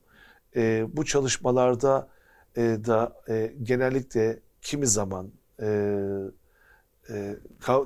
E, 0.56 0.86
bu 0.92 1.04
çalışmalarda 1.04 2.08
e, 2.56 2.60
da 2.62 3.16
e, 3.28 3.54
genellikle 3.62 4.38
kimi 4.62 4.86
zaman 4.86 5.30
e, 5.62 5.66
e, 7.10 7.36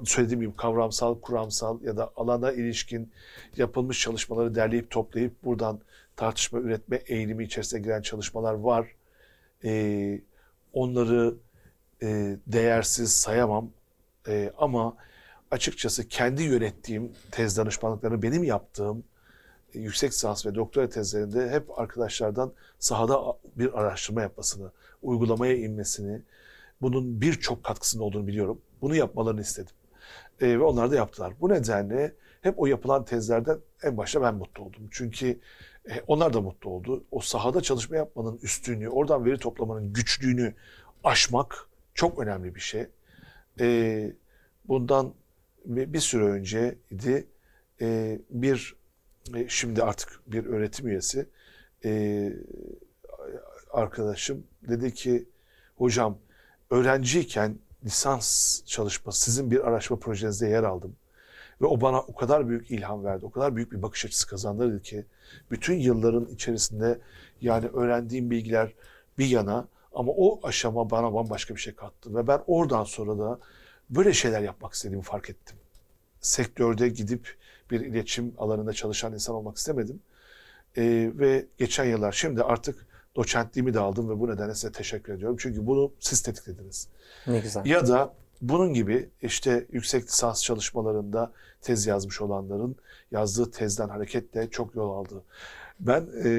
söylediğim 0.04 0.40
gibi 0.40 0.56
kavramsal, 0.56 1.20
kuramsal 1.20 1.82
ya 1.82 1.96
da 1.96 2.12
alana 2.16 2.52
ilişkin 2.52 3.12
yapılmış 3.56 4.00
çalışmaları 4.00 4.54
derleyip 4.54 4.90
toplayıp 4.90 5.44
buradan 5.44 5.80
tartışma 6.16 6.58
üretme 6.58 6.96
eğilimi 6.96 7.44
içerisine 7.44 7.80
giren 7.80 8.02
çalışmalar 8.02 8.54
var. 8.54 8.96
Ee, 9.64 10.20
onları 10.72 11.34
e, 12.02 12.36
değersiz 12.46 13.12
sayamam 13.12 13.70
Ee, 14.28 14.52
ama 14.58 14.96
açıkçası 15.50 16.08
kendi 16.08 16.42
yönettiğim 16.42 17.12
tez 17.30 17.56
danışmanlıklarını 17.56 18.22
benim 18.22 18.44
yaptığım 18.44 19.04
e, 19.74 19.78
yüksek 19.78 20.12
lisans 20.12 20.46
ve 20.46 20.54
doktora 20.54 20.88
tezlerinde 20.88 21.50
hep 21.50 21.78
arkadaşlardan 21.78 22.52
sahada 22.78 23.20
bir 23.56 23.80
araştırma 23.80 24.22
yapmasını, 24.22 24.72
uygulamaya 25.02 25.56
inmesini 25.56 26.22
bunun 26.82 27.20
birçok 27.20 27.64
katkısının 27.64 28.02
olduğunu 28.02 28.26
biliyorum. 28.26 28.60
Bunu 28.80 28.96
yapmalarını 28.96 29.40
istedim. 29.40 29.76
E, 30.40 30.48
ve 30.48 30.62
onlar 30.62 30.90
da 30.90 30.96
yaptılar. 30.96 31.34
Bu 31.40 31.48
nedenle 31.48 32.14
hep 32.40 32.54
o 32.58 32.66
yapılan 32.66 33.04
tezlerden 33.04 33.58
en 33.82 33.96
başta 33.96 34.22
ben 34.22 34.34
mutlu 34.34 34.64
oldum. 34.64 34.88
Çünkü 34.90 35.40
e, 35.90 36.02
onlar 36.06 36.32
da 36.32 36.40
mutlu 36.40 36.70
oldu. 36.70 37.04
O 37.10 37.20
sahada 37.20 37.60
çalışma 37.60 37.96
yapmanın 37.96 38.38
üstünlüğü, 38.42 38.88
oradan 38.88 39.24
veri 39.24 39.38
toplamanın 39.38 39.92
güçlüğünü 39.92 40.54
aşmak 41.04 41.68
çok 41.94 42.18
önemli 42.18 42.54
bir 42.54 42.60
şey. 42.60 42.86
E, 43.60 44.12
bundan 44.68 45.14
bir 45.64 46.00
süre 46.00 46.24
önceydi 46.24 47.26
e, 47.80 48.18
bir 48.30 48.76
e, 49.34 49.48
şimdi 49.48 49.82
artık 49.82 50.20
bir 50.26 50.46
öğretim 50.46 50.88
üyesi 50.88 51.26
e, 51.84 52.32
arkadaşım 53.70 54.46
dedi 54.68 54.94
ki 54.94 55.28
hocam 55.76 56.18
öğrenciyken 56.70 57.58
lisans 57.84 58.60
çalışması 58.64 59.20
sizin 59.20 59.50
bir 59.50 59.68
araştırma 59.68 60.00
projenizde 60.00 60.48
yer 60.48 60.62
aldım. 60.62 60.96
Ve 61.64 61.68
o 61.68 61.80
bana 61.80 62.00
o 62.00 62.14
kadar 62.14 62.48
büyük 62.48 62.70
ilham 62.70 63.04
verdi, 63.04 63.26
o 63.26 63.30
kadar 63.30 63.56
büyük 63.56 63.72
bir 63.72 63.82
bakış 63.82 64.04
açısı 64.04 64.28
kazandırdı 64.28 64.82
ki 64.82 65.04
bütün 65.50 65.74
yılların 65.74 66.26
içerisinde 66.26 67.00
yani 67.40 67.66
öğrendiğim 67.66 68.30
bilgiler 68.30 68.74
bir 69.18 69.26
yana 69.26 69.68
ama 69.94 70.12
o 70.16 70.40
aşama 70.46 70.90
bana 70.90 71.14
bambaşka 71.14 71.54
bir 71.54 71.60
şey 71.60 71.74
kattı. 71.74 72.14
Ve 72.14 72.26
ben 72.26 72.40
oradan 72.46 72.84
sonra 72.84 73.18
da 73.18 73.38
böyle 73.90 74.12
şeyler 74.12 74.40
yapmak 74.40 74.72
istediğimi 74.72 75.02
fark 75.02 75.30
ettim. 75.30 75.56
Sektörde 76.20 76.88
gidip 76.88 77.36
bir 77.70 77.80
iletişim 77.80 78.34
alanında 78.38 78.72
çalışan 78.72 79.12
insan 79.12 79.34
olmak 79.34 79.56
istemedim. 79.56 80.02
Ee, 80.76 81.12
ve 81.14 81.46
geçen 81.58 81.84
yıllar 81.84 82.12
şimdi 82.12 82.42
artık 82.42 82.86
doçentliğimi 83.16 83.74
de 83.74 83.80
aldım 83.80 84.10
ve 84.10 84.20
bu 84.20 84.30
nedenle 84.30 84.54
size 84.54 84.72
teşekkür 84.72 85.12
ediyorum. 85.12 85.36
Çünkü 85.40 85.66
bunu 85.66 85.92
siz 86.00 86.22
tetiklediniz. 86.22 86.88
Ne 87.26 87.38
güzel. 87.38 87.66
Ya 87.66 87.86
da 87.86 88.14
bunun 88.42 88.74
gibi 88.74 89.08
işte 89.22 89.66
yüksek 89.72 90.04
lisans 90.04 90.42
çalışmalarında 90.42 91.32
tez 91.60 91.86
yazmış 91.86 92.20
olanların 92.20 92.76
yazdığı 93.10 93.50
tezden 93.50 93.88
hareketle 93.88 94.50
çok 94.50 94.74
yol 94.74 94.90
aldı. 94.90 95.22
Ben 95.80 96.06
e, 96.24 96.30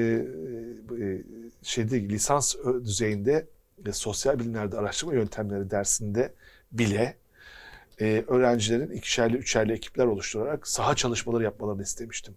e, 1.00 1.22
şeyde 1.62 2.08
lisans 2.08 2.56
ö- 2.56 2.84
düzeyinde 2.84 3.46
e, 3.86 3.92
sosyal 3.92 4.38
bilimlerde 4.38 4.78
araştırma 4.78 5.14
yöntemleri 5.14 5.70
dersinde 5.70 6.32
bile 6.72 7.16
e, 8.00 8.24
öğrencilerin 8.26 8.90
ikişerli 8.90 9.36
üçerli 9.36 9.72
ekipler 9.72 10.04
oluşturarak 10.06 10.68
saha 10.68 10.94
çalışmaları 10.94 11.44
yapmalarını 11.44 11.82
istemiştim. 11.82 12.34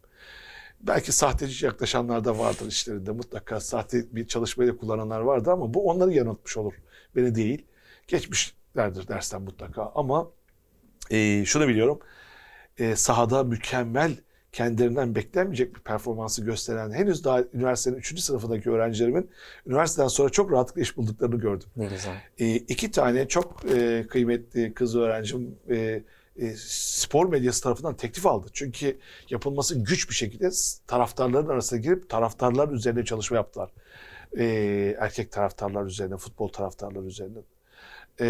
Belki 0.81 1.11
sahteci 1.11 1.65
yaklaşanlar 1.65 2.25
da 2.25 2.39
vardır 2.39 2.67
işlerinde. 2.67 3.11
Mutlaka 3.11 3.59
sahte 3.59 4.15
bir 4.15 4.27
çalışmayı 4.27 4.73
da 4.73 4.77
kullananlar 4.77 5.19
vardır 5.19 5.51
ama 5.51 5.73
bu 5.73 5.89
onları 5.89 6.13
yanıltmış 6.13 6.57
olur. 6.57 6.73
Beni 7.15 7.35
değil. 7.35 7.65
Geçmişlerdir 8.79 9.07
dersten 9.07 9.41
mutlaka 9.41 9.91
ama 9.95 10.31
e, 11.11 11.45
şunu 11.45 11.67
biliyorum. 11.67 11.99
E, 12.77 12.95
sahada 12.95 13.43
mükemmel 13.43 14.11
kendilerinden 14.51 15.15
beklenmeyecek 15.15 15.75
bir 15.75 15.79
performansı 15.79 16.45
gösteren 16.45 16.91
henüz 16.91 17.23
daha 17.23 17.43
üniversitenin 17.53 17.97
3. 17.97 18.19
sınıfındaki 18.19 18.69
öğrencilerimin 18.69 19.29
üniversiteden 19.67 20.07
sonra 20.07 20.29
çok 20.29 20.51
rahatlıkla 20.51 20.81
iş 20.81 20.97
bulduklarını 20.97 21.35
gördüm. 21.39 21.67
Ne 21.75 21.85
güzel. 21.85 22.15
E, 22.37 22.55
iki 22.55 22.91
tane 22.91 23.27
çok 23.27 23.65
e, 23.75 24.05
kıymetli 24.09 24.73
kız 24.73 24.95
öğrencim 24.95 25.55
e, 25.69 26.03
e, 26.37 26.53
spor 26.57 27.29
medyası 27.29 27.63
tarafından 27.63 27.95
teklif 27.95 28.25
aldı. 28.25 28.47
Çünkü 28.53 28.99
yapılması 29.29 29.79
güç 29.79 30.09
bir 30.09 30.15
şekilde 30.15 30.49
taraftarların 30.87 31.49
arasına 31.49 31.79
girip 31.79 32.09
taraftarlar 32.09 32.69
üzerine 32.69 33.05
çalışma 33.05 33.37
yaptılar. 33.37 33.69
E, 34.37 34.45
erkek 34.99 35.31
taraftarlar 35.31 35.85
üzerine, 35.85 36.17
futbol 36.17 36.47
taraftarları 36.47 37.05
üzerine. 37.05 37.37
E, 38.21 38.25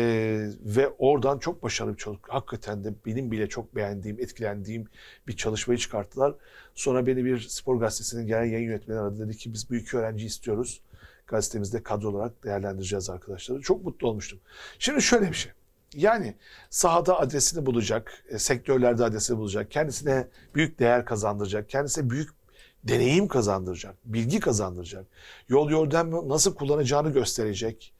ve 0.61 0.87
oradan 0.87 1.39
çok 1.39 1.63
başarılı 1.63 1.93
bir 1.93 1.97
çalışma. 1.97 2.27
Hakikaten 2.27 2.83
de 2.83 2.93
benim 3.05 3.31
bile 3.31 3.49
çok 3.49 3.75
beğendiğim, 3.75 4.19
etkilendiğim 4.19 4.87
bir 5.27 5.37
çalışmayı 5.37 5.77
çıkarttılar. 5.77 6.35
Sonra 6.75 7.07
beni 7.07 7.25
bir 7.25 7.39
spor 7.39 7.79
gazetesinin 7.79 8.27
genel 8.27 8.51
yayın 8.51 8.67
yönetmeni 8.67 8.99
aradı. 8.99 9.27
Dedi 9.27 9.37
ki 9.37 9.53
biz 9.53 9.69
bu 9.69 9.75
iki 9.75 9.97
öğrenci 9.97 10.25
istiyoruz. 10.25 10.81
Gazetemizde 11.27 11.83
kadro 11.83 12.09
olarak 12.09 12.43
değerlendireceğiz 12.43 13.09
arkadaşları. 13.09 13.61
Çok 13.61 13.83
mutlu 13.83 14.07
olmuştum. 14.07 14.39
Şimdi 14.79 15.01
şöyle 15.01 15.29
bir 15.29 15.35
şey. 15.35 15.51
Yani 15.93 16.35
sahada 16.69 17.19
adresini 17.19 17.65
bulacak, 17.65 18.23
e, 18.29 18.37
sektörlerde 18.37 19.03
adresini 19.03 19.37
bulacak, 19.37 19.71
kendisine 19.71 20.27
büyük 20.55 20.79
değer 20.79 21.05
kazandıracak, 21.05 21.69
kendisine 21.69 22.09
büyük 22.09 22.29
deneyim 22.83 23.27
kazandıracak, 23.27 23.95
bilgi 24.05 24.39
kazandıracak, 24.39 25.05
yol 25.47 25.69
yordam 25.69 26.29
nasıl 26.29 26.55
kullanacağını 26.55 27.09
gösterecek 27.13 27.93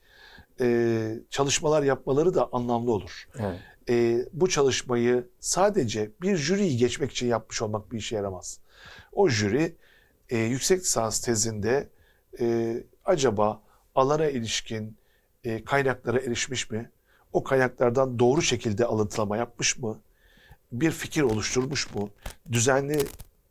e, 0.62 1.20
çalışmalar 1.30 1.84
yapmaları 1.84 2.34
da 2.34 2.50
anlamlı 2.52 2.92
olur. 2.92 3.28
Evet. 3.40 3.60
E, 3.90 4.26
bu 4.34 4.50
çalışmayı 4.50 5.28
sadece 5.40 6.12
bir 6.22 6.38
jüriyi 6.38 6.78
geçmek 6.78 7.12
için 7.12 7.28
yapmış 7.28 7.62
olmak 7.62 7.92
bir 7.92 7.98
işe 7.98 8.16
yaramaz. 8.16 8.60
O 9.12 9.30
jüri 9.30 9.76
e, 10.30 10.38
yüksek 10.38 10.80
lisans 10.80 11.20
tezinde 11.20 11.90
e, 12.40 12.78
acaba 13.06 13.62
alana 13.96 14.30
ilişkin 14.30 14.98
e, 15.44 15.64
kaynaklara 15.64 16.20
erişmiş 16.20 16.72
mi? 16.72 16.92
O 17.34 17.44
kaynaklardan 17.44 18.20
doğru 18.20 18.42
şekilde 18.42 18.86
alıntılama 18.86 19.38
yapmış 19.38 19.78
mı? 19.78 20.00
Bir 20.72 20.92
fikir 20.92 21.22
oluşturmuş 21.22 21.96
mu? 21.96 22.10
Düzenli 22.52 23.06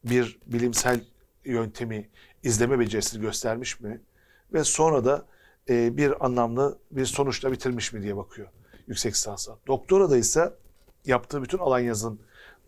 bir 0.04 0.38
bilimsel 0.46 1.00
yöntemi 1.44 2.08
izleme 2.42 2.78
becerisini 2.78 3.20
göstermiş 3.20 3.80
mi? 3.80 4.00
Ve 4.52 4.64
sonra 4.64 5.04
da 5.04 5.26
e, 5.68 5.96
bir 5.96 6.24
anlamlı 6.26 6.78
bir 6.90 7.04
sonuçla 7.06 7.52
bitirmiş 7.52 7.92
mi 7.92 8.02
diye 8.02 8.16
bakıyor 8.16 8.48
yüksek 8.88 9.14
lisansa. 9.14 9.58
Doktora 9.66 10.10
da 10.10 10.16
ise 10.16 10.54
yaptığı 11.04 11.42
bütün 11.42 11.58
alan 11.58 11.78
yazın 11.78 12.20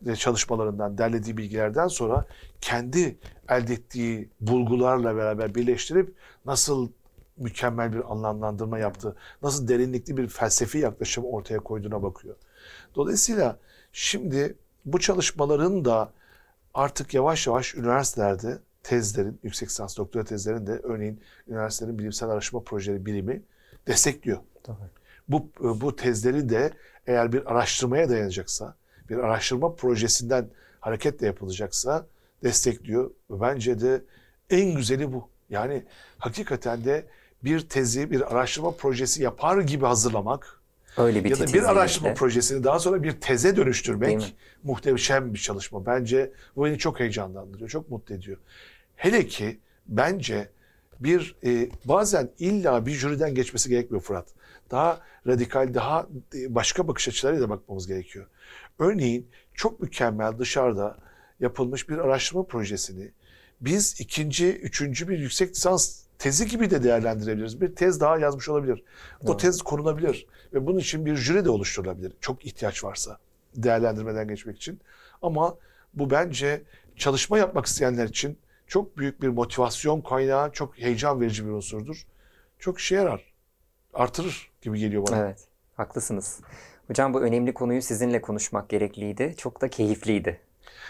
e, 0.06 0.16
çalışmalarından, 0.16 0.98
derlediği 0.98 1.36
bilgilerden 1.36 1.88
sonra 1.88 2.26
kendi 2.60 3.18
elde 3.48 3.72
ettiği 3.72 4.30
bulgularla 4.40 5.16
beraber 5.16 5.54
birleştirip 5.54 6.14
nasıl 6.44 6.88
mükemmel 7.36 7.92
bir 7.92 8.12
anlamlandırma 8.12 8.78
yaptı, 8.78 9.16
nasıl 9.42 9.68
derinlikli 9.68 10.16
bir 10.16 10.28
felsefi 10.28 10.78
yaklaşım 10.78 11.24
ortaya 11.24 11.58
koyduğuna 11.58 12.02
bakıyor. 12.02 12.36
Dolayısıyla 12.94 13.58
şimdi 13.92 14.56
bu 14.84 15.00
çalışmaların 15.00 15.84
da 15.84 16.12
artık 16.74 17.14
yavaş 17.14 17.46
yavaş 17.46 17.74
üniversitelerde 17.74 18.58
tezlerin, 18.82 19.38
yüksek 19.42 19.68
lisans 19.68 19.96
doktora 19.96 20.24
tezlerin 20.24 20.66
de 20.66 20.72
örneğin 20.72 21.20
üniversitelerin 21.48 21.98
bilimsel 21.98 22.28
araştırma 22.28 22.62
projeleri 22.62 23.06
birimi 23.06 23.42
destekliyor. 23.86 24.38
Doğru. 24.66 24.76
Bu, 25.28 25.48
bu 25.60 25.96
tezleri 25.96 26.48
de 26.48 26.70
eğer 27.06 27.32
bir 27.32 27.52
araştırmaya 27.52 28.08
dayanacaksa, 28.08 28.74
bir 29.08 29.16
araştırma 29.16 29.74
projesinden 29.74 30.48
hareketle 30.80 31.26
yapılacaksa 31.26 32.06
destekliyor. 32.42 33.10
Bence 33.30 33.80
de 33.80 34.02
en 34.50 34.76
güzeli 34.76 35.12
bu. 35.12 35.28
Yani 35.50 35.84
hakikaten 36.18 36.84
de 36.84 37.06
bir 37.44 37.60
tezi, 37.60 38.10
bir 38.10 38.32
araştırma 38.32 38.70
projesi 38.70 39.22
yapar 39.22 39.58
gibi 39.58 39.86
hazırlamak 39.86 40.60
Öyle 40.96 41.24
bir 41.24 41.30
ya 41.30 41.38
da 41.38 41.52
bir 41.52 41.62
araştırma 41.62 42.14
projesini 42.14 42.64
daha 42.64 42.78
sonra 42.78 43.02
bir 43.02 43.12
teze 43.12 43.56
dönüştürmek 43.56 44.34
muhteşem 44.62 45.34
bir 45.34 45.38
çalışma. 45.38 45.86
Bence 45.86 46.32
bu 46.56 46.64
beni 46.64 46.78
çok 46.78 47.00
heyecanlandırıyor, 47.00 47.70
çok 47.70 47.90
mutlu 47.90 48.14
ediyor. 48.14 48.38
Hele 49.00 49.26
ki 49.26 49.60
bence 49.86 50.48
bir 51.00 51.36
e, 51.44 51.68
bazen 51.84 52.30
illa 52.38 52.86
bir 52.86 52.90
jüriden 52.90 53.34
geçmesi 53.34 53.68
gerekmiyor 53.68 54.02
Fırat. 54.02 54.28
Daha 54.70 55.00
radikal, 55.26 55.74
daha 55.74 56.06
e, 56.34 56.54
başka 56.54 56.88
bakış 56.88 57.08
açılarıyla 57.08 57.44
da 57.44 57.50
bakmamız 57.50 57.86
gerekiyor. 57.86 58.26
Örneğin 58.78 59.28
çok 59.54 59.80
mükemmel 59.80 60.38
dışarıda 60.38 60.98
yapılmış 61.40 61.88
bir 61.88 61.98
araştırma 61.98 62.46
projesini 62.46 63.12
biz 63.60 64.00
ikinci, 64.00 64.56
üçüncü 64.56 65.08
bir 65.08 65.18
yüksek 65.18 65.50
lisans 65.50 66.02
tezi 66.18 66.46
gibi 66.46 66.70
de 66.70 66.82
değerlendirebiliriz. 66.82 67.60
Bir 67.60 67.74
tez 67.74 68.00
daha 68.00 68.18
yazmış 68.18 68.48
olabilir. 68.48 68.82
O 69.26 69.36
tez 69.36 69.62
konulabilir 69.62 70.26
ve 70.54 70.66
bunun 70.66 70.78
için 70.78 71.06
bir 71.06 71.16
jüri 71.16 71.44
de 71.44 71.50
oluşturulabilir. 71.50 72.12
Çok 72.20 72.46
ihtiyaç 72.46 72.84
varsa 72.84 73.18
değerlendirmeden 73.56 74.28
geçmek 74.28 74.56
için. 74.56 74.80
Ama 75.22 75.56
bu 75.94 76.10
bence 76.10 76.62
çalışma 76.96 77.38
yapmak 77.38 77.66
isteyenler 77.66 78.04
için 78.04 78.38
çok 78.70 78.98
büyük 78.98 79.22
bir 79.22 79.28
motivasyon 79.28 80.00
kaynağı, 80.00 80.52
çok 80.52 80.78
heyecan 80.78 81.20
verici 81.20 81.46
bir 81.46 81.50
unsurdur. 81.50 82.06
Çok 82.58 82.78
işe 82.78 82.94
yarar. 82.94 83.32
Artırır 83.94 84.50
gibi 84.62 84.78
geliyor 84.78 85.06
bana. 85.08 85.18
Evet, 85.18 85.48
haklısınız. 85.76 86.40
Hocam 86.86 87.14
bu 87.14 87.20
önemli 87.20 87.54
konuyu 87.54 87.82
sizinle 87.82 88.20
konuşmak 88.20 88.68
gerekliydi. 88.68 89.34
Çok 89.36 89.60
da 89.60 89.68
keyifliydi. 89.68 90.40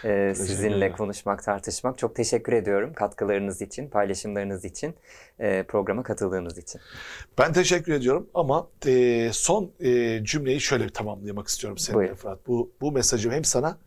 Ee, 0.03 0.33
sizinle 0.35 0.91
konuşmak, 0.91 1.43
tartışmak. 1.43 1.97
Çok 1.97 2.15
teşekkür 2.15 2.53
ediyorum 2.53 2.93
katkılarınız 2.93 3.61
için, 3.61 3.89
paylaşımlarınız 3.89 4.65
için, 4.65 4.95
e, 5.39 5.63
programa 5.63 6.03
katıldığınız 6.03 6.57
için. 6.57 6.81
Ben 7.37 7.53
teşekkür 7.53 7.93
ediyorum 7.93 8.29
ama 8.33 8.67
e, 8.85 9.29
son 9.33 9.71
e, 9.79 10.23
cümleyi 10.23 10.61
şöyle 10.61 10.89
tamamlamak 10.89 11.47
istiyorum 11.47 11.77
seninle 11.77 11.99
Buyurun. 11.99 12.15
Fırat. 12.15 12.47
Bu, 12.47 12.71
bu 12.81 12.91
mesajım 12.91 13.31
hem 13.31 13.43
sana 13.43 13.77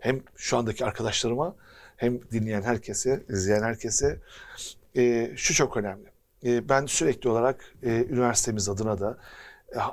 hem 0.00 0.20
şu 0.36 0.56
andaki 0.56 0.84
arkadaşlarıma 0.84 1.56
hem 1.96 2.20
dinleyen 2.32 2.62
herkese, 2.62 3.22
izleyen 3.28 3.62
herkese 3.62 4.18
e, 4.96 5.32
şu 5.36 5.54
çok 5.54 5.76
önemli. 5.76 6.08
E, 6.44 6.68
ben 6.68 6.86
sürekli 6.86 7.28
olarak 7.28 7.74
e, 7.82 7.90
üniversitemiz 7.90 8.68
adına 8.68 9.00
da 9.00 9.18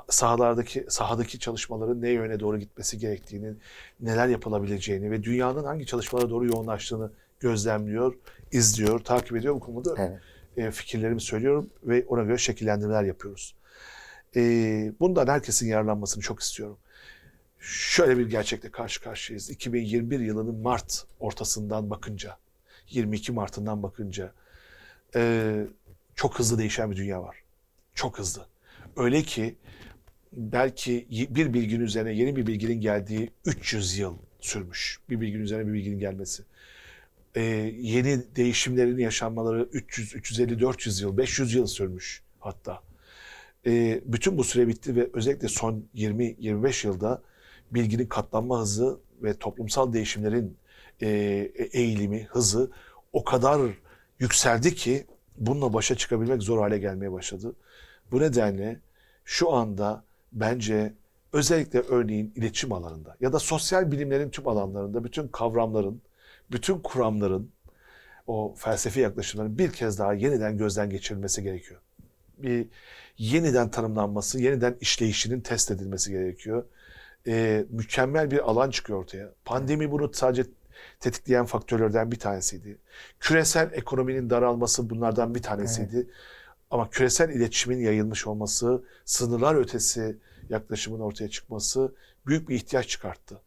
sahalardaki 0.08 0.86
sahadaki 0.88 1.38
çalışmaların 1.38 2.02
ne 2.02 2.10
yöne 2.10 2.40
doğru 2.40 2.58
gitmesi 2.58 2.98
gerektiğini, 2.98 3.54
neler 4.00 4.28
yapılabileceğini 4.28 5.10
ve 5.10 5.22
dünyanın 5.22 5.64
hangi 5.64 5.86
çalışmalara 5.86 6.30
doğru 6.30 6.46
yoğunlaştığını 6.46 7.10
gözlemliyor, 7.40 8.14
izliyor, 8.52 8.98
takip 8.98 9.36
ediyor. 9.36 9.54
Bu 9.54 9.60
konuda 9.60 9.94
Evet. 9.98 10.18
e, 10.56 10.70
fikirlerimi 10.70 11.20
söylüyorum 11.20 11.70
ve 11.82 12.04
ona 12.08 12.22
göre 12.22 12.38
şekillendirmeler 12.38 13.02
yapıyoruz. 13.02 13.54
E, 14.36 14.40
bundan 15.00 15.26
herkesin 15.26 15.68
yararlanmasını 15.68 16.22
çok 16.22 16.40
istiyorum. 16.40 16.78
Şöyle 17.60 18.18
bir 18.18 18.30
gerçekle 18.30 18.70
karşı 18.70 19.02
karşıyayız. 19.02 19.50
2021 19.50 20.20
yılının 20.20 20.54
Mart 20.54 21.04
ortasından 21.20 21.90
bakınca, 21.90 22.36
22 22.88 23.32
Mart'ından 23.32 23.82
bakınca 23.82 24.32
e, 25.14 25.54
çok 26.14 26.38
hızlı 26.38 26.58
değişen 26.58 26.90
bir 26.90 26.96
dünya 26.96 27.22
var. 27.22 27.36
Çok 27.94 28.18
hızlı. 28.18 28.46
Öyle 28.96 29.22
ki 29.22 29.56
belki 30.32 31.06
bir 31.10 31.54
bilginin 31.54 31.84
üzerine 31.84 32.12
yeni 32.12 32.36
bir 32.36 32.46
bilginin 32.46 32.80
geldiği 32.80 33.30
300 33.44 33.98
yıl 33.98 34.16
sürmüş. 34.40 35.00
Bir 35.10 35.20
bilginin 35.20 35.42
üzerine 35.42 35.68
bir 35.68 35.72
bilginin 35.72 35.98
gelmesi. 35.98 36.42
Ee, 37.34 37.40
yeni 37.78 38.36
değişimlerin 38.36 38.98
yaşanmaları 38.98 39.68
300, 39.72 40.14
350, 40.14 40.60
400 40.60 41.00
yıl, 41.00 41.16
500 41.16 41.54
yıl 41.54 41.66
sürmüş 41.66 42.22
hatta. 42.40 42.82
Ee, 43.66 44.00
bütün 44.04 44.38
bu 44.38 44.44
süre 44.44 44.68
bitti 44.68 44.96
ve 44.96 45.10
özellikle 45.12 45.48
son 45.48 45.84
20-25 45.94 46.86
yılda 46.86 47.22
bilginin 47.70 48.06
katlanma 48.06 48.60
hızı 48.60 49.00
ve 49.22 49.34
toplumsal 49.34 49.92
değişimlerin 49.92 50.56
e, 51.02 51.08
eğilimi, 51.72 52.24
hızı 52.24 52.70
o 53.12 53.24
kadar 53.24 53.60
yükseldi 54.18 54.74
ki 54.74 55.06
bununla 55.36 55.72
başa 55.72 55.94
çıkabilmek 55.94 56.42
zor 56.42 56.58
hale 56.58 56.78
gelmeye 56.78 57.12
başladı. 57.12 57.56
Bu 58.12 58.20
nedenle 58.20 58.80
şu 59.24 59.52
anda 59.52 60.04
bence 60.32 60.94
özellikle 61.32 61.80
örneğin 61.80 62.32
iletişim 62.36 62.72
alanında 62.72 63.16
ya 63.20 63.32
da 63.32 63.38
sosyal 63.38 63.92
bilimlerin 63.92 64.30
tüm 64.30 64.48
alanlarında 64.48 65.04
bütün 65.04 65.28
kavramların, 65.28 66.02
bütün 66.52 66.78
kuramların, 66.78 67.50
o 68.26 68.54
felsefi 68.56 69.00
yaklaşımların 69.00 69.58
bir 69.58 69.72
kez 69.72 69.98
daha 69.98 70.14
yeniden 70.14 70.58
gözden 70.58 70.90
geçirilmesi 70.90 71.42
gerekiyor. 71.42 71.80
Bir 72.38 72.68
yeniden 73.18 73.70
tanımlanması, 73.70 74.40
yeniden 74.40 74.76
işleyişinin 74.80 75.40
test 75.40 75.70
edilmesi 75.70 76.12
gerekiyor. 76.12 76.64
Ee, 77.26 77.66
mükemmel 77.70 78.30
bir 78.30 78.50
alan 78.50 78.70
çıkıyor 78.70 78.98
ortaya. 78.98 79.30
Pandemi 79.44 79.90
bunu 79.90 80.10
sadece 80.12 80.44
tetikleyen 81.00 81.44
faktörlerden 81.44 82.12
bir 82.12 82.18
tanesiydi. 82.18 82.78
Küresel 83.20 83.70
ekonominin 83.72 84.30
daralması 84.30 84.90
bunlardan 84.90 85.34
bir 85.34 85.42
tanesiydi. 85.42 86.06
Ama 86.70 86.90
küresel 86.90 87.30
iletişimin 87.30 87.78
yayılmış 87.78 88.26
olması, 88.26 88.84
sınırlar 89.04 89.54
ötesi 89.54 90.16
yaklaşımın 90.48 91.00
ortaya 91.00 91.28
çıkması 91.28 91.94
büyük 92.26 92.48
bir 92.48 92.54
ihtiyaç 92.54 92.88
çıkarttı. 92.88 93.40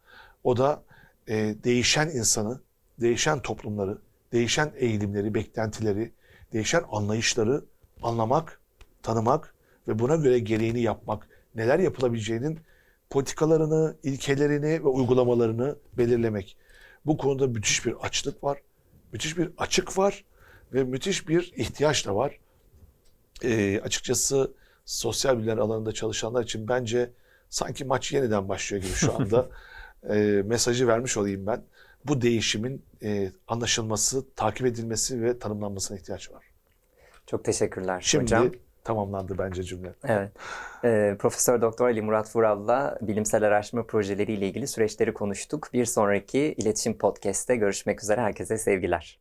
O 0.44 0.58
da 0.58 0.84
e, 1.28 1.56
değişen 1.64 2.10
insanı, 2.10 2.62
değişen 3.02 3.42
toplumları, 3.42 3.98
değişen 4.32 4.72
eğilimleri, 4.76 5.34
beklentileri, 5.34 6.12
değişen 6.54 6.84
anlayışları 6.92 7.64
anlamak, 8.04 8.60
tanımak 9.04 9.54
ve 9.88 10.00
buna 10.00 10.16
göre 10.16 10.40
gereğini 10.40 10.82
yapmak, 10.82 11.28
neler 11.56 11.80
yapılabileceğinin 11.80 12.60
politikalarını, 13.10 13.98
ilkelerini 14.04 14.84
ve 14.84 14.88
uygulamalarını 14.88 15.76
belirlemek. 15.98 16.58
Bu 17.06 17.18
konuda 17.18 17.48
müthiş 17.48 17.86
bir 17.86 17.94
açlık 17.94 18.44
var, 18.44 18.58
müthiş 19.12 19.38
bir 19.38 19.52
açık 19.58 19.98
var 19.98 20.26
ve 20.74 20.84
müthiş 20.84 21.28
bir 21.28 21.54
ihtiyaç 21.56 22.08
da 22.08 22.16
var. 22.16 22.40
E, 23.44 23.82
açıkçası 23.82 24.54
sosyal 24.86 25.38
bilimler 25.38 25.58
alanında 25.58 25.92
çalışanlar 25.92 26.44
için 26.44 26.68
bence 26.68 27.12
sanki 27.50 27.86
maç 27.86 28.12
yeniden 28.12 28.50
başlıyor 28.50 28.84
gibi 28.84 28.94
şu 28.94 29.16
anda 29.16 29.50
e, 30.10 30.16
mesajı 30.46 30.88
vermiş 30.88 31.18
olayım 31.18 31.48
ben. 31.48 31.64
Bu 32.06 32.22
değişimin 32.22 32.86
e, 33.04 33.32
anlaşılması, 33.48 34.36
takip 34.36 34.68
edilmesi 34.68 35.22
ve 35.22 35.40
tanımlanmasına 35.40 35.98
ihtiyaç 35.98 36.32
var. 36.32 36.46
Çok 37.28 37.46
teşekkürler 37.46 38.02
Şimdi 38.02 38.24
hocam. 38.24 38.52
Tamamlandı 38.84 39.38
bence 39.38 39.64
cümle. 39.64 39.94
Evet. 40.08 40.32
Ee, 40.84 41.16
Profesör 41.20 41.62
Doktor 41.62 41.88
Ali 41.88 42.02
Murat 42.02 42.36
Vural'la 42.36 42.98
bilimsel 43.02 43.44
araştırma 43.44 43.84
projeleriyle 43.84 44.48
ilgili 44.48 44.68
süreçleri 44.68 45.14
konuştuk. 45.14 45.70
Bir 45.74 45.86
sonraki 45.86 46.40
iletişim 46.40 46.98
podcast'te 46.98 47.56
görüşmek 47.56 48.04
üzere. 48.04 48.22
Herkese 48.22 48.58
sevgiler. 48.58 49.20